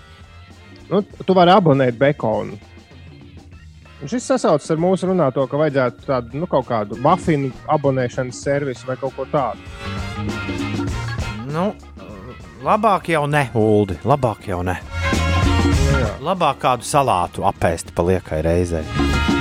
Nu, 0.89 1.01
tu 1.01 1.35
vari 1.35 1.51
abonēt 1.55 1.97
bekonu. 1.99 2.59
Un 4.03 4.11
šis 4.11 4.27
sasaucas 4.27 4.69
ar 4.69 4.79
mūsu 4.81 5.07
runāto, 5.09 5.45
ka 5.49 5.57
vajadzētu 5.57 6.05
tādu 6.05 6.41
nu, 6.41 6.49
kaut 6.51 6.67
kādu 6.67 6.99
mafinu 7.01 7.49
abonēšanas 7.71 8.41
servisu 8.43 8.89
vai 8.89 8.97
kaut 9.01 9.15
ko 9.15 9.25
tādu. 9.31 9.63
Nu, 11.49 11.69
labāk 12.65 13.09
jau 13.15 13.23
ne, 13.31 13.47
Uldi. 13.55 13.97
Labāk 14.05 14.49
jau 14.51 14.59
ne. 14.67 14.75
Labāk 16.25 16.59
kādu 16.61 16.85
salātu 16.85 17.47
apēst 17.47 17.95
pa 17.95 18.05
liekai 18.05 18.43
reizei. 18.45 19.34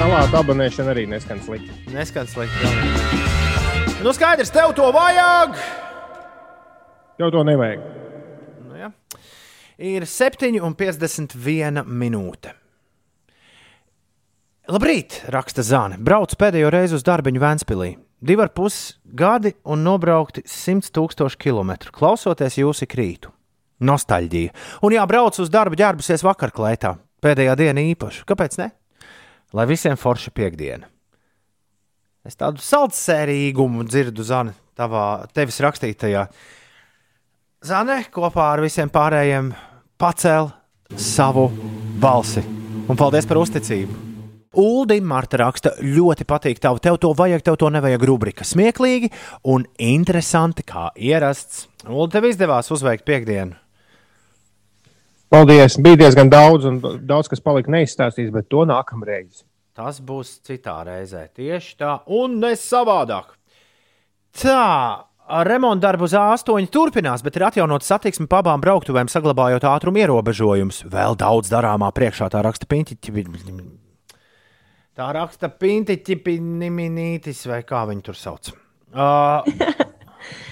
Salātu 0.00 0.38
abonēšana 0.38 0.94
arī 0.94 1.02
neskan 1.04 1.42
slikti. 1.44 1.74
Neskan 1.92 2.24
slikti. 2.24 2.56
jā. 2.64 2.70
Nu, 4.00 4.14
skaidrs, 4.16 4.48
tev 4.48 4.72
to 4.72 4.86
vajag! 4.96 5.58
Tev 7.20 7.28
to 7.34 7.42
nevajag. 7.44 7.82
Nu, 8.64 8.78
ja. 8.80 8.88
Ir 9.76 10.08
7,51 10.08 11.84
minūte. 11.84 12.54
Labrīt, 14.72 15.20
raksta 15.28 15.60
Zāne. 15.60 16.00
Braucu 16.00 16.40
pēdējo 16.40 16.72
reizi 16.72 16.96
uz 16.96 17.04
darbu 17.04 17.36
Vēnspilī. 17.36 17.92
Divi 18.24 18.48
ar 18.48 18.56
pus 18.56 18.96
gadi 19.04 19.52
un 19.68 19.84
nobraukti 19.84 20.46
100 20.48 20.94
tūkstoši 20.96 21.36
kilometru. 21.44 21.92
Klausoties 21.92 22.56
jūsu 22.56 22.88
krītu. 22.88 23.36
Nostalģija. 23.84 24.56
Un 24.80 24.96
jā, 24.96 25.04
braucu 25.04 25.44
uz 25.44 25.52
darbu 25.52 25.76
ģērbusies 25.76 26.24
vakarklētā. 26.24 26.96
Pēdējā 27.20 27.60
diena 27.60 27.84
īpaša. 27.92 28.24
Kāpēc 28.24 28.62
ne? 28.64 28.72
Lai 29.56 29.66
visiem 29.66 29.98
forša 29.98 30.30
piekdiena. 30.34 30.86
Es 32.26 32.36
tādu 32.38 32.60
saldsērīgumu 32.62 33.86
dzirdu, 33.88 34.22
Zana, 34.26 34.52
tavā 34.78 35.24
tevis 35.34 35.58
rakstītajā. 35.64 36.26
Zane 37.66 37.96
kopā 38.12 38.52
ar 38.54 38.62
visiem 38.62 38.92
pārējiem 38.92 39.50
pacēl 40.00 40.52
savu 41.00 41.48
balsi. 42.00 42.44
Un 42.90 42.98
paldies 42.98 43.26
par 43.28 43.40
uzticību. 43.40 44.06
Uldi 44.60 44.96
Marta 45.06 45.38
raksta, 45.38 45.76
ļoti 45.78 46.26
patīk 46.26 46.58
tev, 46.58 46.80
tev 46.82 46.96
to 46.98 47.12
vajag, 47.14 47.44
tev 47.46 47.58
to 47.60 47.68
nevajag 47.70 48.02
rubrika. 48.08 48.46
Smieklīgi 48.46 49.12
un 49.46 49.66
interesanti, 49.78 50.64
kā 50.66 50.88
ierasts. 50.98 51.68
Uldi, 51.86 52.16
tev 52.16 52.26
izdevās 52.32 52.70
uzveikt 52.74 53.06
piekdienu. 53.06 53.54
Paldies! 55.30 55.76
Bija 55.78 56.00
diezgan 56.00 56.30
daudz, 56.30 56.66
un 56.66 56.80
daudz 57.06 57.28
kas 57.30 57.42
palika 57.44 57.70
neizstāstīts, 57.70 58.32
bet 58.34 58.48
to 58.50 58.64
nākamreiz. 58.66 59.44
Tas 59.78 60.00
būs 60.02 60.40
citā 60.42 60.80
reizē. 60.86 61.28
Tieši 61.30 61.76
tā, 61.78 61.92
un 62.10 62.40
ne 62.42 62.50
savādāk. 62.58 63.36
Tā, 64.40 64.64
remonta 65.46 65.86
darbu 65.86 66.08
uz 66.08 66.16
A8 66.18 66.66
turpinās, 66.74 67.22
bet 67.22 67.38
ir 67.38 67.46
atjaunota 67.46 67.86
satiksme 67.86 68.26
pa 68.30 68.40
abām 68.42 68.62
brauktuvēm, 68.64 69.10
saglabājot 69.10 69.68
ātruma 69.70 70.02
ierobežojumus. 70.02 70.82
Vēl 70.90 71.14
daudz 71.20 71.52
darāmā 71.52 71.92
priekšā, 71.94 72.30
tā 72.34 72.42
raksta 72.46 72.66
Pintiķi. 72.70 73.24
Tā 74.98 75.12
raksta 75.14 75.52
Pintiķi, 75.54 76.18
Niminītis, 76.42 77.46
vai 77.46 77.62
kā 77.66 77.86
viņi 77.86 78.04
tur 78.10 78.18
sauc. 78.18 78.50
Uh, 78.90 79.46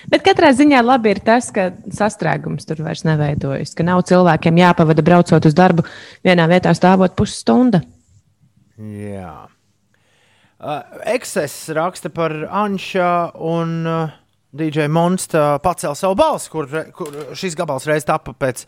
Bet 0.09 0.24
katrā 0.24 0.54
ziņā 0.56 0.80
labi 0.84 1.12
ir 1.12 1.20
tas, 1.24 1.50
ka 1.52 1.68
sastrēgums 1.92 2.68
tur 2.68 2.80
vairs 2.84 3.04
neveidojas, 3.04 3.74
ka 3.76 3.84
nav 3.84 4.06
cilvēkiem 4.09 4.61
jāpavada 4.62 5.04
braucot 5.04 5.48
uz 5.48 5.56
darbu 5.56 5.84
vienā 6.24 6.46
vietā 6.48 6.72
stāvot 6.76 7.12
pusstunda. 7.18 7.82
Jā. 8.78 9.48
Uh, 10.59 10.80
Excess 11.12 11.68
raksta 11.76 12.11
par 12.11 12.32
Anša 12.48 13.11
un 13.46 13.74
uh, 13.86 14.14
DJ 14.50 14.88
Monsta 14.90 15.59
pacēla 15.62 15.98
savu 15.98 16.16
balsi, 16.18 16.48
kur, 16.50 16.70
kur 16.96 17.18
šis 17.38 17.54
gabals 17.59 17.86
reiz 17.86 18.06
tapa 18.09 18.32
pēc 18.34 18.64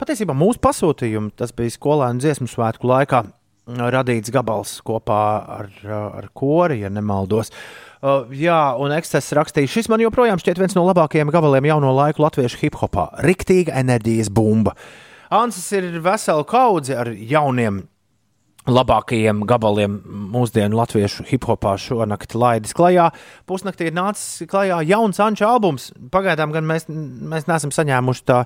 patiesībā 0.00 0.36
mūsu 0.36 0.62
pasūtījuma. 0.62 1.34
Tas 1.36 1.52
bija 1.56 1.74
skolēnu 1.74 2.22
dziesmu 2.22 2.48
svētku 2.48 2.88
laikā 2.88 3.24
uh, 3.26 3.82
radīts 3.92 4.32
gabals 4.32 4.78
kopā 4.86 5.24
ar, 5.58 5.72
uh, 5.82 6.06
ar 6.22 6.30
kori, 6.32 6.84
ja 6.86 6.92
nemaldos. 6.92 7.50
Uh, 7.50 7.84
jā, 8.36 8.60
un 8.80 8.92
Excess 8.98 9.32
rakstīja, 9.36 9.70
šis 9.70 9.88
man 9.92 10.02
joprojām 10.04 10.40
šķiet 10.40 10.60
viens 10.60 10.76
no 10.76 10.84
labākajiem 10.88 11.32
gabaliem 11.32 11.70
jauno 11.70 11.94
laiku 11.96 12.24
latviešu 12.24 12.60
hip 12.60 12.78
hopā. 12.82 13.08
Riktīga 13.24 13.76
enerģijas 13.80 14.30
bumba. 14.34 14.74
Ansis 15.34 15.70
ir 15.74 15.88
vesela 16.04 16.44
kaudze 16.46 16.98
ar 17.00 17.10
jauniem 17.14 17.82
labākajiem 18.64 19.42
gabaliem 19.48 19.96
mūsdienu 20.32 20.78
latviešu 20.78 21.26
hip 21.28 21.44
hopā 21.48 21.74
šonakt 21.80 22.36
laidis 22.36 22.72
klajā. 22.76 23.10
Pusnaktī 23.48 23.90
ir 23.90 23.96
nācis 23.96 24.46
klajā 24.48 24.78
jauns 24.88 25.20
Anča 25.20 25.50
albums. 25.50 25.90
Pagaidām 26.12 26.52
gan 26.54 26.64
mēs, 26.68 26.88
mēs 26.88 27.48
neesam 27.50 27.74
saņēmuši 27.74 28.24
tā 28.28 28.44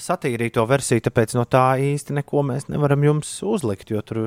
satīrīto 0.00 0.66
versiju, 0.70 1.04
tāpēc 1.06 1.36
no 1.38 1.46
tā 1.50 1.66
īsti 1.82 2.18
neko 2.18 2.42
mēs 2.50 2.66
nevaram 2.70 3.06
jums 3.06 3.36
uzlikt, 3.46 3.92
jo 3.94 4.02
tur 4.02 4.24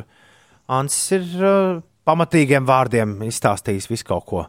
Ansis 0.71 1.19
ir 1.19 1.43
uh, 1.43 1.81
pamatīgiem 2.07 2.67
vārdiem 2.67 3.17
izstāstījis 3.27 3.89
visu 3.91 4.07
kaut 4.07 4.27
ko. 4.29 4.45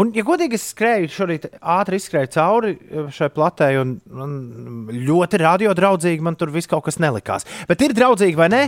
Un, 0.00 0.08
ja 0.16 0.22
godīgi, 0.24 0.56
es 0.56 0.70
skrēju 0.72 1.10
šorīt 1.12 1.42
ātri 1.60 1.98
izskrēju 2.00 2.30
cauri 2.32 2.70
šai 3.12 3.28
platē, 3.34 3.68
un, 3.82 3.90
un 4.08 4.32
ļoti 4.88 5.40
radiodraudzīgi 5.42 6.24
man 6.24 6.38
tur 6.40 6.48
viss 6.54 6.70
kaut 6.70 6.86
kas 6.86 6.96
nelikās. 7.02 7.44
Bet 7.68 7.84
ir 7.84 7.92
draudzīgi 7.96 8.38
vai 8.38 8.48
ne? 8.48 8.62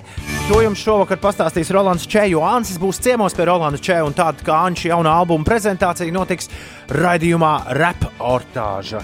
To 0.51 0.61
jums 0.61 0.83
šovakar 0.85 1.22
pastāstīs 1.22 1.72
Rolands 1.72 2.05
Čē, 2.12 2.27
jo 2.35 2.45
Ansis 2.45 2.77
būs 2.83 3.01
ciemos 3.01 3.37
pie 3.37 3.49
Rolanda 3.49 3.81
Čē, 3.81 4.03
un 4.05 4.12
tāda 4.16 4.45
kā 4.45 4.61
Anša 4.68 4.93
jaunā 4.93 5.16
albuma 5.22 5.49
prezentācija 5.49 6.12
notiks 6.12 6.53
raidījumā 6.93 7.55
Reportāža. 7.81 9.01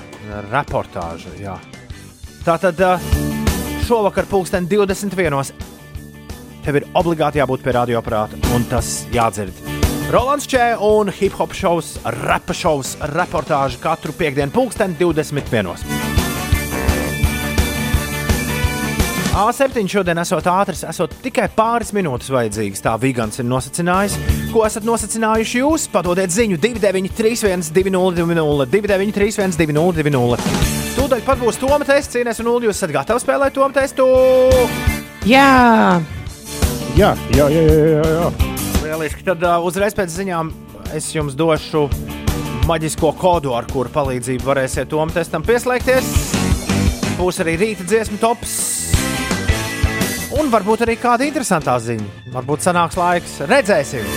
Reportāža, 0.52 1.34
jā. 1.40 1.56
Tātad 2.44 2.84
uh, 2.84 3.10
šovakar 3.88 4.28
pulksten 4.28 4.68
21. 4.68 5.56
Tev 6.60 6.82
ir 6.82 6.90
obligāti 6.92 7.40
jābūt 7.40 7.64
pie 7.64 7.78
radioaparāta, 7.80 8.44
un 8.52 8.68
tas 8.68 8.98
jādzird. 9.08 9.69
Rolands 10.10 10.48
Čē 10.50 10.72
un 10.82 11.06
hip 11.14 11.36
hop 11.38 11.52
šovs, 11.54 11.92
rapa 12.24 12.54
šovs, 12.56 12.96
reportāža 13.12 13.78
katru 13.78 14.10
piekdienu, 14.18 14.50
pulksten 14.50 14.96
21. 14.98 15.70
A7 19.30 19.86
šodien 19.86 20.18
esot 20.18 20.48
ātrs, 20.50 20.82
esot 20.90 21.14
tikai 21.22 21.46
pāris 21.54 21.94
minūtes 21.94 22.32
vajadzīgas. 22.34 22.82
Tā 22.82 22.96
Vigants 22.98 23.38
ir 23.38 23.46
nosacinājis. 23.46 24.18
Ko 24.50 24.66
esat 24.66 24.82
nosacinājuši 24.88 25.62
jūs? 25.62 25.86
Padodiet 25.94 26.34
ziņu 26.34 26.58
293, 26.58 27.70
202, 27.70 28.66
293, 28.74 29.62
202. 29.62 30.60
Tūdaļ 30.98 31.26
pat 31.30 31.38
būs 31.46 31.62
Toma 31.62 31.86
tests, 31.86 32.16
cīnās 32.18 32.42
un 32.42 32.50
Ulu. 32.50 32.66
Jūs 32.66 32.82
esat 32.82 32.98
gatavi 32.98 33.22
spēlēt 33.22 33.54
Toma 33.54 33.78
testu? 33.78 34.10
Jā, 35.22 36.00
Jā, 36.98 37.14
jā, 37.30 37.46
jā, 37.46 37.60
jā. 37.62 37.82
jā, 37.94 38.16
jā. 38.18 38.49
Lieliski. 38.90 39.22
Tad 39.22 39.42
uh, 39.46 39.60
uzreiz 39.62 39.94
pēc 39.94 40.10
ziņām 40.10 40.48
es 40.98 41.06
jums 41.14 41.36
došu 41.38 41.84
maģisko 42.66 43.12
kodu, 43.20 43.52
ar 43.54 43.68
kuru 43.70 43.90
palīdzību 43.94 44.42
varēsiet 44.48 44.90
tom 44.90 45.12
testam 45.14 45.44
pieslēgties. 45.46 46.08
Būs 47.20 47.38
arī 47.44 47.54
rīta 47.60 47.86
dziesmu 47.86 48.18
tops. 48.18 48.56
Un 50.40 50.50
varbūt 50.50 50.82
arī 50.86 50.96
kāda 50.98 51.26
interesanta 51.28 51.76
ziņa. 51.82 52.32
Varbūt 52.34 52.66
sanāks 52.66 52.98
laiks. 52.98 53.36
Redzēsim! 53.50 54.10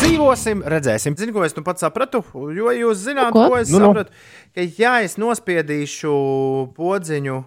Dzīvosim, 0.00 0.62
redzēsim. 0.70 1.16
Zinu, 1.18 1.34
ko 1.34 1.42
es 1.44 1.56
nu 1.58 1.64
pats 1.66 1.82
sapratu. 1.84 2.22
Jo 2.54 2.70
jūs 2.74 3.02
zināt, 3.02 3.34
Ko? 3.34 3.48
ko 3.50 3.58
es 3.58 3.72
Nu, 3.74 3.80
nu. 3.82 3.90
sapratu. 3.90 4.14
Ka, 4.54 4.66
ja 4.78 4.94
es 5.04 5.18
nospiedīšu 5.20 6.14
podziņu, 6.78 7.40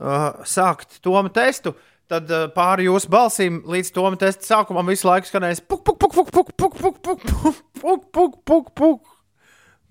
uh, 0.00 0.24
sākt 0.48 0.96
tomu 1.04 1.28
testu, 1.32 1.76
tad 2.10 2.30
uh, 2.30 2.46
pāri 2.54 2.86
jūsu 2.86 3.10
balsīm 3.12 3.60
līdz 3.66 3.92
tomu 3.94 4.18
testa 4.20 4.46
sākumam 4.46 4.88
visu 4.90 5.08
laiku 5.08 5.28
skanēs 5.28 5.62
puk, 5.66 5.82
puk, 5.86 5.98
puk, 6.02 6.14
puk, 6.14 6.30
puk, 6.30 6.52
puk, 6.54 6.76
puk, 6.80 6.98
puk, 7.02 7.22
puk, 7.26 7.62
puk, 7.82 8.10
puk, 8.12 8.40
puk, 8.44 8.74
puk. 8.74 9.14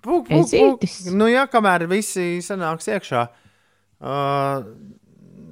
Puk, 0.06 0.28
puk, 0.30 0.52
puk. 0.52 0.86
Nu, 1.18 1.26
jā, 1.32 1.48
kamēr 1.50 1.88
visi 1.90 2.38
sanāks 2.46 2.88
iekšā. 2.94 3.26
Uh, 4.06 4.68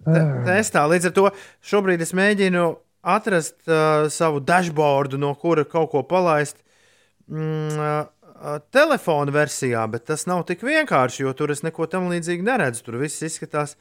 te, 0.05 0.23
testā. 0.45 0.85
Līdz 0.89 1.09
ar 1.09 1.15
to 1.15 1.29
šobrīd 1.65 2.03
es 2.05 2.13
mēģinu 2.15 2.67
atrast 3.15 3.59
uh, 3.67 4.07
savu 4.13 4.43
dashboardu, 4.43 5.19
no 5.19 5.33
kura 5.39 5.65
kaut 5.67 5.91
ko 5.91 6.03
palaist 6.07 6.61
mm, 7.27 7.79
uh, 7.79 8.05
uh, 8.05 8.59
telefona 8.73 9.33
versijā, 9.35 9.83
bet 9.91 10.07
tas 10.11 10.27
nav 10.29 10.45
tik 10.47 10.63
vienkārši, 10.63 11.25
jo 11.25 11.33
tur 11.37 11.51
es 11.55 11.63
neko 11.65 11.89
tam 11.91 12.09
līdzīgu 12.11 12.45
neredzu. 12.47 12.85
Tur 12.85 13.01
viss 13.01 13.25
izskatās 13.25 13.75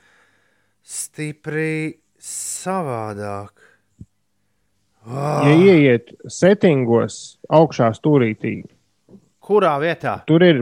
stipri 0.83 2.02
savādāk. 2.23 3.51
Ja 5.03 5.51
ieiet 5.59 6.13
settingos 6.31 7.39
augšā 7.51 7.89
stūrītī, 7.97 8.61
Kurā 9.43 9.73
vietā? 9.83 10.21
tur 10.31 10.39
ir 10.47 10.61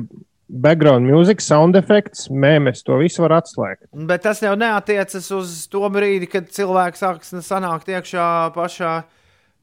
background 0.49 1.05
music, 1.05 1.45
sound 1.45 1.77
effects, 1.77 2.31
mēmes, 2.33 2.81
to 2.83 2.97
visu 2.99 3.21
var 3.23 3.37
atslēgt. 3.43 3.85
Bet 3.93 4.25
tas 4.25 4.41
jau 4.41 4.55
neatiecas 4.57 5.29
uz 5.37 5.69
to 5.71 5.85
brīdi, 5.93 6.27
kad 6.33 6.49
cilvēks 6.49 7.03
sāks 7.05 7.35
sanākt 7.45 7.93
iekšā 7.93 8.49
pašā, 8.57 8.95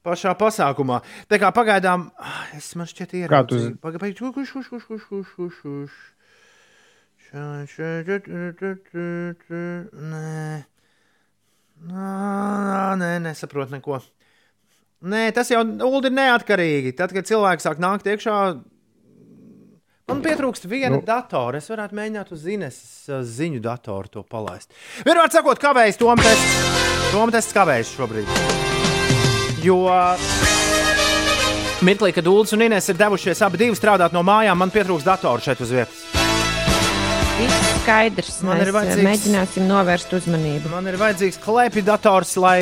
pašā 0.06 0.36
pasākumā. 0.38 1.02
Tā 1.28 1.42
kā 1.42 1.50
pagaidām, 1.52 2.14
ah, 2.22 2.46
es 2.56 2.76
man 2.78 2.86
šķiet, 2.88 3.26
Kā 3.26 3.42
tu 3.50 3.58
ieraudzīju. 3.58 3.82
Pagaidām, 3.82 4.32
kurš, 4.38 4.54
kurš, 4.54 4.70
kurš, 4.70 4.86
kurš, 4.86 5.04
kurš, 5.10 5.34
kurš, 5.34 5.58
kurš. 5.66 5.98
Nē, 7.34 7.66
nē, 11.86 13.12
nesaprotu 13.24 13.78
neko. 13.78 14.00
Nē, 15.08 15.28
tas 15.36 15.52
jau 15.54 15.62
Ulu, 15.62 16.02
ir 16.10 16.16
neatkarīgi. 16.18 16.96
Tad, 16.98 17.14
kad 17.14 17.30
cilvēks 17.30 17.68
sāk 17.68 17.82
nākt 17.82 18.10
iekšā, 18.10 18.38
man 20.10 20.24
pietrūkst 20.26 20.66
viena 20.70 20.96
nu. 20.96 21.04
Datora. 21.06 21.62
Es 21.62 21.70
varētu 21.70 21.98
mēģināt 22.00 22.34
uz 22.34 22.44
Zines 22.48 22.80
uh, 23.12 23.22
ziņu 23.22 23.62
datoru 23.62 24.10
to 24.18 24.26
palaist. 24.26 24.74
Vienmēr 25.06 25.30
sakot, 25.34 25.62
kavējas 25.62 26.02
Toms 26.02 26.26
tests. 26.26 26.60
Toms 27.14 27.38
tests 27.38 27.56
kavējas 27.56 27.94
šobrīd. 27.94 28.38
Jo 29.66 29.84
mirklī, 31.86 32.14
kad 32.16 32.28
Ulas 32.28 32.54
un 32.58 32.66
Inês 32.66 32.90
ir 32.90 32.98
devušies 32.98 33.42
abi 33.46 33.70
strādāt 33.78 34.14
no 34.16 34.24
mājām, 34.26 34.58
man 34.58 34.74
pietrūkst 34.74 35.06
datoru 35.06 35.44
šeit 35.44 35.62
uz 35.62 35.74
vietas. 35.78 36.17
Viss 37.40 37.72
skaidrs. 37.84 38.40
Man 38.46 38.58
Mēs 38.58 38.66
ir 38.66 38.72
eh, 38.72 38.76
vajadzīgs- 38.78 39.08
mēģināsim 39.08 39.68
novērst 39.70 40.14
uzmanību. 40.18 40.72
Man 40.74 40.90
ir 40.92 40.98
vajadzīgs 41.02 41.40
klēpju 41.44 41.86
dators, 41.88 42.36
lai, 42.42 42.60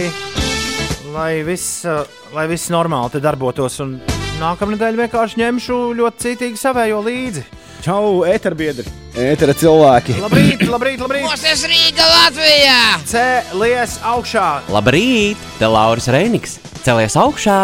lai 1.16 1.32
viss 1.48 1.84
uh, 1.88 2.04
lai 2.36 2.48
viss 2.52 2.72
normāli 2.74 3.16
te 3.16 3.22
darbotos. 3.24 3.80
Un 3.84 3.98
nākamā 4.42 4.76
nedēļa 4.76 5.06
vienkārši 5.06 5.40
ņemšu 5.44 5.80
ļoti 6.00 6.26
cītīgi 6.26 6.60
savējo 6.60 7.00
līdzi. 7.06 7.46
Čau, 7.86 8.24
eterbiedri! 8.26 8.90
Etera 9.16 9.54
cilvēki! 9.56 10.16
Labrīt, 10.20 10.64
labrīt, 10.66 11.02
labrīt! 11.04 11.28
Mūsu 11.28 11.70
Rīga 11.70 12.08
Latvijā! 12.10 12.80
Cēlies 13.08 14.00
augšā! 14.10 14.48
Labrīt! 14.74 15.44
Te 15.60 15.70
Lauris 15.70 16.10
Reiniks! 16.10 16.58
Celies 16.82 17.16
augšā! 17.20 17.60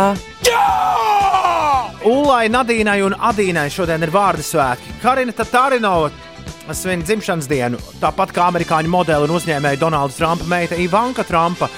Ulai, 2.05 2.47
Nadīnai 2.49 2.99
un 3.05 3.13
Adīnai 3.13 3.67
šodien 3.73 4.01
ir 4.01 4.13
vārdu 4.13 4.45
svētki. 4.45 4.93
Karina 5.03 5.33
Tatārinova 5.37 6.09
svin 6.77 7.03
dzimšanas 7.05 7.47
dienu, 7.49 7.79
tāpat 8.01 8.33
kā 8.35 8.47
amerikāņu 8.49 8.91
modeli 8.91 9.27
un 9.27 9.35
uzņēmēja 9.37 9.79
Donalda 9.81 10.15
Trumpa 10.17 10.47
meita 10.49 10.77
Ivanka 10.79 11.25
Trumpa. 11.27 11.69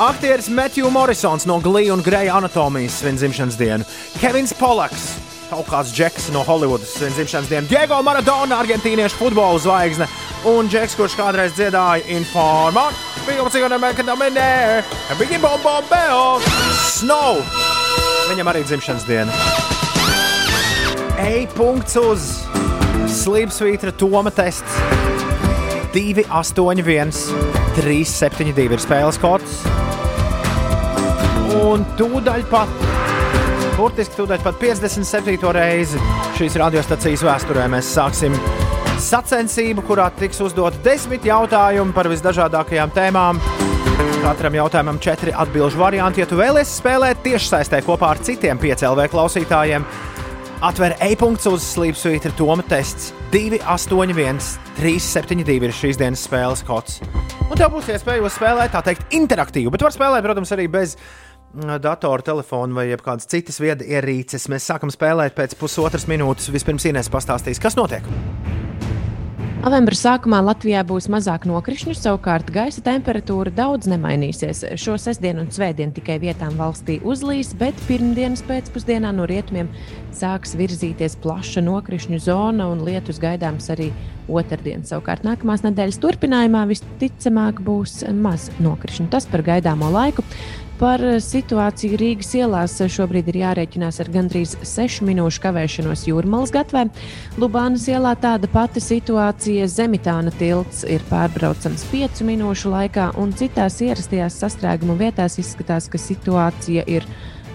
Aktieris 0.00 0.48
Matthew 0.52 0.90
Morrisons 0.92 1.46
no 1.48 1.58
Glīna 1.60 1.96
un 1.96 2.04
Greja 2.04 2.38
anatomijas 2.38 3.00
svin 3.00 3.18
dzimšanas 3.20 3.58
dienu. 3.60 3.86
Kevins 4.20 4.54
Polaks, 4.56 5.06
kaut 5.50 5.68
kāds 5.68 5.92
džeks 5.94 6.30
no 6.34 6.44
Holivudas 6.46 6.94
svin 6.96 7.12
dzimšanas 7.16 7.50
dienu. 7.50 7.68
Diego 7.70 8.00
Maradona, 8.06 8.60
argentīniešu 8.62 9.18
futbola 9.20 9.60
zvaigzne. 9.60 10.08
Un 10.48 10.70
džeks, 10.72 10.96
kurš 10.96 11.18
kādreiz 11.18 11.52
dziedāja 11.56 12.06
informā, 12.16 12.86
bija 13.26 13.42
jau 13.42 13.50
cik 13.52 13.66
vienmēr, 13.66 14.04
dominē, 14.08 14.52
bija 15.20 15.42
bombardēo, 15.42 16.22
Snow. 16.88 17.42
Viņam 18.30 18.52
arī 18.52 18.64
dzimšanas 18.64 19.04
diena. 19.08 19.34
E-punkts 21.20 21.98
uz 22.00 22.30
Slipsvītra 23.20 23.92
Toma 23.92 24.30
tests. 24.32 24.78
2, 25.92 26.24
8, 26.30 26.80
1, 26.80 27.10
3, 27.76 27.96
7, 28.08 28.52
2 28.56 28.64
ir 28.72 28.80
spēles 28.80 29.18
kods. 29.20 29.58
Un 31.60 31.84
tūdaļ 31.98 32.46
pat, 32.48 32.72
burtiski 33.76 34.16
tūdaļ 34.22 34.40
pat 34.46 34.56
57. 34.62 35.52
reizi 35.52 36.00
šīs 36.38 36.56
radiostacijas 36.62 37.26
vēsturē 37.26 37.66
mēs 37.74 37.90
sāksim 37.92 38.36
sacensību, 39.04 39.84
kurā 39.84 40.08
tiks 40.16 40.40
uzdot 40.40 40.78
desmit 40.84 41.26
jautājumi 41.28 41.92
par 41.92 42.08
visdažādākajām 42.08 42.94
tēmām. 42.96 43.42
Katram 44.20 44.56
jautājumam 44.56 45.00
četri 45.02 45.34
atbildžu 45.36 45.80
varianti. 45.80 46.24
Ja 46.24 46.28
tu 46.30 46.40
vēlies 46.40 46.72
spēlēt 46.80 47.20
tiešsaistē 47.26 47.82
kopā 47.84 48.14
ar 48.14 48.24
citiem 48.24 48.60
5LV 48.60 49.10
klausītājiem, 49.12 49.84
atver 50.60 50.94
e-punkts 51.00 51.48
uz 51.48 51.64
Slipsvītra 51.64 52.32
Toma 52.36 52.64
tests 52.68 53.14
281, 53.32 54.40
372 54.76 55.68
ir 55.68 55.74
šīs 55.74 56.00
dienas 56.00 56.24
spēles 56.26 56.62
kods. 56.68 57.00
Un 57.48 57.56
tev 57.56 57.72
būs 57.74 57.88
iespēja 57.94 58.30
spēlēt, 58.32 58.74
tā 58.74 58.82
teikt, 58.84 59.08
interaktīvi, 59.16 59.72
bet 59.72 59.86
var 59.86 59.94
spēlēt, 59.94 60.24
protams, 60.26 60.52
arī 60.56 60.68
bez 60.72 60.96
mm, 60.96 61.80
datora, 61.84 62.26
telefona 62.26 62.76
vai 62.76 62.86
kādas 63.00 63.30
citas 63.30 63.60
vietas 63.62 63.88
ierīces. 63.88 64.48
Mēs 64.52 64.68
sākam 64.68 64.92
spēlēt 64.92 65.36
pēc 65.38 65.56
pusotras 65.60 66.06
minūtes. 66.10 66.52
Vispirms 66.52 66.88
Inês 66.90 67.12
pastāstīs, 67.12 67.62
kas 67.62 67.78
notiek. 67.80 68.06
Novembra 69.60 69.92
sākumā 69.92 70.38
Latvijā 70.40 70.80
būs 70.88 71.04
mazāk 71.12 71.42
nokrišņu, 71.44 71.92
savukārt 71.92 72.48
gaisa 72.48 72.80
temperatūra 72.80 73.50
daudz 73.52 73.90
nemainīsies. 73.92 74.62
Šo 74.80 74.94
sestdienu 74.96 75.42
un 75.44 75.50
svētdienu 75.52 75.92
tikai 75.98 76.16
vietām 76.22 76.56
valstī 76.56 76.96
uzlīs, 77.04 77.50
bet 77.60 77.76
pirmdienas 77.84 78.40
pēcpusdienā 78.48 79.10
no 79.12 79.26
rietumiem 79.28 79.68
sāks 80.16 80.56
virzīties 80.56 81.18
plaša 81.20 81.60
nokrišņu 81.66 82.22
zona 82.24 82.70
un 82.72 82.80
lietus 82.88 83.20
gaidāms 83.20 83.68
arī 83.76 83.90
otrdien. 84.32 84.80
Savukārt 84.88 85.26
nākamās 85.28 85.66
nedēļas 85.66 86.00
turpinājumā 86.00 86.64
visticamāk 86.70 87.60
būs 87.66 88.00
maz 88.16 88.48
nokrišņu. 88.64 89.10
Tas 89.12 89.28
par 89.28 89.44
gaidāmo 89.44 89.92
laiku. 89.92 90.24
Par 90.80 91.02
situāciju 91.20 91.98
Rīgas 92.00 92.30
ielās 92.38 92.78
šobrīd 92.80 93.26
ir 93.28 93.36
jārēķinās 93.42 93.98
ar 94.00 94.08
gandrīz 94.14 94.54
6 94.64 95.02
minūšu 95.04 95.42
kavēšanos 95.44 96.06
Jūrmālas 96.08 96.54
gatvē. 96.54 96.86
Lubānas 97.36 97.84
ielā 97.92 98.14
tāda 98.16 98.48
pati 98.48 98.80
situācija. 98.80 99.66
Zemitāna 99.68 100.32
tilts 100.40 100.86
ir 100.88 101.04
pārbraucams 101.10 101.84
5 101.90 102.24
minūšu 102.24 102.72
laikā, 102.72 103.10
un 103.20 103.34
citās 103.36 103.76
ierastajās 103.84 104.38
sastrēguma 104.40 104.96
vietās 105.02 105.36
izskatās, 105.42 105.90
ka 105.92 106.00
situācija 106.00 106.86
ir 106.88 107.04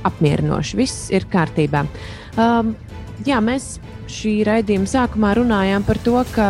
apmierinoša. 0.05 0.77
Viss 0.77 1.09
ir 1.09 1.25
kārtībā. 1.33 1.81
Um, 2.37 2.75
jā, 3.25 3.39
mēs 3.41 3.79
šī 4.05 4.43
raidījuma 4.45 4.91
sākumā 4.91 5.33
runājām 5.39 5.87
par 5.87 5.97
to, 6.05 6.21
ka 6.35 6.49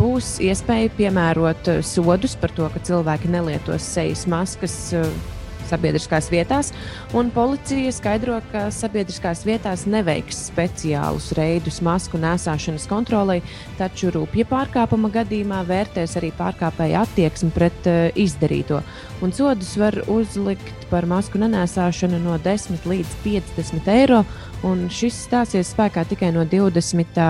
būs 0.00 0.40
iespēja 0.42 0.90
piemērot 0.98 1.70
eh, 1.76 1.84
sodus 1.86 2.34
par 2.42 2.50
to, 2.58 2.66
ka 2.74 2.82
cilvēki 2.90 3.30
nelietos 3.30 3.86
sejas 3.86 4.26
maskas. 4.30 4.74
eh, 4.98 5.31
Sabiedriskās 5.72 6.28
vietās, 6.32 6.72
un 7.16 7.30
policija 7.32 7.92
skaidro, 7.96 8.36
ka 8.52 8.66
sabiedriskās 8.74 9.46
vietās 9.48 9.86
neveiks 9.88 10.42
speciālus 10.50 11.30
reidus 11.38 11.80
masku 11.84 12.20
nēsāšanas 12.20 12.84
kontrolē, 12.90 13.38
taču 13.78 14.12
rūpja 14.12 14.44
pārkāpuma 14.50 15.08
gadījumā 15.14 15.62
vērtēs 15.68 16.18
arī 16.20 16.32
pārkāpēju 16.36 16.98
attieksmi 17.00 17.52
pret 17.56 17.88
uh, 17.88 18.02
izdarīto. 18.20 18.82
Un 19.24 19.32
sodus 19.32 19.72
var 19.80 19.96
uzlikt 20.12 20.86
par 20.90 21.08
masku 21.08 21.40
nenēsāšanu 21.40 22.20
no 22.20 22.36
10 22.42 22.84
līdz 22.92 23.16
50 23.24 23.88
eiro, 23.96 24.24
un 24.66 24.88
šis 24.92 25.24
stāsies 25.28 25.72
spēkā 25.72 26.04
tikai 26.12 26.34
no 26.36 26.44
20. 26.44 27.24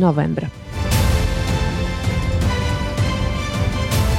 novembra. 0.00 0.48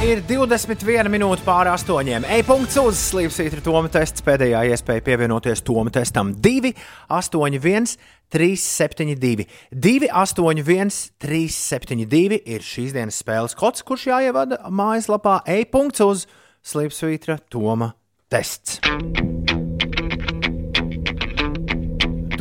Ir 0.02 0.18
21 0.26 1.12
minūte 1.14 1.44
pāri 1.46 1.70
astoņiem. 1.70 2.24
E-punkts 2.40 2.80
uz 2.82 2.98
slīpsvītra 3.12 3.62
Toma 3.62 3.90
tests. 3.94 4.24
Pēdējā 4.26 4.64
iespēja 4.72 5.04
pievienoties 5.06 5.62
Toma 5.62 5.94
testam 5.94 6.32
2, 6.42 6.72
8, 7.14 7.60
1, 7.62 7.86
3, 8.34 8.48
7, 8.64 9.14
2. 9.22 9.46
2, 9.86 10.10
8, 10.24 10.64
1, 10.66 10.98
3, 11.22 11.44
7, 11.54 12.02
2 12.16 12.42
ir 12.42 12.66
šīs 12.66 12.98
dienas 12.98 13.22
spēles 13.22 13.54
kods, 13.60 13.86
kurš 13.86 14.08
jāievada 14.10 14.64
mājaslapā 14.74 15.44
e-punkts 15.60 16.02
uz 16.08 16.26
slīpsvītra 16.66 17.38
Toma 17.54 17.94
tests. 18.34 18.82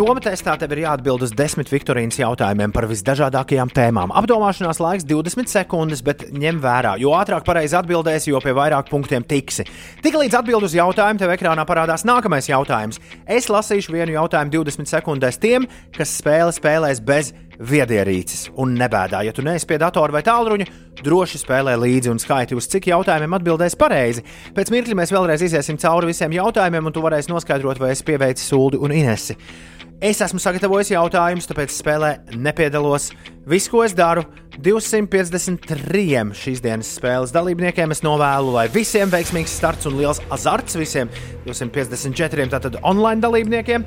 Toma 0.01 0.17
testā 0.25 0.55
tev 0.57 0.73
ir 0.73 0.79
jāatbild 0.87 1.27
uz 1.27 1.33
desmit 1.37 1.69
Viktorīnas 1.69 2.17
jautājumiem 2.17 2.73
par 2.73 2.87
visdažādākajām 2.89 3.69
tēmām. 3.77 4.15
Apdomāšanās 4.17 4.79
laiks 4.81 5.05
20 5.05 5.51
sekundes, 5.53 6.01
bet 6.01 6.23
ņem 6.33 6.57
vērā, 6.63 6.95
jo 7.03 7.11
ātrāk 7.13 7.45
pareizi 7.45 7.77
atbildēsi, 7.77 8.31
jo 8.33 8.41
pie 8.41 8.55
vairāk 8.57 8.89
punktiem 8.89 9.27
tiksi. 9.29 9.67
Tiklīdz 10.01 10.39
atbild 10.39 10.65
uz 10.65 10.73
jautājumu, 10.79 11.21
tev 11.21 11.35
ekrānā 11.35 11.67
parādās 11.69 12.07
nākamais 12.09 12.49
jautājums. 12.49 12.97
Es 13.29 13.51
lasīšu 13.53 13.93
vienu 13.93 14.15
jautājumu 14.15 14.55
20 14.55 14.89
sekundēs 14.89 15.37
tiem, 15.43 15.67
kas 15.93 16.15
spēle 16.23 16.55
spēlēs 16.57 17.03
bez 17.05 17.35
viedierīces. 17.61 18.47
Un 18.57 18.73
nebēdā, 18.81 19.21
ja 19.27 19.35
tu 19.37 19.45
neesi 19.45 19.69
pie 19.69 19.77
datora 19.83 20.17
vai 20.17 20.23
tālruņa, 20.25 20.69
droši 21.05 21.43
spēlē 21.43 21.75
līdzi 21.77 22.15
un 22.15 22.23
skaiti, 22.25 22.57
uz 22.57 22.71
cik 22.73 22.89
jautājumiem 22.89 23.37
atbildēs 23.37 23.77
pareizi. 23.77 24.25
Pēc 24.57 24.73
mirkļa 24.73 24.97
mēs 25.03 25.13
vēlreiz 25.13 25.45
iziesim 25.45 25.77
cauri 25.85 26.09
visiem 26.15 26.33
jautājumiem, 26.41 26.89
un 26.89 26.97
tu 26.97 27.05
varēsi 27.05 27.35
noskaidrot, 27.35 27.85
vai 27.85 27.93
es 27.93 28.01
pieveicu 28.07 28.47
Sūdu 28.47 28.81
un 28.81 28.97
Inesi. 28.97 29.37
Es 30.01 30.17
esmu 30.25 30.39
sagatavojis 30.41 30.95
jautājumus, 30.95 31.45
tāpēc 31.45 31.75
spēlē 31.77 32.11
nepiedalos. 32.33 33.11
Viss, 33.45 33.69
ko 33.69 33.83
es 33.85 33.93
daru, 33.93 34.23
253 34.57 36.31
šīs 36.41 36.63
dienas 36.65 36.89
spēles 36.97 37.35
dalībniekiem 37.35 37.93
es 37.93 38.01
novēlu, 38.01 38.55
lai 38.55 38.65
visiem 38.73 39.13
veiksmīgs 39.13 39.59
starts 39.61 39.91
un 39.91 39.99
liels 39.99 40.23
azarts 40.33 40.79
visiem 40.81 41.13
254 41.45 42.49
tātad 42.55 42.79
online 42.81 43.21
dalībniekiem. 43.21 43.85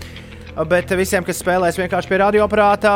Bet 0.69 0.93
visiem, 0.93 1.25
kas 1.25 1.41
spēlēs 1.41 1.81
vienkārši 1.81 2.11
pie 2.11 2.21
radioaparātā, 2.21 2.93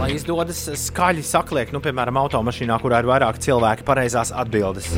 lai 0.00 0.10
izdodas 0.16 0.64
skaļi 0.82 1.22
sakliek, 1.22 1.70
nu, 1.70 1.78
piemēram, 1.84 2.18
automašīnā, 2.24 2.80
kurā 2.82 3.04
ir 3.04 3.12
vairāk 3.12 3.38
cilvēku, 3.46 3.86
pareizās 3.86 4.34
atbildes. 4.34 4.90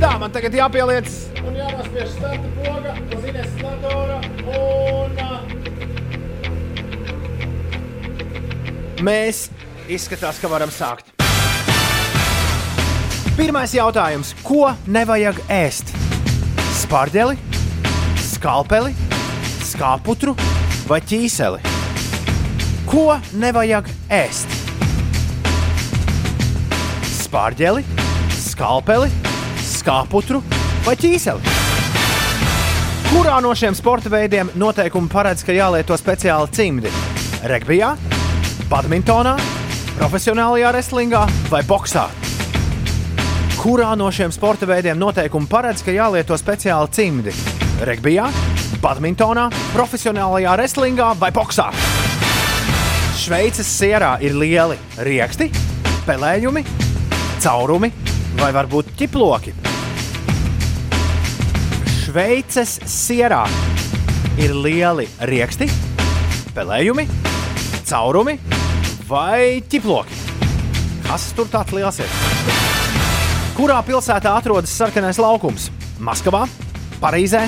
Tā, 0.00 0.16
man 0.16 0.32
tagad 0.32 0.56
jāpieliec 0.56 1.12
un 1.44 1.60
jānospiež 1.60 2.16
starta 2.16 2.65
mēs 9.04 9.48
izskatās, 9.88 10.38
ka 10.40 10.48
varam 10.50 10.72
sākt. 10.72 11.12
Pirmais 13.36 13.74
jautājums. 13.76 14.32
Ko 14.40 14.70
nevajag 14.88 15.42
ēst? 15.52 15.92
Spārģeli, 16.78 17.36
skalpeli, 18.22 18.94
skāputru 19.66 20.32
vai 20.88 21.02
ķīseli? 21.04 21.60
Ko 22.88 23.18
nevajag 23.36 23.90
ēst? 24.16 24.56
Spārģeli, 27.26 27.84
skalpeli, 28.38 29.12
skāputru 29.66 30.40
vai 30.86 30.96
ķīseli? 30.96 31.56
Kurā 33.10 33.36
no 33.44 33.52
šiem 33.56 33.76
sporta 33.76 34.10
veidiem 34.12 34.48
noteikumi 34.58 35.12
paredz, 35.12 35.44
ka 35.44 35.54
jālieto 35.54 35.96
speciāli 35.98 36.52
cimdi? 36.56 36.92
Regbijā, 37.46 37.92
badmintonā, 38.70 39.36
profesionālajā 39.96 40.70
wrestlingā 40.72 41.22
vai 41.50 41.62
boxā? 41.66 42.06
Kurā 43.60 43.92
no 43.98 44.08
šiem 44.12 44.32
sporta 44.34 44.66
veidiem 44.68 44.98
noteikumi 44.98 45.48
paredz, 45.50 45.84
ka 45.86 45.94
jālieto 45.94 46.36
speciāli 46.38 46.90
cimdi? 46.94 47.34
Regbijā, 47.86 48.26
badmintonā, 48.82 49.48
profesionālajā 49.74 50.56
wrestlingā 50.58 51.12
vai 51.20 51.30
boxā? 51.34 51.68
Šveices 53.16 53.70
sierā 53.70 54.16
ir 54.22 54.36
lieli 54.38 54.76
rieksti, 55.02 55.48
pelējumi, 56.06 56.64
caurumi 57.42 57.92
vai 58.40 58.50
varbūt 58.54 58.92
ķiploki. 58.98 59.54
Šveices 62.02 62.76
sierā 62.90 63.44
ir 64.42 64.54
lieli 64.54 65.08
rieksti, 65.30 65.70
pelējumi, 66.54 67.08
caurumi 67.86 68.38
vai 69.06 69.62
ķiploki. 69.70 70.16
Kas 71.06 71.30
tur 71.36 71.46
tāds 71.50 71.74
liels 71.76 72.00
ir? 72.02 72.10
Kurā 73.56 73.78
pilsētā 73.86 74.34
atrodas 74.36 74.72
sarkanais 74.74 75.20
laukums? 75.22 75.70
Maskavā, 76.02 76.42
Parīzē, 77.00 77.46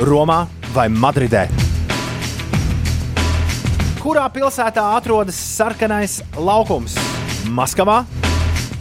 Romā 0.00 0.44
vai 0.74 0.88
Madridē? 0.90 1.44
Kurā 4.00 4.24
pilsētā 4.32 4.84
atrodas 4.96 5.36
sarkanais 5.36 6.18
laukums? 6.36 6.96
Maskavā, 7.52 8.02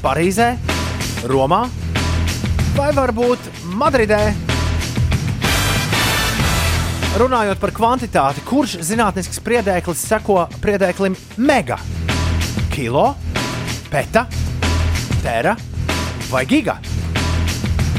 Parīzē, 0.03 0.53
Romā 1.29 1.65
vai 2.77 2.89
varbūt 2.95 3.51
Madridē? 3.77 4.23
Runājot 7.13 7.59
par 7.61 7.69
kvantitāti, 7.75 8.41
kurš 8.47 8.79
zinātnisks 8.87 9.37
spriedēklis 9.37 10.07
seko 10.09 10.47
spriedēklim 10.55 11.19
mega? 11.37 11.77
Kilo, 12.73 13.15
peta, 13.89 14.25
tera 15.21 15.51
vai 16.31 16.41
giga? 16.49 16.79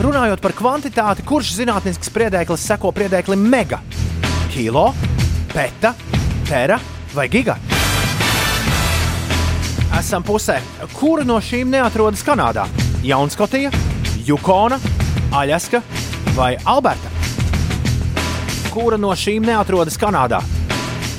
Runājot 0.03 0.41
par 0.43 0.53
kvantitāti, 0.59 1.23
kurš 1.23 1.53
zinātnisks 1.61 2.09
spriedēklis 2.11 2.65
seko 2.73 2.91
spriedēklim 2.91 3.45
mega? 3.53 3.79
Kilo, 4.51 4.89
peta, 5.53 5.93
tera 6.49 6.81
vai 7.15 7.29
giga? 7.31 7.55
Esam 9.95 10.27
pusē. 10.27 10.57
Kura 10.97 11.23
no 11.23 11.37
šīm 11.39 11.71
neatrodas 11.71 12.27
Kanādā? 12.27 12.65
Jaunskotija, 13.07 13.71
Jukona, 14.27 14.81
Aļaska 15.31 15.85
vai 16.35 16.57
Alberta? 16.67 17.13
Kura 18.75 18.99
no 18.99 19.15
šīm 19.15 19.47
neatrodas 19.47 19.95
Kanādā? 20.03 20.43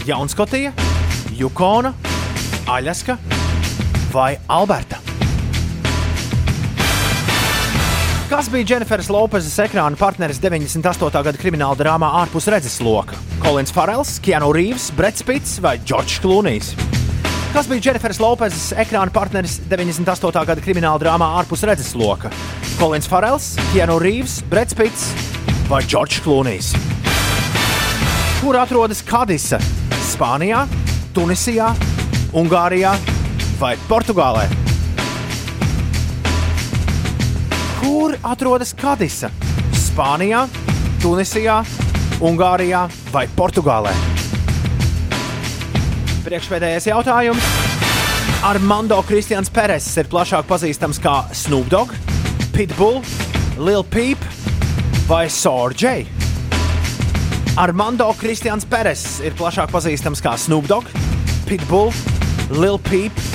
Jaunskotija, 0.03 0.75
Jukona, 1.39 1.93
Aļaska 2.67 3.15
vai 3.15 3.34
Alberta? 4.15 4.95
Kas 8.29 8.47
bija 8.47 8.63
Dženiferas 8.69 9.09
Lopezes 9.11 9.57
ekrāna 9.59 9.97
partneris 9.99 10.39
98. 10.39 11.09
gada 11.11 11.39
krimināla 11.39 11.75
drāmā 11.75 12.07
ārpus 12.21 12.47
redzesloka? 12.47 13.17
Kolins 13.43 13.73
Farels, 13.75 14.13
Keanu 14.23 14.53
Reeves, 14.55 14.87
Brets 14.95 15.25
Pits 15.27 15.57
vai 15.59 15.75
Džordžs 15.83 16.21
Klūnijs? 16.23 16.69
Kas 17.51 17.67
bija 17.67 17.89
Dženiferas 17.89 18.21
Lopezes 18.23 18.69
ekrāna 18.85 19.11
partneris 19.11 19.57
98. 19.67 20.45
gada 20.47 20.63
krimināla 20.63 21.01
drāmā 21.03 21.27
ārpus 21.41 21.65
redzesloka? 21.67 22.31
Kolins 22.79 23.09
Farels, 23.11 23.49
Keanu 23.73 23.99
Reeves, 23.99 24.37
Brets 24.47 24.77
Pits 24.79 25.09
vai 25.67 25.81
Džordžs 25.83 26.23
Klūnijs? 26.23 26.71
Kur 28.39 28.61
atrodas 28.63 29.03
Kadisa? 29.03 29.59
Spānijā, 30.07 30.63
Tunisijā, 31.11 31.73
Ungārijā 32.31 32.95
vai 33.59 33.75
Portugālē? 33.87 34.45
Kur 37.79 38.15
atrodas 38.23 38.73
Kadisa? 38.75 39.29
Spānijā, 39.75 40.45
Tunisijā, 41.03 41.61
Ungārijā 42.19 42.85
vai 43.13 43.25
Portugālē? 43.37 43.93
Priekšpēdējais 46.25 46.89
jautājums. 46.89 47.47
Armando 48.45 48.97
Kristians 49.07 49.49
Peres 49.53 49.87
ir 49.97 50.09
plašāk 50.11 50.49
pazīstams 50.49 50.99
kā 51.01 51.21
Snoop 51.33 51.69
Dogg, 51.71 51.93
Pitbull, 52.53 52.99
Lil 53.61 53.85
Peep 53.87 54.21
vai 55.07 55.27
Sorge. 55.29 56.03
Armando 57.61 58.09
Kristians 58.19 58.67
Peres 58.67 59.21
ir 59.23 59.37
plašāk 59.37 59.71
pazīstams 59.71 60.21
kā 60.21 60.35
Snoop 60.41 60.67
Dogg, 60.67 60.91
Pitbull, 61.47 61.93
Lil 62.51 62.81
Peep 62.89 63.34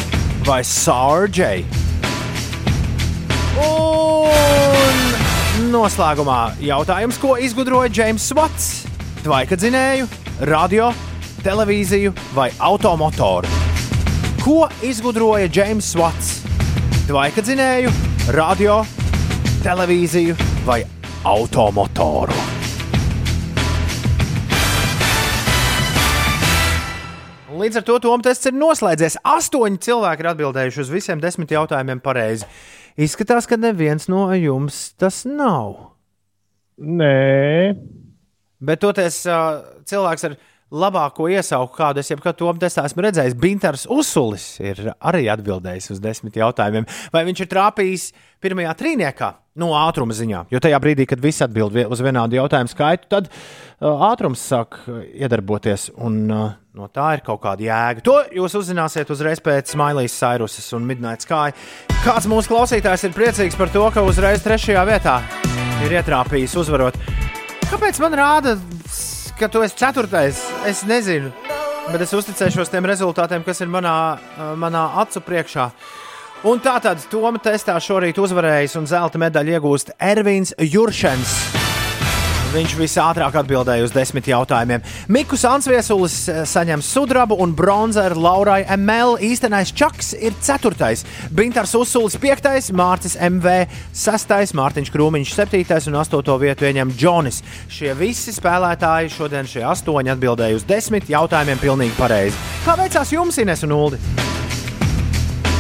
vai 0.51 0.65
Sorge. 0.67 1.63
Un 3.63 5.69
noslēgumā 5.71 6.39
jautājums, 6.65 7.21
ko 7.23 7.37
izgudroja 7.39 7.93
James 7.95 8.27
Vats? 8.35 8.67
Tvaika 9.23 9.55
dzinēju, 9.61 10.09
radio, 10.51 10.91
televīziju 11.45 12.11
vai 12.35 12.49
automotoru? 12.59 13.61
Ko 14.43 14.65
izgudroja 14.83 15.47
James 15.55 15.95
Vats? 15.95 16.41
Tvaika 17.07 17.47
dzinēju, 17.47 17.95
radio, 18.35 18.83
televīziju 19.63 20.35
vai 20.67 20.83
automotoru? 21.31 22.60
Līdz 27.61 27.81
ar 27.81 27.85
to 27.85 27.99
Toms 28.01 28.25
tests 28.25 28.49
ir 28.49 28.57
noslēdzies. 28.57 29.19
Astoņi 29.27 29.83
cilvēki 29.85 30.25
ir 30.25 30.29
atbildējuši 30.33 30.81
uz 30.81 30.93
visiem 30.93 31.21
desmit 31.21 31.53
jautājumiem 31.53 32.01
pareizi. 32.01 32.49
Izskatās, 33.01 33.49
ka 33.49 33.61
neviens 33.61 34.09
no 34.09 34.27
jums 34.33 34.91
tas 35.01 35.23
nav. 35.29 35.75
Nē, 36.81 37.75
Bet 38.61 38.83
toties 38.83 39.23
uh, 39.25 39.63
cilvēks 39.89 40.27
ar 40.29 40.35
labāko 40.71 41.27
iesauku, 41.33 41.73
kādu 41.79 42.03
es 42.03 42.11
jebkad 42.13 42.37
Toms 42.39 42.61
testā 42.61 42.85
esmu 42.87 43.03
redzējis, 43.07 43.37
Bintars 43.41 43.87
Usulis, 43.91 44.45
ir 44.61 44.93
arī 44.93 45.25
atbildējis 45.33 45.91
uz 45.97 46.03
desmit 46.05 46.37
jautājumiem. 46.37 46.85
Vai 47.15 47.25
viņš 47.27 47.43
ir 47.43 47.51
trāpījis 47.51 48.05
pirmajā 48.45 48.77
trīniekā? 48.83 49.31
No 49.61 49.73
ātruma 49.79 50.15
ziņā, 50.15 50.45
jo 50.53 50.61
tajā 50.63 50.79
brīdī, 50.81 51.09
kad 51.09 51.25
visi 51.25 51.43
atbild 51.45 51.75
uz 51.89 52.05
vienādu 52.05 52.37
jautājumu 52.37 52.71
skaitu, 52.71 53.09
tad 53.17 53.33
uh, 53.33 54.05
ātrums 54.13 54.45
sāk 54.53 54.83
iedarboties, 55.09 55.89
un 55.97 56.21
uh, 56.29 56.47
no 56.77 56.87
tā 56.93 57.15
ir 57.17 57.25
kaut 57.27 57.41
kāda 57.43 57.65
jēga. 57.65 58.05
To 58.07 58.17
jūs 58.35 58.55
uzzināsiet 58.61 59.11
uzreiz 59.11 59.43
pēc 59.43 59.73
Mailijas 59.79 60.17
Sairusas 60.21 60.71
un 60.77 60.87
Midnight 60.87 61.27
Sky. 61.27 61.55
Kāds 62.05 62.29
mūsu 62.31 62.53
klausītājs 62.53 63.09
ir 63.09 63.17
priecīgs 63.17 63.59
par 63.59 63.73
to, 63.75 63.85
ka 63.95 64.05
uzreiz 64.07 64.45
trešajā 64.45 64.85
vietā 64.89 65.19
ir 65.85 65.97
ietrāpījis 65.99 66.57
uzvarot? 66.63 66.99
Kāpēc 67.71 68.01
man 68.03 68.17
rāda, 68.19 68.57
ka 69.39 69.51
tu 69.51 69.63
esi 69.67 69.79
ceturtais? 69.83 70.43
Es 70.69 70.85
nezinu, 70.87 71.33
bet 71.91 72.05
es 72.07 72.15
uzticēšos 72.17 72.73
tiem 72.73 72.87
rezultātiem, 72.91 73.45
kas 73.47 73.63
ir 73.63 73.71
manā, 73.73 73.97
manā 74.59 74.91
acu 75.03 75.23
priekšā. 75.27 75.71
Un 76.49 76.63
tā 76.65 76.79
tad 76.81 77.03
Toma 77.13 77.37
testā 77.43 77.75
šorīt 77.77 78.17
uzvarējis 78.23 78.79
un 78.81 78.89
zelta 78.89 79.21
medaļu 79.21 79.59
iegūst 79.59 79.93
Ervīns 80.01 80.55
Juršens. 80.57 81.60
Viņš 82.51 82.73
visātrāk 82.75 83.37
atbildēja 83.39 83.85
uz 83.87 83.93
desmit 83.95 84.27
jautājumiem. 84.27 84.83
Mikus 85.15 85.45
Ansviesulis 85.47 86.17
eh, 86.27 86.41
saņem 86.51 86.83
sudrabu 86.83 87.37
un 87.39 87.53
bronzu 87.55 88.01
ar 88.03 88.17
Laurai 88.19 88.65
ML. 88.75 89.21
Īstenais 89.23 89.71
čaks 89.71 90.17
ir 90.19 90.35
ceturtais, 90.43 91.05
Bintars 91.31 91.77
Usulis 91.79 92.19
piektais, 92.19 92.73
Mārcis 92.75 93.15
MV 93.23 93.55
sastais, 93.95 94.51
Mārtiņš 94.59 94.91
Krūmiņš 94.91 95.37
septītais 95.39 95.87
un 95.93 96.01
astoto 96.03 96.35
vietu 96.43 96.67
ieņem 96.67 96.91
Džonis. 96.99 97.39
Šie 97.71 97.95
visi 97.95 98.35
spēlētāji 98.35 99.15
šodien 99.15 99.47
šie 99.47 99.63
astoņi 99.71 100.17
atbildēja 100.17 100.59
uz 100.59 100.67
desmit 100.67 101.07
jautājumiem 101.07 101.63
pilnīgi 101.63 101.95
pareizi. 102.03 102.35
Kā 102.67 102.75
veicās 102.83 103.15
jums, 103.15 103.39
Ines 103.39 103.63
un 103.63 103.79
Uldi? 103.79 104.03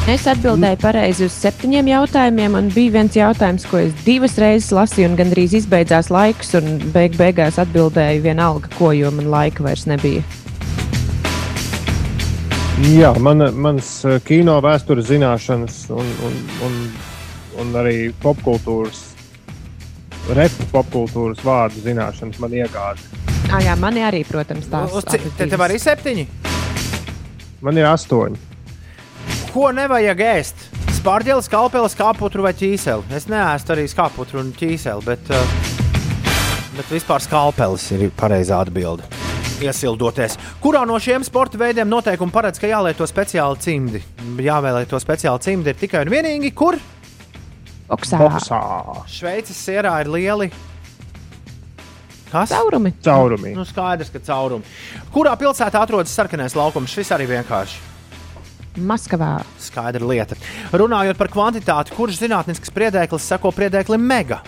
Es 0.09 0.25
atbildēju 0.25 0.79
pareizi 0.81 1.27
uz 1.27 1.35
septiņiem 1.37 1.91
jautājumiem, 1.91 2.55
un 2.57 2.71
bija 2.73 2.95
viens 2.95 3.17
jautājums, 3.19 3.67
ko 3.69 3.83
es 3.83 3.93
divas 4.07 4.39
reizes 4.41 4.71
lasīju, 4.73 5.11
un 5.11 5.17
gandrīz 5.19 5.53
izbeidzās 5.59 6.09
laiks, 6.09 6.55
un 6.57 6.79
beig 6.95 7.19
beigās 7.21 7.59
atbildēju 7.61 8.23
vienalga, 8.25 8.71
ko, 8.79 8.95
jo 8.97 9.13
man 9.13 9.29
laika 9.29 9.67
vairs 9.67 9.85
nebija. 9.91 10.25
Jā, 12.89 13.13
mana, 13.21 13.51
manas 13.53 13.93
eh, 14.09 14.17
kino 14.25 14.57
vēstures 14.65 15.11
zināšanas 15.13 15.83
un, 15.93 16.13
un, 16.27 16.43
un, 16.65 16.83
un 17.61 17.81
arī 17.83 18.09
popkultūras, 18.25 19.03
repu 20.33 20.71
popkultūras 20.73 21.45
vārdu 21.45 21.85
zināšanas 21.85 22.41
man 22.41 22.57
iegāda. 22.57 23.21
Ah, 23.53 23.61
jā, 23.61 23.77
mani 23.77 24.01
arī, 24.09 24.25
protams, 24.25 24.73
tās 24.73 24.97
Te 25.37 25.45
tev 25.45 25.69
arī 25.69 25.77
septiņi. 25.83 26.31
Man 27.61 27.77
ir 27.77 27.93
astoņi. 27.93 28.50
Ko 29.51 29.73
nevajag 29.75 30.21
ēst? 30.23 30.61
Spārģelis, 30.95 31.49
kalpelis, 31.51 31.97
kāputru 31.99 32.45
vai 32.45 32.53
ķīseli. 32.55 33.09
Es 33.17 33.25
neēstu 33.27 33.73
arī 33.75 33.89
kāputru 33.91 34.39
un 34.39 34.53
ķīseli, 34.55 35.03
bet, 35.03 35.33
uh, 35.35 35.55
bet 36.77 36.93
vispār 36.93 37.25
skalpelis 37.25 37.89
ir 37.97 38.05
pareizā 38.15 38.61
atbilde. 38.63 39.09
Iesildoties. 39.59 40.39
Kurā 40.63 40.85
no 40.87 41.01
šiem 41.03 41.27
sporta 41.27 41.59
veidiem 41.59 41.91
noteikumi 41.91 42.31
paredz, 42.31 42.63
ka 42.63 42.71
jālieto 42.71 43.11
speciāli 43.11 43.59
cimdi? 43.67 44.05
Jāvēlēto 44.47 45.03
speciāli 45.03 45.43
cimdi 45.49 45.75
ir 45.75 45.83
tikai 45.83 46.07
un 46.07 46.15
vienīgi, 46.15 46.55
kur? 46.55 46.79
Boksā. 47.91 48.23
Boksā. 48.23 48.63
Šveices 49.11 49.59
sierā 49.67 49.99
ir 50.05 50.15
lieli. 50.15 50.53
Kas? 52.31 52.55
Caurumi. 52.55 52.95
Caurumi. 53.03 53.57
Nu, 53.59 53.67
skaidrs, 53.67 54.15
ka 54.15 54.23
caurumi. 54.31 54.79
Kurā 55.11 55.35
pilsētā 55.35 55.83
atrodas 55.83 56.15
sarkanais 56.15 56.55
laukums? 56.55 56.95
Šis 56.95 57.11
arī 57.19 57.27
vienkārši. 57.35 57.89
Maskavā. 58.79 59.41
Skaidra 59.59 60.07
lieta. 60.07 60.37
Runājot 60.73 61.18
par 61.18 61.29
kvantitāti, 61.33 61.95
kurš 61.97 62.21
zinātnisks 62.23 62.71
priedēklis 62.75 63.27
seko 63.33 63.51
priedēklim 63.57 64.01
mega? 64.01 64.41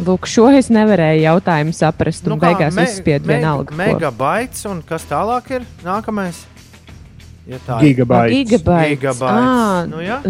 Lūk, 0.00 0.24
šo 0.30 0.46
es 0.56 0.70
nevarēju 0.72 1.20
jautājumu 1.26 1.74
saprast, 1.76 2.24
un 2.26 2.34
nu, 2.34 2.40
beigās 2.40 2.74
me- 2.74 2.86
uzspiedu 2.88 3.26
me- 3.28 3.36
vienalga. 3.36 3.74
Megabaits 3.76 4.64
un 4.66 4.80
kas 4.82 5.04
tālāk 5.04 5.50
ir 5.50 5.66
nākamais? 5.84 6.46
Ja 7.50 7.58
Gigabaits. 7.82 8.30
Gigabaits. 8.36 8.90
Gigabaits. 8.94 9.22
Ā, 9.42 9.86
Nu, 9.90 9.98
jā. 10.04 10.20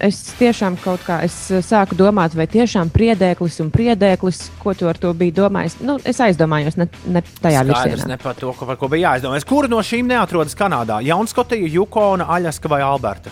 Es 0.00 0.20
tiešām 0.38 0.76
kaut 0.78 1.00
kā 1.02 1.16
es 1.26 1.34
uh, 1.50 1.58
sāku 1.64 1.96
domāt, 1.98 2.36
vai 2.38 2.46
tiešām 2.46 2.92
priedēklis 2.94 3.56
un 3.64 3.72
priedēklis, 3.74 4.44
ko 4.62 4.74
tu 4.78 4.86
ar 4.86 4.94
to 5.02 5.10
biji 5.18 5.32
domājis. 5.40 5.74
Nu, 5.82 5.96
es 6.06 6.20
aizdomājos, 6.22 6.76
ne, 6.78 6.86
ne 7.10 7.22
tajā 7.42 7.64
Skaidrs, 7.64 7.82
virzienā. 7.88 8.08
ne 8.12 8.16
par 8.22 8.34
to, 8.38 8.52
ko- 8.54 8.66
par 8.68 8.76
ko 8.78 8.86
bija 8.92 9.10
jāizdomā. 9.16 9.40
Kura 9.44 9.66
no 9.68 9.80
šīm 9.82 10.06
neatrodas 10.06 10.54
Kanādā? 10.54 11.00
Jaunskotija, 11.02 11.66
Jukona, 11.72 12.28
Aļaska 12.36 12.70
vai 12.70 12.78
Alberta? 12.86 13.30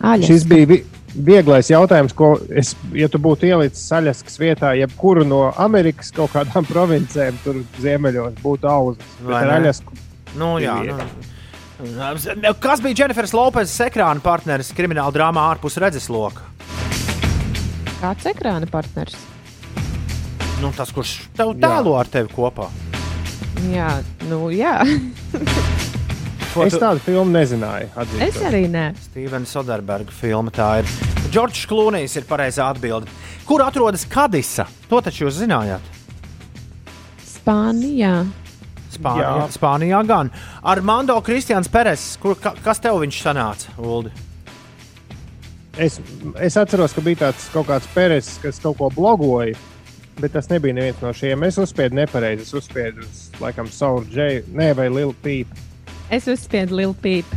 Aļaska. 0.00 0.26
Šis 0.30 0.44
bija 0.46 0.66
vi- 0.70 0.84
vieglais 1.16 1.70
jautājums, 1.72 2.14
ko 2.14 2.36
es, 2.54 2.76
ja 2.94 3.08
tu 3.08 3.18
būtu 3.18 3.48
ielicis 3.48 3.82
Saļaskas 3.90 4.38
vietā, 4.38 4.70
jebkuru 4.78 5.24
no 5.26 5.40
Amerikas 5.58 6.12
kaut 6.14 6.30
kādām 6.36 6.66
provincēm, 6.72 7.34
tur 7.42 7.64
ziemeļos 7.82 8.38
būtu 8.44 8.70
auzas. 8.70 9.02
Vai 9.26 9.42
ar 9.42 9.50
ne? 9.50 9.58
Aļasku 9.64 9.92
Nu, 10.38 10.58
jā, 10.62 10.74
ir 10.84 10.92
nu. 10.92 11.04
Kas 12.58 12.80
bija 12.82 12.94
Dženifers 13.04 13.32
Lopes 13.36 13.72
ekrāna 13.84 14.18
partneris 14.24 14.72
krimināla 14.74 15.12
drāmā 15.14 15.44
ārpus 15.52 15.76
redzesloka? 15.78 16.42
Kāds 18.00 18.26
ekrāna 18.30 18.66
partners? 18.70 19.14
Nu, 20.62 20.72
tas, 20.74 20.90
kurš 20.94 21.12
tev 21.38 21.52
tēlo 21.62 21.94
ar 21.98 22.10
tevi 22.10 22.30
kopā. 22.34 22.66
Jā, 23.70 23.92
nu 24.30 24.48
jā. 24.54 24.74
Ko 26.54 26.64
Es 26.64 26.72
tu- 26.74 26.80
tādu 26.82 26.98
filmu 27.04 27.30
nezināju. 27.30 27.90
es 27.92 27.98
atzīšos. 28.02 28.42
arī 28.48 28.64
nē. 28.72 28.84
Stevena 29.04 29.46
Soderberga 29.46 30.10
filma 30.14 30.50
tā 30.54 30.68
ir. 30.80 30.90
Džordžs 31.30 31.66
Klūnijs 31.70 32.16
ir 32.18 32.24
pareizā 32.26 32.70
atbilde. 32.72 33.06
Kur 33.46 33.62
atrodas 33.62 34.06
Kadisa? 34.08 34.64
To 34.90 34.98
taču 35.04 35.26
jūs 35.28 35.38
zinājāt. 35.44 35.84
Spānijā. 37.22 38.14
Spānijā, 38.92 39.28
Jā. 39.42 39.48
Spānijā 39.54 40.00
gan. 40.08 40.30
Ar 40.62 40.80
Mando 40.80 41.18
Kristians 41.20 41.68
Peres. 41.68 42.16
Kur, 42.22 42.34
ka, 42.40 42.54
kas 42.64 42.80
tev 42.80 43.00
viņš 43.02 43.20
sanāca, 43.26 43.74
Uldi? 43.78 44.12
Es, 45.78 46.00
es 46.42 46.56
atceros, 46.58 46.94
ka 46.96 47.02
bija 47.06 47.20
tāds 47.28 47.44
kaut 47.54 47.68
kāds 47.68 47.86
peres, 47.94 48.32
kas 48.42 48.58
kaut 48.58 48.78
ko 48.80 48.88
blogoja. 48.90 49.54
Bet 50.18 50.32
tas 50.34 50.48
nebija 50.50 50.74
neviens 50.74 50.98
no 51.04 51.12
šiem. 51.14 51.44
Es 51.46 51.58
uzspiedu 51.62 51.94
nepareizi. 51.94 52.42
Es 52.48 52.54
uzspiedu 52.58 53.04
uz, 53.06 53.20
laikam, 53.38 53.68
Sauru 53.70 54.02
Džeju, 54.10 54.48
ne 54.58 54.72
vai 54.74 54.88
Lielu 54.90 55.14
Pīpu. 55.22 55.54
Es 56.10 56.26
uzspiedu 56.26 56.74
lielu 56.74 56.96
pīpu. 56.96 57.36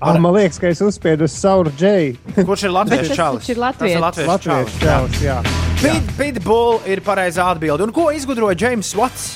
Ah, 0.00 0.14
man 0.20 0.32
liekas, 0.36 0.60
ka 0.62 0.68
es 0.70 0.80
uzspiedu 0.84 1.26
uz 1.26 1.34
Sauru 1.36 1.72
Džeju. 1.76 2.16
Kurš 2.46 2.66
ir 2.68 2.74
tas 2.88 3.12
čalis? 3.12 3.12
taču 3.12 3.18
ir 3.18 3.36
Tas 3.42 3.52
ir 3.52 3.60
latvietis. 3.60 4.00
latviešu 4.00 4.30
Latviešu 4.30 4.80
čalis. 4.80 4.80
čalis, 4.80 5.20
jā. 5.26 5.38
Pit, 5.82 6.12
Pitbull 6.16 6.80
ir 6.88 7.02
pareizā 7.04 7.50
atbilde. 7.52 7.84
Un 7.84 7.92
ko 7.92 8.08
izgudroja 8.14 8.56
James 8.56 8.94
Watts? 8.96 9.34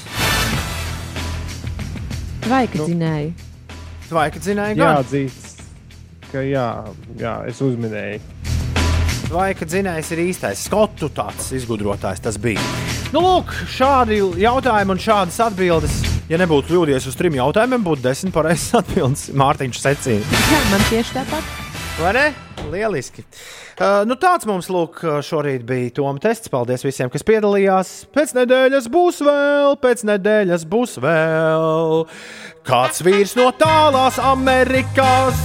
Vai 2.49 2.65
ka 2.71 2.87
zināji? 2.89 3.33
Vai, 4.11 4.27
kad 4.35 4.43
zināja, 4.43 4.75
gan? 4.75 4.97
Jāatzīst, 4.97 5.61
ka 6.33 6.43
jā, 6.43 6.67
jā, 7.21 7.35
es 7.51 7.61
uzminēju. 7.63 8.23
Vai, 9.31 9.53
kad 9.55 9.71
zinājis, 9.71 10.11
ir 10.17 10.25
īstais 10.25 10.65
skotu 10.67 11.11
tāds 11.15 11.53
izgudrotājs 11.55 12.25
tas 12.25 12.39
bija. 12.43 12.63
Nu, 13.15 13.23
lūk, 13.23 13.55
šādi 13.71 14.19
jautājumi 14.43 14.97
un 14.97 15.03
šādas 15.03 15.39
atbildes. 15.47 16.01
Ja 16.31 16.39
nebūtu 16.39 16.73
kļūdījies 16.73 17.09
uz 17.11 17.19
trim 17.19 17.39
jautājumiem, 17.39 17.87
būtu 17.87 18.07
desmit 18.07 18.35
pareizas 18.35 18.83
atbildes. 18.83 19.29
Mārtiņš 19.35 19.83
secīja. 19.83 20.43
Jā, 20.51 20.63
man 20.75 20.87
tieši 20.91 21.19
tāpat. 21.21 21.60
Vai 22.01 22.13
ne? 22.17 22.33
Lieliski. 22.71 23.21
Uh, 23.77 24.07
nu 24.09 24.15
tāds 24.17 24.47
mums 24.49 24.71
lūk, 24.73 25.03
šorīt 25.27 25.67
bija 25.69 25.91
Toma 25.99 26.21
tests. 26.23 26.49
Paldies 26.49 26.85
visiem, 26.87 27.11
kas 27.13 27.25
piedalījās. 27.29 27.91
Pēc 28.15 28.33
nedēļas 28.39 28.89
būs 28.93 29.21
vēl, 29.27 29.77
pēc 29.83 30.07
nedēļas 30.09 30.65
būs 30.71 30.97
vēl. 31.05 32.07
Kāds 32.65 33.05
vīrs 33.05 33.37
no 33.37 33.51
tālās 33.53 34.17
Amerikās 34.23 35.45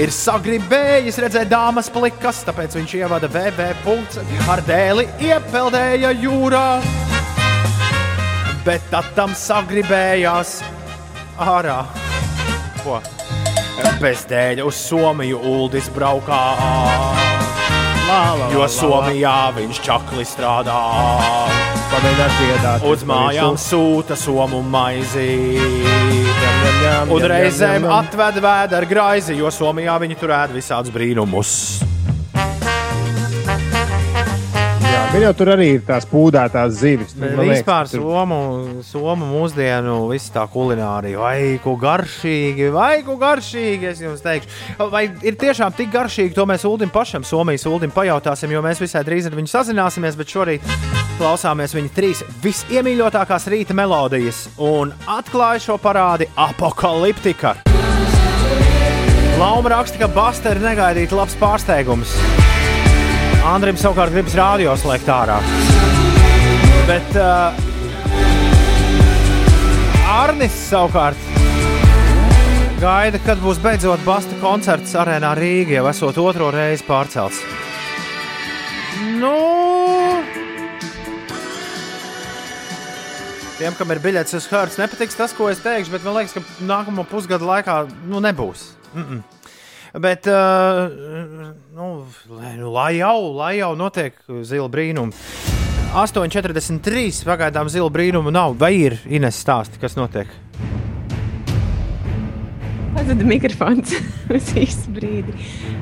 ir 0.00 0.12
sagribējis 0.12 1.22
redzēt 1.22 1.48
dāmas 1.52 1.88
plikas, 1.94 2.42
tāpēc 2.44 2.76
viņš 2.76 2.96
ievada 3.00 3.30
VV 3.30 3.70
ar 4.52 4.64
dēli 4.68 5.08
iepeldēja 5.30 6.12
jūrā. 6.26 6.68
Bet 8.68 8.84
tad 8.92 9.12
tam 9.16 9.32
sagribējās 9.32 10.58
ārā. 11.40 11.84
Ko? 12.84 13.00
Bez 14.00 14.26
dēļa 14.30 14.64
uz 14.68 14.78
Somiju 14.78 15.40
Uldis 15.50 15.88
braukā. 15.94 16.42
jo 18.52 18.66
Somijā 18.70 19.38
viņš 19.56 19.80
čakli 19.82 20.26
strādā. 20.28 20.80
Dziedāt. 21.94 22.84
Uz 22.90 23.04
mājām 23.06 23.56
sūta 23.60 24.16
somu 24.18 24.60
maizi. 24.66 25.30
Un 27.14 27.26
reizēm 27.30 27.86
atved 27.86 28.40
vēdera 28.42 28.90
graizi, 28.90 29.38
jo 29.38 29.50
Somijā 29.54 29.96
viņi 30.02 30.18
tur 30.20 30.34
ēd 30.34 30.54
visādus 30.58 30.94
brīnumus. 30.94 31.93
Gan 35.14 35.22
jau 35.22 35.34
tur 35.38 35.46
arī 35.52 35.66
ir 35.76 35.82
tās 35.86 36.02
pūdētās 36.10 36.72
zivis. 36.74 37.12
Nu, 37.14 37.28
man 37.36 37.46
liekas, 37.46 37.60
Vispār 37.60 37.86
tur- 37.86 38.02
somu, 38.02 38.38
somu 38.82 39.28
mūsdienu, 39.30 40.08
viss 40.10 40.32
tā 40.34 40.42
kulinārija, 40.50 41.20
vai 41.22 41.60
ko 41.62 41.76
garšīgi, 41.78 42.72
vai 42.74 42.96
ko 43.06 43.14
garšīgi, 43.20 43.86
es 43.92 44.00
jums 44.02 44.24
teikšu. 44.24 44.50
Vai 44.90 45.04
ir 45.22 45.36
tiešām 45.38 45.76
tik 45.78 45.92
garšīgi, 45.94 46.34
to 46.34 46.42
mēs 46.50 46.66
Uldim 46.66 46.90
pašam, 46.90 47.22
Somijas 47.22 47.62
Uldim 47.70 47.94
pajautāsim, 47.94 48.50
jo 48.50 48.62
mēs 48.66 48.82
visai 48.82 49.04
drīz 49.06 49.30
ar 49.30 49.38
viņu 49.38 49.52
sazināsimies, 49.54 50.18
bet 50.18 50.34
šorīt 50.34 50.66
klausāmies 51.20 51.76
viņa 51.78 51.94
trīs 51.94 52.24
visiemīļotākās 52.42 53.46
rīta 53.54 53.70
melodijas 53.78 54.48
un 54.58 54.90
atklāja 55.06 55.62
šo 55.68 55.78
parādi 55.78 56.26
apakaliptika. 56.34 57.54
Lauma 59.38 59.76
raksta, 59.78 59.98
ka 60.02 60.08
Basta 60.10 60.50
ir 60.56 60.62
negaidīti 60.66 61.14
labs 61.14 61.38
pārsteigums. 61.38 62.18
Andrim 63.44 63.76
savukārt 63.76 64.14
gribas 64.14 64.34
rādio 64.38 64.72
slēgt 64.80 65.08
ārā. 65.12 65.36
Bet 66.88 67.16
uh, 67.20 67.52
Arnis 70.08 70.54
savukārt 70.70 71.26
gaida, 72.80 73.20
kad 73.26 73.42
būs 73.44 73.60
beidzot 73.64 74.00
Basta 74.06 74.36
koncerts 74.40 74.96
arēnā 74.96 75.34
Rīgā, 75.36 75.76
jau 75.78 75.84
esot 75.90 76.22
otro 76.24 76.48
reizi 76.54 76.86
pārcelts. 76.88 77.42
Nu, 79.20 79.36
tiem, 83.58 83.76
kam 83.76 83.92
ir 83.92 84.00
biļets 84.04 84.40
uz 84.40 84.48
Hārtas, 84.48 84.80
nepatiks 84.80 85.20
tas, 85.20 85.36
ko 85.36 85.52
es 85.52 85.60
teikšu, 85.64 85.92
bet 85.94 86.08
man 86.08 86.16
liekas, 86.18 86.36
ka 86.36 86.64
nākamo 86.64 87.04
pusgadu 87.12 87.48
laikā 87.52 87.82
nu, 88.08 88.24
nebūs. 88.24 88.70
Mm 88.94 89.04
-mm. 89.04 89.33
Bet, 89.94 90.26
uh, 90.26 90.90
nu, 91.74 92.06
lai, 92.28 92.56
nu, 92.58 92.70
lai 92.74 92.96
jau, 92.98 93.18
lai 93.36 93.52
jau 93.60 93.74
notiek 93.78 94.16
zila 94.42 94.66
brīnumi. 94.66 95.14
8,43 95.94 97.22
pagaidām 97.22 97.70
zila 97.70 97.92
brīnumu 97.94 98.34
nav. 98.34 98.56
Vai 98.58 98.72
ir 98.80 98.98
Ines 99.06 99.38
stāsti, 99.38 99.78
kas 99.78 99.94
notiek? 99.94 100.32
Pazuda 102.94 103.24
mikrofons 103.26 103.90
uz 104.36 104.50
īsu 104.54 104.92
brīdi. 104.94 105.32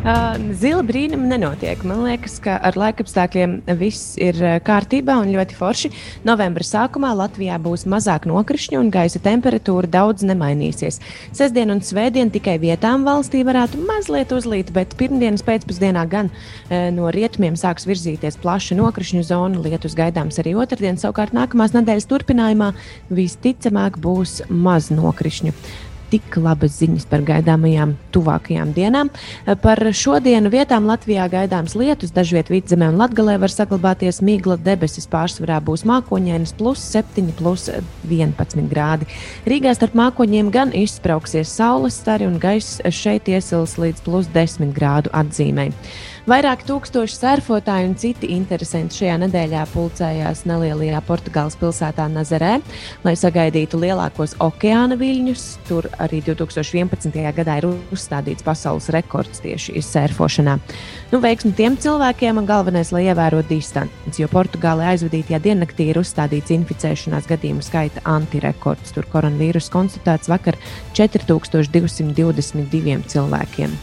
Uh, 0.02 0.38
zila 0.56 0.80
brīnuma 0.86 1.28
nenotiek. 1.34 1.82
Man 1.84 2.00
liekas, 2.06 2.38
ka 2.40 2.54
ar 2.64 2.78
laikapstākļiem 2.80 3.58
viss 3.76 4.14
ir 4.16 4.38
kārtībā 4.64 5.18
un 5.20 5.28
ļoti 5.34 5.58
forši. 5.58 5.90
Novembra 6.24 6.64
sākumā 6.64 7.10
Latvijā 7.18 7.58
būs 7.60 7.84
mazāk 7.92 8.24
nokrišņu 8.30 8.80
un 8.80 8.88
gaisa 8.94 9.20
temperatūra 9.22 9.90
daudz 9.92 10.24
nemainīsies. 10.24 11.02
Sestdien 11.36 11.74
un 11.74 11.84
svētdien 11.84 12.32
tikai 12.32 12.56
vietām 12.62 13.04
valstī 13.04 13.44
varētu 13.44 13.84
mazliet 13.84 14.32
uzlīt, 14.32 14.72
bet 14.72 14.96
pirmdienas 14.96 15.44
pēcpusdienā 15.44 16.08
gan 16.08 16.32
uh, 16.32 16.88
no 16.96 17.12
rietumiem 17.12 17.60
sāks 17.60 17.88
virzīties 17.92 18.40
plaša 18.40 18.80
nokrišņu 18.80 19.28
zona. 19.28 19.60
Lietus 19.60 19.98
gaidāms 20.00 20.40
arī 20.40 20.56
otrdien, 20.56 20.96
savukārt 20.96 21.36
nākamās 21.36 21.76
nedēļas 21.76 22.08
turpinājumā 22.08 22.72
visticamāk 23.12 24.00
būs 24.00 24.40
maz 24.48 24.88
nokrišņu 24.94 25.52
tik 26.12 26.36
labas 26.36 26.76
ziņas 26.80 27.06
par 27.08 27.24
gaidāmajām 27.24 27.94
tuvākajām 28.12 28.74
dienām. 28.76 29.10
Par 29.64 29.80
šodienu 29.96 30.52
vietām 30.52 30.86
Latvijā 30.90 31.28
gaidāms 31.32 31.74
lietus, 31.78 32.12
dažviet 32.12 32.52
vidzemē 32.52 32.90
un 32.92 33.00
latgalē 33.00 33.38
var 33.40 33.52
saglabāties 33.52 34.20
migla 34.24 34.58
debesis. 34.60 35.08
Pārsvarā 35.12 35.58
būs 35.64 35.86
mākoņainas 35.88 36.54
plus 36.58 36.84
7, 36.92 37.32
plus 37.38 37.68
11 38.08 38.68
grādi. 38.70 39.08
Rīgā 39.48 39.74
starp 39.76 39.96
mākoņiem 39.98 40.52
gan 40.52 40.76
izsprauksies 40.76 41.52
saules 41.52 41.96
stari 42.02 42.28
un 42.28 42.38
gaiss 42.42 42.82
šeit 42.92 43.32
iesils 43.32 43.78
līdz 43.80 44.04
plus 44.04 44.28
10 44.36 44.76
grādu 44.76 45.12
atzīmē. 45.16 45.70
Vairāk 46.22 46.60
tūkstoši 46.62 47.16
surfotāji 47.18 47.88
un 47.88 47.94
citi 47.98 48.28
interesanti 48.30 49.00
šajā 49.00 49.16
nedēļā 49.24 49.64
pulcējās 49.72 50.44
nelielajā 50.46 51.00
Portugāles 51.02 51.56
pilsētā 51.58 52.06
Nazarē, 52.12 52.60
lai 53.02 53.14
sagaidītu 53.18 53.80
lielākos 53.82 54.36
okeāna 54.38 54.94
viļņus. 55.00 55.48
Tur 55.66 55.90
arī 55.98 56.22
2011. 56.22 57.18
gadā 57.40 57.58
ir 57.58 57.66
uzstādīts 57.66 58.46
pasaules 58.46 58.86
rekords 58.94 59.42
tieši 59.42 59.82
surfošanā. 59.82 60.60
Nu, 61.10 61.18
veiksmi 61.26 61.56
tiem 61.58 61.74
cilvēkiem 61.82 62.38
un 62.38 62.46
galvenais, 62.46 62.94
lai 62.94 63.08
ievērotu 63.10 63.56
distanci, 63.56 64.22
jo 64.22 64.30
Portugālē 64.30 64.94
aizvadītajā 64.94 65.42
diennaktī 65.42 65.90
ir 65.90 66.04
uzstādīts 66.06 66.54
inficēšanās 66.54 67.26
gadījumu 67.34 67.66
skaita 67.66 68.06
antirekords. 68.06 68.94
Tur 68.94 69.10
koronavīrus 69.10 69.74
konstatēts 69.74 70.30
vakar 70.30 70.54
4222 70.94 73.10
cilvēkiem. 73.10 73.82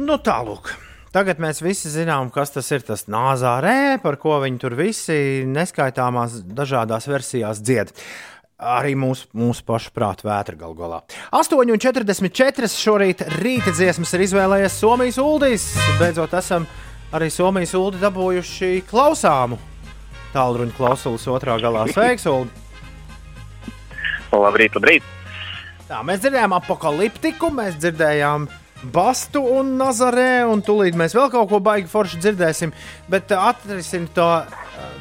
Nu, 0.00 0.16
tālāk. 0.16 0.72
Tagad 1.12 1.36
mēs 1.44 1.58
visi 1.60 1.90
zinām, 1.92 2.30
kas 2.32 2.54
tas 2.54 2.70
ir 2.72 2.80
tas 2.86 3.04
nāzārē, 3.12 3.98
par 4.00 4.16
ko 4.16 4.38
viņi 4.40 4.60
tur 4.62 4.72
visi 4.78 5.44
neskaitāmās 5.44 6.38
dažādās 6.48 7.04
versijās 7.10 7.60
dzied. 7.60 7.92
Arī 8.62 8.94
mūsu, 8.96 9.26
mūsu 9.36 9.64
pašu 9.68 9.90
prāta 9.92 10.24
vētra 10.24 10.56
galu 10.56 10.78
galā. 10.78 11.02
8,44 11.36 12.70
šorīt 12.72 13.26
rīta 13.42 13.74
dziesmas 13.74 14.14
ir 14.16 14.24
izvēlējies 14.24 14.78
Somijas 14.80 15.18
Uldīs. 15.20 15.66
Beidzot, 16.00 16.32
esam 16.40 16.64
arī 17.12 17.28
Somijas 17.34 17.74
Uldi 17.76 18.00
dabūjuši 18.00 18.72
klausāmu. 18.88 19.60
Tālruņa 20.32 20.76
klausulas 20.78 21.28
otrā 21.28 21.58
galā. 21.60 21.84
Sveiks, 21.92 22.24
Uldi! 22.30 22.54
Labrīt, 24.32 24.78
labrīt! 24.78 25.04
Tā, 25.90 26.00
mēs 26.08 26.22
dzirdējām 26.22 26.56
apakaliptiku, 26.56 27.52
mēs 27.52 27.76
dzirdējām 27.82 28.48
Bastu 28.82 29.42
un 29.58 29.76
Nazarē, 29.78 30.42
un 30.50 30.62
tūlīt 30.64 30.96
mēs 30.98 31.14
vēl 31.14 31.28
kaut 31.30 31.50
ko 31.52 31.60
baigi 31.62 31.90
forši 31.90 32.18
dzirdēsim. 32.22 32.72
Bet 33.10 33.30
atrisināt 33.36 34.10
to, 34.16 34.28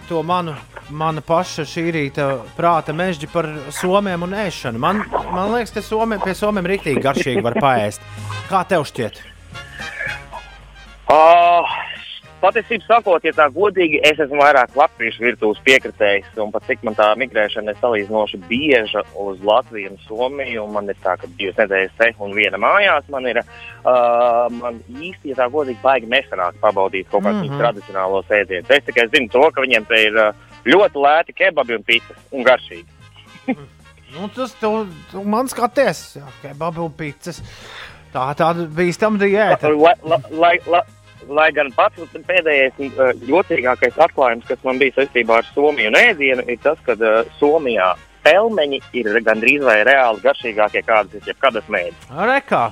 to 0.10 0.22
manu, 0.28 0.53
mana 0.94 1.24
paša 1.26 1.66
šī 1.66 1.88
rīta 1.95 2.28
prāta 2.58 2.94
mežģi 2.94 3.30
par 3.34 3.49
somiem 3.74 4.28
un 4.28 4.36
ēšanu. 4.44 4.82
Man, 4.82 5.02
man 5.34 5.56
liekas, 5.56 5.74
ka 5.74 5.86
somi, 5.86 6.20
pie 6.22 6.36
somiem 6.38 6.70
rīktīgi 6.74 7.02
garšīgi 7.02 7.45
var 7.45 7.58
paēst. 7.62 8.06
Kā 8.52 8.62
tev 8.70 8.86
šķiet? 8.90 9.22
Uh, 11.12 11.74
patiesībā 12.42 12.88
sakot, 12.88 13.26
ja 13.26 13.34
tā 13.38 13.48
godīgi, 13.54 14.00
es 14.08 14.20
esmu 14.20 14.42
vairāk 14.42 14.76
latviešu 14.78 15.24
virtuves 15.24 15.62
piekritējis, 15.66 16.32
un 16.44 16.52
pat 16.54 16.66
cik 16.70 16.84
man 16.88 16.98
tā 16.98 17.08
migrēšana 17.22 17.74
ir 17.74 17.82
salīdzinoši 17.82 18.42
bieža 18.50 19.04
uz 19.24 19.42
Latviju 19.46 19.94
un 19.94 20.00
Somiju, 20.06 20.66
un 20.66 20.76
man 20.76 20.90
ir 20.92 21.00
tā, 21.04 21.16
ka 21.22 21.30
divas 21.40 21.60
nedēļas 21.62 21.98
te 22.00 22.12
un 22.20 22.36
viena 22.38 22.60
mājās 22.62 23.10
man 23.14 23.28
ir, 23.32 23.42
uh, 23.42 24.48
man 24.58 24.80
īsti, 24.90 25.34
ja 25.34 25.42
tā 25.42 25.50
godīgi, 25.54 25.82
baigi 25.84 26.10
nesanāk 26.12 26.58
pabaudīt 26.64 27.10
kaut 27.12 27.26
kādus 27.28 27.46
mm. 27.46 27.52
-hmm. 27.54 27.62
tradicionālos 27.66 28.34
ēdienus. 28.40 28.74
Es 28.78 28.88
tikai 28.90 29.08
zinu 29.14 29.30
to, 29.32 29.44
ka 29.52 29.62
viņiem 29.62 29.86
te 29.88 30.02
ir 30.08 30.24
ļoti 30.66 31.06
lēti 31.06 31.38
kebabi 31.38 31.78
un 31.78 31.86
pīcis, 31.86 32.26
un 32.32 32.48
garšīgi. 32.48 32.90
Nu, 34.12 34.28
tas 34.36 34.52
tu, 34.60 34.70
tu 35.08 35.22
man 35.24 35.48
skaties, 35.48 36.18
jā, 36.18 36.26
kebabi 36.42 36.82
un 36.84 36.92
pīcis. 36.92 37.38
Tā 38.12 38.26
tāda 38.36 38.66
bīstama 38.68 39.22
diēta. 39.22 39.70
Lai, 39.72 39.94
lai, 40.04 40.18
lai, 40.36 40.56
lai, 40.68 40.82
lai 41.30 41.49
gan 41.56 41.72
pats 41.76 42.15
pēdējais 42.27 42.80
uh, 42.88 43.11
jotīgākais 43.27 43.99
atklājums, 44.02 44.48
kas 44.48 44.64
man 44.68 44.80
bija 44.81 44.99
saistībā 44.99 45.41
ar 45.41 45.52
Somiju 45.53 45.91
un 45.91 45.99
ēdienu, 45.99 46.45
ir 46.49 46.61
tas, 46.64 46.80
ka 46.85 46.95
uh, 46.98 47.22
Somijā 47.39 47.93
pelmeņi 48.26 48.81
ir 48.98 49.22
gandrīz 49.26 49.64
vai 49.65 49.81
reāli 49.88 50.22
garšīgākie, 50.23 50.84
kādas 50.88 51.18
ir 51.18 51.31
jebkad 51.31 51.61
esmu 51.61 51.80
ēdis. 51.80 52.10
Rekā. 52.31 52.65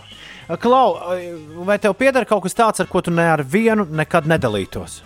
Klau, 0.62 0.98
vai 1.66 1.78
tev 1.82 1.94
pieder 1.98 2.26
kaut 2.26 2.48
kas 2.48 2.58
tāds, 2.58 2.82
ar 2.82 2.90
ko 2.90 3.04
tu 3.06 3.14
ne 3.14 3.28
ar 3.36 3.44
vienu 3.46 3.86
nekad 3.86 4.26
nedalītos? 4.30 5.02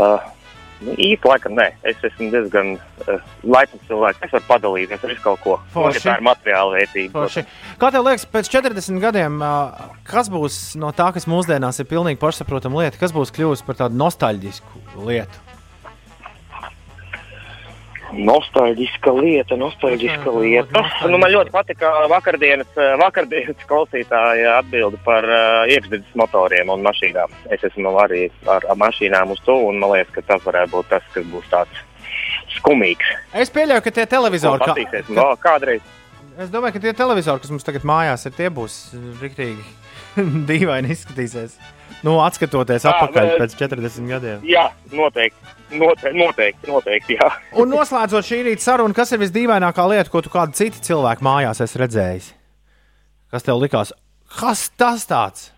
Uh, 0.00 0.16
nu, 0.84 0.94
īsti 0.96 1.28
laikam 1.30 1.56
nē, 1.58 1.66
es 1.90 2.00
esmu 2.08 2.30
diezgan 2.32 2.72
uh, 2.76 3.28
laipns 3.44 3.84
cilvēks. 3.88 4.22
Es 4.26 4.34
varu 4.36 4.48
padalīties 4.48 5.04
ar 5.06 5.14
kaut 5.24 5.44
ko. 5.44 5.58
Forši. 5.74 6.00
ja 6.00 6.06
tā 6.06 6.16
ir 6.20 6.26
materiāla 6.30 6.78
vērtība. 6.78 7.26
Kā 7.80 7.92
tev 7.92 8.06
liekas, 8.06 8.26
pēc 8.30 8.50
40 8.52 9.02
gadiem, 9.02 9.38
ā, 9.44 9.52
kas 10.08 10.32
būs 10.32 10.60
no 10.80 10.92
tā, 10.96 11.10
kas 11.16 11.28
mūsdienās 11.30 11.82
ir 11.82 11.90
pilnīgi 11.90 12.20
pašsaprotama 12.22 12.84
lieta, 12.84 13.00
kas 13.00 13.14
būs 13.16 13.34
kļuvusi 13.36 13.66
par 13.68 13.82
tādu 13.84 14.00
nostalģisku 14.00 15.04
lietu? 15.08 15.49
Nostalģiska 18.10 19.12
lieta, 19.14 19.56
nostalģiska 19.60 20.32
lieta. 20.34 20.82
Nu, 21.06 21.18
man 21.20 21.30
ļoti 21.30 21.52
patika 21.54 21.92
vakardienas, 22.10 22.70
eh, 22.74 22.96
vakardienas 22.98 23.62
klausītāja 23.70 24.56
atbildi 24.58 24.98
par 25.04 25.26
uh, 25.26 25.70
iekšzemes 25.70 26.16
motoriem 26.18 26.72
un 26.74 26.82
mašīnām. 26.86 27.30
Es 27.54 27.62
esmu 27.70 27.92
arī 28.02 28.26
ar, 28.46 28.66
ar 28.66 28.80
mašīnām 28.80 29.30
uz 29.34 29.42
to, 29.46 29.54
un 29.70 29.78
man 29.82 29.94
liekas, 29.94 30.12
ka 30.16 30.26
tas 30.34 30.44
varētu 30.46 30.74
būt 30.74 30.90
tas, 30.90 31.06
kas 31.14 31.28
būs 31.30 31.46
tāds 31.52 31.84
skumīgs. 32.58 33.14
Es 33.34 33.52
pieļauju, 33.54 33.84
ka 33.86 33.94
tie 34.00 34.06
televizori, 34.10 34.66
kā... 34.66 34.74
kā, 34.90 35.04
no, 35.14 35.30
kādreiz. 35.40 35.86
Es 36.40 36.50
domāju, 36.50 36.78
ka 36.78 36.86
tie 36.86 36.96
televizori, 36.96 37.42
kas 37.44 37.52
mums 37.52 37.66
tagad 37.66 37.86
mājās 37.86 38.26
ir, 38.26 38.34
tie 38.34 38.50
būs 38.54 38.80
rīktīgi 39.22 39.62
dīvaini 40.50 40.90
izskatīsies. 40.94 41.58
Nu, 42.06 42.16
atskatoties 42.24 42.86
Tā, 42.86 42.94
atpakaļ 42.94 43.34
pēc 43.42 43.54
40 43.60 44.08
gadiem. 44.08 44.44
Jā, 44.48 44.70
noteikti. 44.96 45.56
Noteikti, 45.70 46.16
noteikti, 46.16 46.70
noteikti 46.70 47.16
jā. 47.18 47.28
Un 47.60 47.70
noslēdzot 47.70 48.26
šī 48.26 48.40
rīta 48.48 48.64
sarunu, 48.64 48.96
kas 48.96 49.12
ir 49.14 49.20
visdīvainākā 49.22 49.86
lieta, 49.92 50.10
ko 50.10 50.22
tu 50.24 50.32
kādu 50.32 50.56
citu 50.58 50.82
cilvēku 50.86 51.26
mājās 51.26 51.62
esi 51.62 51.80
redzējis? 51.82 52.28
Kas 53.30 53.46
tev 53.46 53.60
likās? 53.62 53.92
Kas 54.40 54.68
tas 54.80 55.04
tāds? 55.10 55.50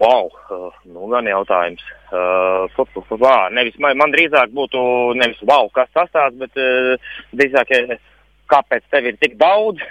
Wow, 0.00 0.30
uh, 0.50 0.72
nu 0.88 1.06
gan 1.12 1.28
jautājums. 1.28 1.84
Uh, 2.08 3.16
vā, 3.20 3.36
nevis, 3.52 3.76
man, 3.82 3.96
man 4.00 4.12
drīzāk 4.14 4.52
būtu 4.56 4.80
nevis 5.20 5.40
wow, 5.44 5.68
kas 5.74 5.90
tas 5.92 6.08
tāds, 6.14 6.36
bet 6.40 6.56
uh, 6.60 7.16
drīzāk, 7.36 7.72
eh, 7.76 7.98
kāpēc 8.48 8.86
tev 8.92 9.10
ir 9.10 9.18
tik 9.20 9.36
daudz? 9.40 9.84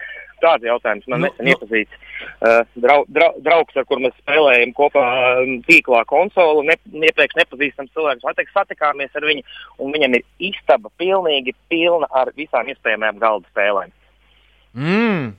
Tāds 0.46 0.68
jautājums 0.68 1.08
man 1.10 1.24
Nu, 1.24 1.30
nesen 1.30 1.48
nu. 1.48 1.54
iepazīts. 1.56 2.02
Uh, 2.46 2.62
drau, 2.84 3.00
drau, 3.12 3.32
draugs, 3.44 3.76
ar 3.80 3.86
kur 3.90 4.00
mēs 4.04 4.14
spēlējam 4.22 4.74
kopā 4.78 5.04
um, 5.42 5.56
tīklā 5.66 6.04
konsoli, 6.10 6.68
ne, 6.70 6.76
iepriekš 7.10 7.40
nepazīstams 7.40 7.94
cilvēks, 7.96 8.28
teikt, 8.38 8.54
satikāmies 8.56 9.18
ar 9.18 9.26
viņu, 9.28 9.44
un 9.82 9.96
viņam 9.96 10.18
ir 10.20 10.24
istaba 10.52 10.92
pilnīgi 11.02 11.56
pilna 11.72 12.08
ar 12.16 12.32
visām 12.38 12.70
iespējamajām 12.72 13.20
galda 13.24 13.50
spēlēm. 13.52 13.92
Mm. 14.76 15.34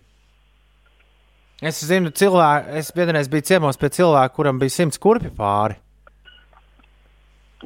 Es 1.65 1.81
zinu, 1.89 2.11
cilvēku, 2.13 2.75
es 2.77 2.91
vienreiz 2.97 3.31
biju 3.33 3.47
ciemos 3.49 3.79
pie 3.81 3.89
cilvēka, 3.97 4.35
kuram 4.37 4.59
bija 4.61 4.75
simts 4.75 5.01
kurpi 5.01 5.31
pāri. 5.33 5.79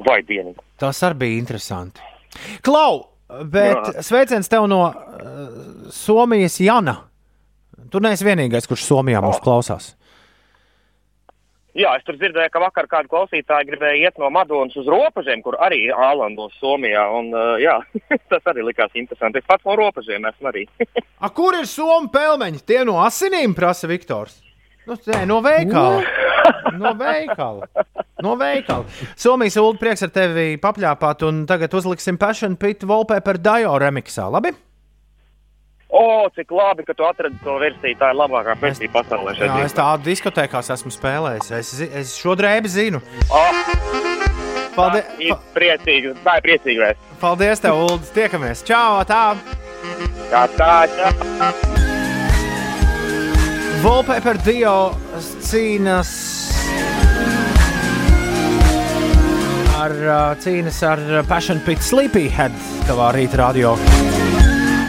Vai 0.05 0.21
dienīgi? 0.23 0.61
Tas 0.79 1.01
arī 1.03 1.19
bija 1.25 1.39
interesanti. 1.41 2.03
Klau, 2.63 3.01
bet 3.51 3.75
Jā. 3.91 4.03
sveiciens 4.07 4.47
tev 4.51 4.69
no 4.71 4.85
uh, 4.87 5.89
Somijas 5.91 6.55
Jana. 6.63 6.95
Tu 7.91 7.99
neesi 7.99 8.23
vienīgais, 8.23 8.69
kurš 8.69 8.85
Somijā 8.87 9.19
mūs 9.23 9.41
klausās. 9.43 9.91
Jā, 11.71 11.93
es 11.95 12.03
tur 12.03 12.17
dzirdēju, 12.19 12.51
ka 12.51 12.59
vakar 12.59 12.87
kāda 12.91 13.07
klausītāja 13.07 13.63
gribēja 13.67 14.09
iet 14.09 14.17
no 14.19 14.27
Madonas 14.33 14.75
uz 14.79 14.87
robežiem, 14.91 15.39
kur 15.43 15.55
arī 15.63 15.85
Ālandos, 15.87 16.51
Somijā. 16.59 17.05
Un, 17.15 17.29
uh, 17.31 17.53
jā, 17.63 17.77
tas 18.31 18.49
arī 18.51 18.65
likās 18.67 18.91
interesanti. 18.99 19.39
Es 19.39 19.47
pats 19.47 19.63
no 19.67 19.77
robežiem 19.79 20.27
esmu 20.27 20.51
arī. 20.51 20.65
A, 21.23 21.29
kur 21.31 21.55
ir 21.55 21.67
somu 21.71 22.11
pelmeņi? 22.11 22.63
Tie 22.67 22.81
no 22.87 22.97
asinīm 23.05 23.55
prasa 23.55 23.87
Viktors. 23.91 24.41
Nu, 24.87 24.97
tē, 24.99 25.21
no 25.29 25.39
veikala. 25.45 26.01
No 26.75 26.91
veikala. 26.97 27.69
No 28.25 28.33
veikala. 28.39 28.87
Somijas 29.19 29.55
ulu 29.61 29.77
prieks 29.79 30.03
ar 30.07 30.11
tevi 30.11 30.57
papļāpāt, 30.59 31.23
un 31.27 31.45
tagad 31.47 31.75
uzliksim 31.77 32.19
Passion 32.19 32.57
Pit 32.59 32.83
Wallpaper 32.89 33.39
Dio 33.39 33.77
remixā. 33.79 34.27
Labi? 34.33 34.51
O, 35.91 36.29
cik 36.35 36.51
labi, 36.55 36.85
ka 36.87 36.93
tu 36.95 37.03
atradi 37.03 37.35
to 37.43 37.57
versiju. 37.59 37.97
Tā 37.99 38.13
ir 38.13 38.19
labākā 38.21 38.55
versija 38.61 38.91
pasaulē. 38.93 39.33
šeit 39.35 39.43
Jā, 39.49 39.57
es 39.65 39.73
dzīvē. 39.73 39.79
tādu 39.81 40.07
diskotēkās 40.07 40.69
esmu 40.77 40.91
spēlējis. 40.95 41.51
Es, 41.57 41.71
es 41.81 42.13
šo 42.15 42.35
drēbi 42.39 42.71
zinu. 42.71 43.01
Oh, 43.27 43.51
Paldies, 44.71 45.03
ir 45.19 45.35
priecīgi, 45.51 46.13
tā 46.23 46.37
ir 46.39 46.45
priecīga 46.45 46.85
vēsts. 46.85 47.09
paldies 47.19 47.59
tev, 47.59 47.75
Uldis. 47.89 48.13
Tiekamies! 48.15 48.63
Čau! 48.63 49.01
Tā! 49.03 49.35
Tā, 50.31 50.45
tā, 50.55 50.87
tā. 50.95 51.11
Wallpaper 53.83 54.37
Dio 54.45 54.75
cīnās 55.43 56.11
ar, 59.81 59.95
cīnas 60.39 60.79
ar 60.87 61.01
Passion 61.27 61.59
Pit 61.65 61.83
Sleepyhead 61.83 62.55
tavā 62.87 63.11
rīta 63.17 63.41
radio. 63.43 63.75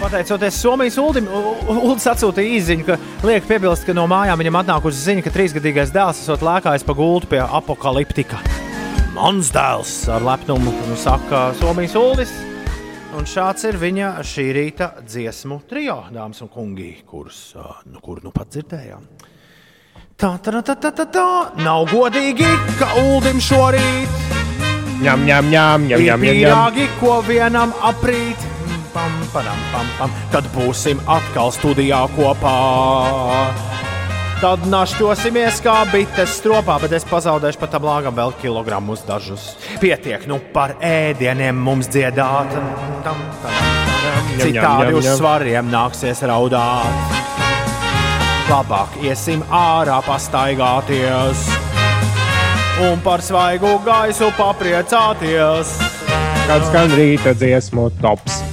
Pateicoties 0.03 0.57
Somijas 0.59 0.97
Uldim, 0.99 1.29
Uldis 1.71 2.09
atsūtīja 2.11 2.57
īziņu, 2.57 2.85
ka 2.89 2.97
liek 3.23 3.45
piebilst, 3.47 3.85
ka 3.87 3.95
no 3.95 4.09
mājām 4.11 4.41
viņam 4.43 4.57
atnākusi 4.59 4.99
ziņa, 4.99 5.23
ka 5.23 5.31
trīsgadīgais 5.31 5.93
dēls 5.95 6.25
esot 6.25 6.43
lēkājis 6.43 6.83
pa 6.89 6.97
gultu 6.99 7.31
pie 7.31 7.39
apakaliptika. 7.45 8.41
Mans 9.15 9.53
dēls 9.55 9.93
ar 10.11 10.27
lepnumu, 10.27 10.75
nu 10.89 10.99
saka 10.99 11.53
Somijas 11.61 11.95
Uldis. 12.01 12.33
Un 13.15 13.29
šāds 13.31 13.69
ir 13.69 13.79
viņa 13.79 14.11
šī 14.27 14.49
rīta 14.57 14.91
dziesmu 15.07 15.61
trijo, 15.71 16.01
dāmas 16.11 16.43
un 16.43 16.51
kungi, 16.51 16.91
kurus 17.07 17.53
nu, 17.87 18.03
kur 18.03 18.19
nu 18.27 18.35
pat 18.35 18.51
dzirdējām. 18.57 19.07
Tā, 20.19 20.33
tā, 20.43 20.59
tā, 20.67 20.75
tā, 20.83 20.91
tā, 20.91 21.07
tā. 21.15 21.29
Nav 21.63 21.87
godīgi, 21.95 22.49
ka 22.81 22.91
Uldim 23.05 23.39
šorīt 23.39 24.41
Ņem, 25.03 25.23
ņem, 25.27 25.47
ņem, 25.51 25.87
ņem, 25.91 25.99
ir 25.99 26.03
ņem, 26.07 26.21
ņem, 26.23 26.37
ņem. 26.39 26.43
pīrāgi, 26.43 26.85
ko 26.99 27.21
vienam 27.27 27.73
aprīt. 27.83 28.49
Pam, 28.93 29.13
padam, 29.33 29.57
pam, 29.73 29.87
pam, 29.97 30.11
kad 30.33 30.49
būsim 30.53 30.99
atkal 31.09 31.49
studijā 31.55 32.03
kopā. 32.13 32.57
Tad 34.43 34.67
našķosimies 34.69 35.63
kā 35.65 35.79
bites 35.89 36.35
stropā, 36.41 36.77
bet 36.83 36.93
es 36.99 37.07
pazaudēšu 37.09 37.61
pat 37.63 37.73
tam 37.73 37.87
lāgam 37.89 38.17
vēl 38.19 38.35
kilogramus 38.43 39.05
dažus. 39.09 39.53
Pietiek 39.81 40.27
nu 40.29 40.41
par 40.53 40.75
ēdieniem 40.85 41.57
mums 41.57 41.89
dziedāt. 41.89 42.53
Citādi 44.43 44.93
uz 44.99 45.09
svariem 45.15 45.73
nāksies 45.73 46.21
raudāt. 46.29 47.17
Labāk 48.51 49.01
iesim 49.07 49.41
ārā 49.49 50.03
pastaigāties 50.05 51.49
un 52.91 53.01
par 53.01 53.25
svaigu 53.25 53.79
gaisu 53.87 54.29
papriecāties. 54.37 55.77
Kāds 56.49 56.67
skan 56.69 56.99
rīta 56.99 57.33
dziesmu 57.39 57.89
tops. 58.03 58.52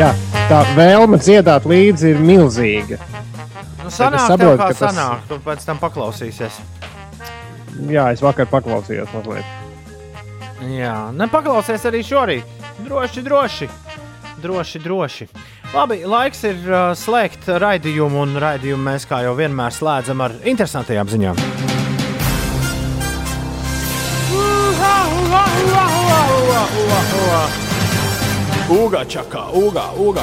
Jā, 0.00 0.10
tā 0.48 0.62
vēlme 0.76 1.18
dziedāt 1.20 1.66
līdzi 1.68 2.14
ir 2.14 2.20
milzīga. 2.24 2.96
Nu, 3.82 3.90
sanāk, 3.92 4.22
es 4.22 4.40
tev 4.40 4.52
kā 4.56 4.68
tas- 4.70 4.80
sanāk, 4.80 5.26
tu 5.28 5.36
pēc 5.44 5.64
tam 5.66 5.80
paklausīsies. 5.82 6.56
Jā, 7.90 8.06
es 8.14 8.22
vakar 8.24 8.48
paklausījos 8.48 9.12
mazliet. 9.12 9.44
Jā, 10.72 10.94
nepaklausies 11.16 11.84
arī 11.88 12.00
šorīt. 12.04 12.44
Droši, 12.86 13.22
droši. 13.28 13.68
Droši, 14.40 14.80
droši. 14.80 15.28
Labi, 15.74 16.00
laiks 16.08 16.44
ir 16.48 16.56
uh, 16.64 16.78
slēgt 16.96 17.44
raidījumu, 17.60 18.24
un 18.24 18.36
raidījumu 18.40 18.82
mēs 18.88 19.04
kā 19.08 19.20
jau 19.26 19.36
vienmēr 19.36 19.76
slēdzam 19.76 20.24
ar 20.24 20.32
interesantajām 20.48 21.12
ziņām. 21.12 21.44
Uga 28.70 29.02
čakā, 29.02 29.48
uga, 29.50 29.88
uga. 29.98 30.22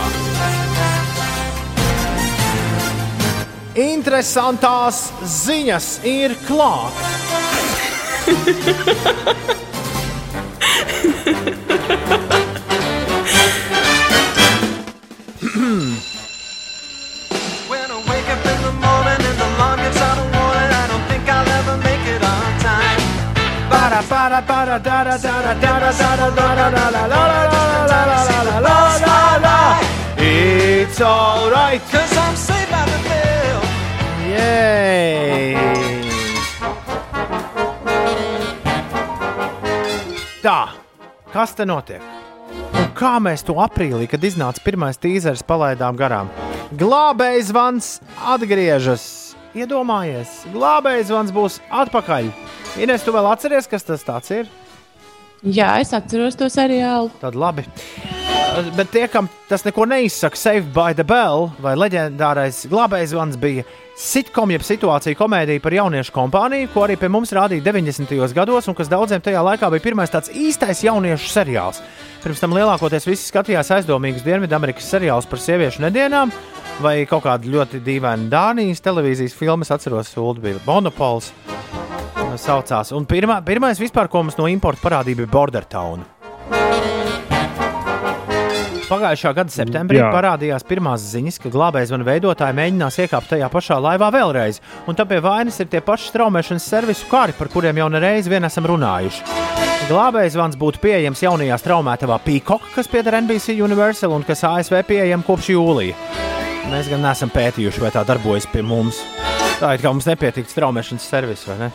Interesantās 3.75 5.01
ziņas 5.43 5.89
ir 6.07 6.31
klāts. 6.47 6.95
It's 30.19 30.99
alright. 31.01 31.81
Cause 31.91 32.17
I'm 32.17 32.35
saved 32.35 32.71
by 32.71 32.83
the 32.89 32.99
bell. 33.07 33.61
Yay! 34.27 35.55
Tā, 40.43 40.59
kas 41.31 41.55
te 41.55 41.63
notiek? 41.63 42.03
Un 42.51 42.91
kā 42.99 43.15
mēs 43.23 43.47
to 43.47 43.55
aprīlī, 43.63 44.09
kad 44.11 44.23
iznāca 44.27 44.59
pirmais 44.65 44.99
tīzers, 44.99 45.45
palaidām 45.47 45.95
garām? 45.95 46.27
Glābējs 46.75 47.53
zvans 47.53 48.01
atgriežas. 48.35 49.35
Iedomājies, 49.55 50.43
glābējs 50.51 51.07
zvans 51.13 51.31
būs 51.31 51.61
atpakaļ. 51.71 52.33
Ines, 52.77 53.01
tu 53.01 53.13
vēl 53.15 53.25
atceries, 53.31 53.67
kas 53.69 53.87
tas 53.87 54.31
ir? 54.33 54.49
Jā, 55.41 55.77
es 55.81 55.93
atceros 55.93 56.37
to 56.37 56.49
seriālu. 56.49 57.11
Tad 57.21 57.37
labi. 57.37 57.65
Uh, 57.65 58.17
Bet 58.73 58.89
tie, 58.89 59.03
kam 59.11 59.27
tas 59.49 59.61
neko 59.65 59.85
neizsaka, 59.85 60.37
Saved 60.37 60.71
by 60.73 60.95
the 60.97 61.03
Bell 61.05 61.51
vai 61.61 61.75
leģendārais 61.77 62.63
glābējs 62.71 63.11
zvans 63.11 63.37
bija 63.37 63.65
sitkom, 63.97 64.49
jeb 64.53 64.65
situācija 64.65 65.17
komēdija 65.17 65.61
par 65.61 65.75
jauniešu 65.77 66.13
kompāniju, 66.15 66.71
ko 66.73 66.85
arī 66.87 66.95
pie 66.97 67.09
mums 67.11 67.33
rādīja 67.37 67.65
90. 67.67 68.33
gados, 68.33 68.69
un 68.69 68.77
kas 68.77 68.89
daudziem 68.89 69.21
tajā 69.21 69.43
laikā 69.45 69.69
bija 69.73 69.85
pirmais 69.85 70.13
tāds 70.13 70.33
īstais 70.33 70.81
jauniešu 70.87 71.29
seriāls. 71.33 71.83
Pirms 72.23 72.41
tam 72.41 72.57
lielākoties 72.57 73.05
visi 73.09 73.29
skatījās 73.29 73.73
aizdomīgus 73.77 74.25
Dienvidamerikas 74.25 74.89
seriālus 74.89 75.29
par 75.29 75.43
sieviešu 75.43 75.85
nedienām 75.85 76.33
vai 76.83 77.05
kaut 77.09 77.25
kādu 77.25 77.51
ļoti 77.55 77.81
dīvainu 77.85 78.29
Dānijas 78.31 78.83
televīzijas 78.85 79.35
filmu. 79.37 79.65
Es 79.65 79.73
atceros, 79.73 80.13
Ulu 80.17 80.41
bija 80.43 80.61
Monopols. 80.65 81.31
uh, 81.31 82.35
Saucās. 82.37 82.91
Un 82.93 83.05
pirmā, 83.09 83.41
pirmais 83.45 83.79
vispār, 83.81 84.09
ko 84.09 84.23
mums 84.23 84.37
no 84.37 84.47
importa 84.47 84.83
parādīja, 84.83 85.23
bija 85.23 85.31
Border 85.31 85.65
Town. 85.65 86.05
Pagājušā 88.87 89.33
gada 89.35 89.51
septembrī 89.51 89.97
Jā. 89.99 90.07
parādījās 90.13 90.63
pirmās 90.63 91.03
ziņas, 91.11 91.41
ka 91.43 91.49
glābējzvanu 91.51 92.05
veidotāji 92.07 92.55
mēģinās 92.55 92.99
iekāpt 93.03 93.33
tajā 93.33 93.49
pašā 93.51 93.81
laivā 93.83 94.07
vēlreiz. 94.15 94.61
Un 94.87 94.95
pie 94.95 95.19
vainas 95.19 95.59
ir 95.59 95.67
tie 95.67 95.81
paši 95.83 96.13
straumēšanas 96.13 96.69
servisu 96.71 97.09
kāri, 97.11 97.35
par 97.35 97.51
kuriem 97.51 97.81
jau 97.81 97.89
nereiz 97.91 98.29
vien 98.31 98.47
esam 98.47 98.63
runājuši. 98.63 99.27
Glābējzvans 99.91 100.55
būtu 100.55 100.79
pieejams 100.83 101.19
jaunajā 101.19 101.59
straumētavā 101.59 102.21
Peacock, 102.23 102.63
kas 102.75 102.87
pieder 102.87 103.19
NBC 103.19 103.59
Universal 103.59 104.15
un 104.15 104.23
kas 104.23 104.47
ASV 104.47 104.79
pieejama 104.87 105.27
kopš 105.27 105.51
jūlija. 105.51 106.36
Mēs 106.67 106.89
gan 106.91 106.99
neesam 106.99 107.31
pētījuši, 107.31 107.79
vai 107.79 107.93
tā 107.95 108.03
darbojas 108.07 108.47
pie 108.51 108.61
mums. 108.65 108.99
Tā 109.61 109.71
ir 109.73 109.83
kā 109.83 109.93
mums 109.93 110.07
nepietīk 110.09 110.51
straumēšanas 110.51 111.07
servis, 111.09 111.47
vai 111.47 111.61
ne? 111.63 111.71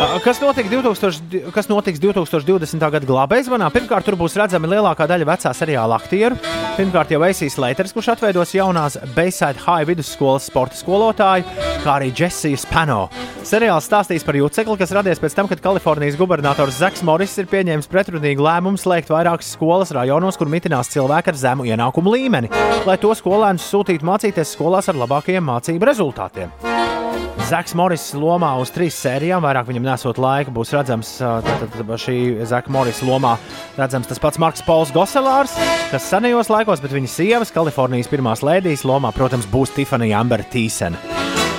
Kas, 0.00 0.38
notiek 0.40 0.64
2000, 0.70 1.50
kas 1.52 1.66
notiks 1.68 2.00
2020. 2.00 2.80
gada 2.80 3.04
glābējzvanā? 3.04 3.66
Pirmkārt, 3.74 4.06
tur 4.08 4.16
būs 4.16 4.32
redzama 4.40 4.70
lielākā 4.72 5.04
daļa 5.10 5.26
vecā 5.28 5.52
seriāla 5.52 5.98
aktieru. 6.00 6.38
Pirmkārt, 6.78 7.12
jau 7.12 7.20
Eisijas 7.26 7.58
Leiters, 7.60 7.92
kurš 7.92 8.14
atveidos 8.14 8.54
jaunās 8.56 8.96
Bayside 9.12 9.60
High 9.60 9.84
vidusskolas 9.90 10.46
sporta 10.48 10.78
skolotāju, 10.78 11.44
kā 11.84 11.98
arī 11.98 12.08
Jessija 12.16 12.62
Spano. 12.62 13.10
Seriāls 13.44 13.90
stāstīs 13.90 14.24
par 14.24 14.40
jūcekli, 14.40 14.78
kas 14.80 14.96
radies 14.96 15.20
pēc 15.20 15.36
tam, 15.36 15.52
kad 15.52 15.60
Kalifornijas 15.64 16.16
gubernators 16.16 16.80
Zaks 16.80 17.04
Morris 17.04 17.36
ir 17.42 17.50
pieņēmis 17.52 17.92
pretrunīgu 17.92 18.48
lēmumu 18.48 18.80
slēgt 18.80 19.12
vairākas 19.12 19.52
skolas 19.52 19.92
rajonos, 19.96 20.40
kur 20.40 20.48
mitinās 20.48 20.92
cilvēki 20.96 21.34
ar 21.34 21.40
zemu 21.44 21.68
ienākumu 21.68 22.16
līmeni, 22.16 22.52
lai 22.88 22.96
to 23.00 23.12
skolēnus 23.12 23.68
sūtītu 23.68 24.08
mācīties 24.08 24.56
skolās 24.56 24.88
ar 24.88 25.00
labākajiem 25.04 25.44
mācību 25.52 25.92
rezultātiem. 25.92 27.09
Zaks 27.50 27.74
Morris 27.74 28.04
lomā 28.14 28.50
uz 28.62 28.70
trīs 28.70 28.94
sērijām, 29.02 29.42
vairāk 29.42 29.66
viņam 29.66 29.86
nesot 29.88 30.18
laika, 30.22 30.52
būs 30.54 30.70
redzams 30.76 31.16
tātad 31.18 31.92
šī 31.98 32.16
Zaka 32.46 32.70
Morris 32.70 33.00
lomā. 33.06 33.36
Redzams 33.78 34.06
tas 34.10 34.22
pats 34.22 34.38
Marks 34.38 34.62
Pauls 34.66 34.92
Goselārs, 34.94 35.56
kas 35.90 36.06
senajos 36.10 36.50
laikos, 36.52 36.82
bet 36.82 36.94
viņa 36.94 37.10
sievas, 37.10 37.54
Kalifornijas 37.54 38.10
pirmās 38.10 38.44
lēdijas 38.46 38.86
lomā, 38.86 39.10
protams, 39.16 39.48
būs 39.50 39.74
Tifanija 39.74 40.20
Amber 40.22 40.44
Tīsena. 40.46 41.00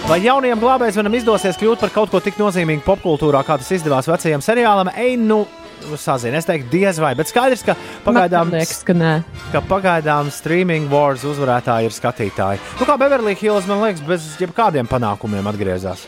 Vai 0.07 0.21
jaunajam 0.23 0.59
glābējam 0.59 1.13
izdosies 1.15 1.59
kļūt 1.59 1.83
par 1.83 1.91
kaut 1.93 2.11
ko 2.11 2.19
tik 2.23 2.39
nozīmīgu 2.41 2.83
popkultūrā, 2.87 3.43
kā 3.47 3.59
tas 3.61 3.69
izdevās 3.75 4.09
vecajam 4.09 4.43
seriālam? 4.43 4.89
Ej, 4.97 5.13
nu, 5.19 5.43
sazina. 5.97 6.37
Es 6.37 6.45
teiktu, 6.47 6.69
diez 6.71 6.99
vai, 7.01 7.13
bet 7.15 7.27
skaidrs, 7.31 7.63
ka 7.67 7.75
pagaidām, 8.05 8.49
Man 8.51 8.59
liekas, 8.61 8.83
ka 8.87 8.93
nē. 8.93 9.13
ka 9.51 9.61
pagaidām 9.67 10.31
streaming 10.31 10.89
wars 10.91 11.23
uzvarētāji 11.27 11.89
ir 11.89 11.95
skatītāji. 11.95 12.59
Nu, 12.79 12.85
kā 12.89 12.97
Beverly 13.01 13.35
Hills, 13.35 13.67
man 13.69 13.81
liekas, 13.85 14.01
bez 14.07 14.29
jebkādiem 14.41 14.87
panākumiem 14.91 15.47
atgriezās. 15.51 16.07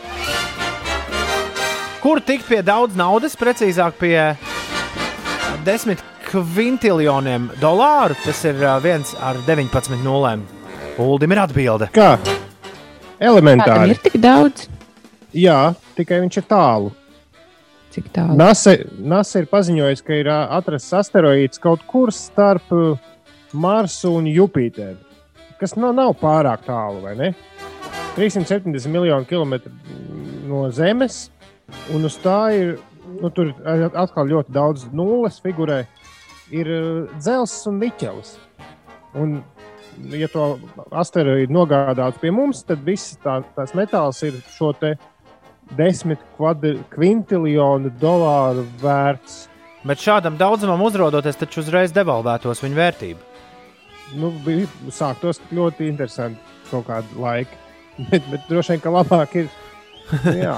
Kur 2.04 2.20
tikt 2.20 2.44
pie 2.48 2.60
daudz 2.62 2.96
naudas, 2.98 3.32
precīzāk 3.40 3.96
pie 4.00 4.36
desmit 5.64 6.02
kvintiljoniem 6.28 7.50
dolāru? 7.62 8.16
Tas 8.24 8.42
ir 8.44 8.58
viens 8.84 9.14
ar 9.24 9.38
19 9.46 10.02
nulēm. 10.04 10.42
Uldim 11.00 11.32
ir 11.32 11.40
atbilde. 11.42 11.88
Kā? 11.94 12.16
Kādam 12.20 13.30
Elementāri. 13.30 13.94
ir 13.94 14.00
tik 14.04 14.18
daudz? 14.20 14.66
Jā, 15.34 15.72
tikai 15.96 16.20
viņš 16.22 16.36
ir 16.42 16.44
tālu. 16.50 16.92
Cik 17.94 18.08
tālu? 18.14 18.34
NASA, 18.38 18.74
NASA 18.98 19.44
ir 19.44 19.50
paziņojis, 19.52 20.02
ka 20.02 20.16
ir 20.18 20.30
atrasts 20.34 20.94
asteroīds 20.98 21.60
kaut 21.62 21.84
kur 21.86 22.10
starp 22.14 22.72
Marsu 23.54 24.16
un 24.18 24.26
Jupiteru, 24.26 24.98
kas 25.60 25.76
nu, 25.78 25.92
nav 25.94 26.16
pārāk 26.18 26.64
tālu, 26.66 27.04
vai 27.04 27.14
ne? 27.20 27.30
370 28.16 28.90
miljonu 28.90 29.26
kilometru 29.30 29.70
no 30.50 30.66
Zemes, 30.74 31.28
un 31.94 32.06
uz 32.06 32.18
tā 32.22 32.40
ir 32.54 32.74
nu, 33.20 33.30
tur 33.30 33.52
atkal 33.94 34.28
ļoti 34.30 34.54
daudz 34.54 34.88
nulles 34.94 35.38
figūrē. 35.44 35.84
Ir 36.54 36.68
dzelzs 37.16 37.64
un 37.70 37.78
niķelis. 37.80 38.34
Un, 39.18 39.38
ja 40.10 40.28
to 40.30 40.56
asteroīdu 40.90 41.54
nogādātu 41.54 42.20
pie 42.22 42.34
mums, 42.34 42.62
tad 42.66 42.82
viss 42.86 43.16
tā, 43.22 43.40
tās 43.56 43.74
metāls 43.78 44.20
ir 44.26 44.36
šo 44.52 44.74
te 44.78 44.96
desmit 45.72 46.18
kvadri- 46.38 46.80
kvintiljonu 46.94 47.92
dolāru 48.00 48.66
vērts. 48.82 49.46
Bet 49.84 50.00
šādam 50.00 50.38
daudzumam 50.40 50.80
uzrodoties, 50.82 51.36
taču 51.36 51.60
uzreiz 51.60 51.92
devalvētos 51.92 52.62
viņa 52.64 52.78
vērtība. 52.78 53.20
Nu, 54.20 54.30
bija 54.44 54.68
sāktos 54.92 55.40
ļoti 55.52 55.88
interesanti 55.88 56.40
kaut 56.70 56.86
kādu 56.88 57.20
laiku. 57.20 57.60
Bet, 58.10 58.24
bet 58.26 58.48
droši 58.48 58.72
vien, 58.72 58.80
ka 58.82 58.90
labāk 58.90 59.36
ir. 59.38 59.50
Jā. 60.42 60.56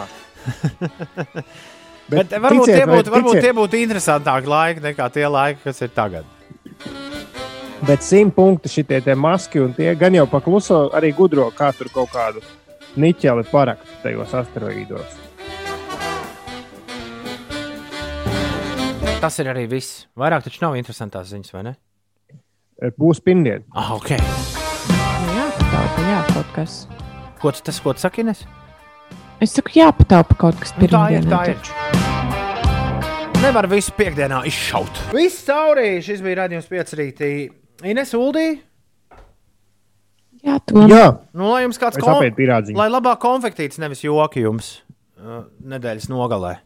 Bet, 2.08 2.30
bet 2.30 2.32
varbūt, 2.40 2.64
ticiet 2.64 2.78
tie 2.78 2.86
būtu, 2.88 3.12
varbūt 3.12 3.40
tie 3.44 3.50
būtu 3.52 3.80
interesantāki 3.82 4.48
laiki 4.48 4.84
nekā 4.86 5.08
tie 5.12 5.26
laiki, 5.28 5.60
kas 5.66 5.82
ir 5.84 5.90
tagad. 5.92 6.24
Bet 7.84 8.06
simt 8.06 8.32
punkti 8.38 8.72
šitie 8.72 9.02
tie 9.04 9.16
maski 9.18 9.60
un 9.60 9.74
tie 9.76 9.92
gan 10.00 10.16
jau 10.16 10.24
pakluso 10.30 10.86
arī 10.96 11.10
gudro, 11.18 11.50
kā 11.52 11.74
tur 11.76 11.90
kaut 11.92 12.08
kādu 12.14 12.40
niķeli 13.00 13.44
parakt 13.50 13.88
tajos 14.02 14.32
asteroīdos. 14.40 15.16
Tas 19.20 19.38
ir 19.42 19.48
arī 19.50 19.64
viss. 19.70 20.04
Vairāk 20.18 20.44
taču 20.46 20.60
nav 20.62 20.76
interesantās 20.78 21.30
ziņas, 21.32 21.52
vai 21.56 21.62
ne? 21.70 21.74
Būs 23.00 23.22
pirmdien. 23.24 23.64
Ah, 23.72 23.94
ok. 23.96 24.10
Nu, 24.20 25.32
jāpataupa, 25.38 26.04
jā, 26.10 26.20
kaut 26.34 26.50
kas. 26.54 26.74
Ko 27.40 27.52
tu, 27.56 27.62
tas, 27.64 27.78
ko 27.82 27.94
tu 27.96 28.04
saki, 28.04 28.22
Ines? 28.26 28.44
Es 29.42 29.52
saku, 29.56 29.72
jāpataupa 29.76 30.36
kaut 30.40 30.60
kas 30.60 30.72
Nu, 30.76 30.88
tā 30.92 31.02
ir, 31.16 31.24
tā 31.28 31.40
ir. 31.50 31.56
taču. 31.56 31.72
Nevar 33.42 33.66
visu 33.68 33.92
piekdienā 33.96 34.42
izšaut. 34.48 35.00
Viss 35.16 35.42
caurī. 35.48 35.98
Šis 36.04 36.22
bija 36.24 36.42
redzējums 36.44 36.68
piecrītī. 36.72 37.32
Ines 37.84 38.14
Uldī. 38.16 38.46
Jā, 40.46 40.60
to. 40.62 40.84
Jā, 40.86 41.06
Nu, 41.34 41.50
lai 41.50 41.64
jums 41.64 41.80
kāds 41.82 41.98
pirādziņu. 42.38 42.78
Lai 42.78 42.86
labāk 42.92 43.18
konfektīts, 43.24 43.80
nevis 43.82 44.04
joki 44.06 44.44
jums 44.46 44.76
uh, 45.18 45.42
nedēļas 45.66 46.06
nogalē. 46.12 46.56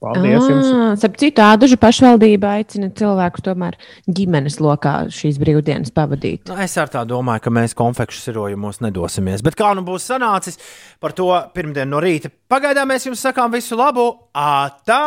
paldies 0.00 0.44
jums! 0.46 0.66
Ah, 0.70 0.92
Starp 1.00 1.16
citu, 1.18 1.42
Ādažu 1.42 1.78
pašvaldība 1.80 2.52
aicina 2.60 2.90
cilvēkus 2.94 3.42
tomēr 3.48 3.78
ģimenes 4.06 4.60
lokā 4.62 4.92
šīs 5.10 5.40
brīvdienas 5.42 5.90
pavadīt. 5.96 6.46
Nu, 6.52 6.58
es 6.62 6.76
ar 6.78 6.92
tā 6.92 7.02
domāju, 7.08 7.42
ka 7.48 7.54
mēs 7.56 7.74
konfekšu 7.74 8.20
sirojumos 8.28 8.78
nedosimies. 8.84 9.42
Bet 9.42 9.58
kā 9.58 9.72
nu 9.74 9.82
būs 9.88 10.06
sanācis, 10.12 10.60
par 11.02 11.16
to 11.16 11.32
pirmdien 11.56 11.90
no 11.90 11.98
rīta. 12.04 12.30
Pagaidām 12.52 12.92
mēs 12.92 13.08
jums 13.08 13.24
sakām 13.26 13.50
visu 13.56 13.74
labu! 13.80 14.06
Ā, 14.36 14.68
tā! 14.86 15.02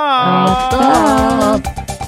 Tā! 0.76 1.98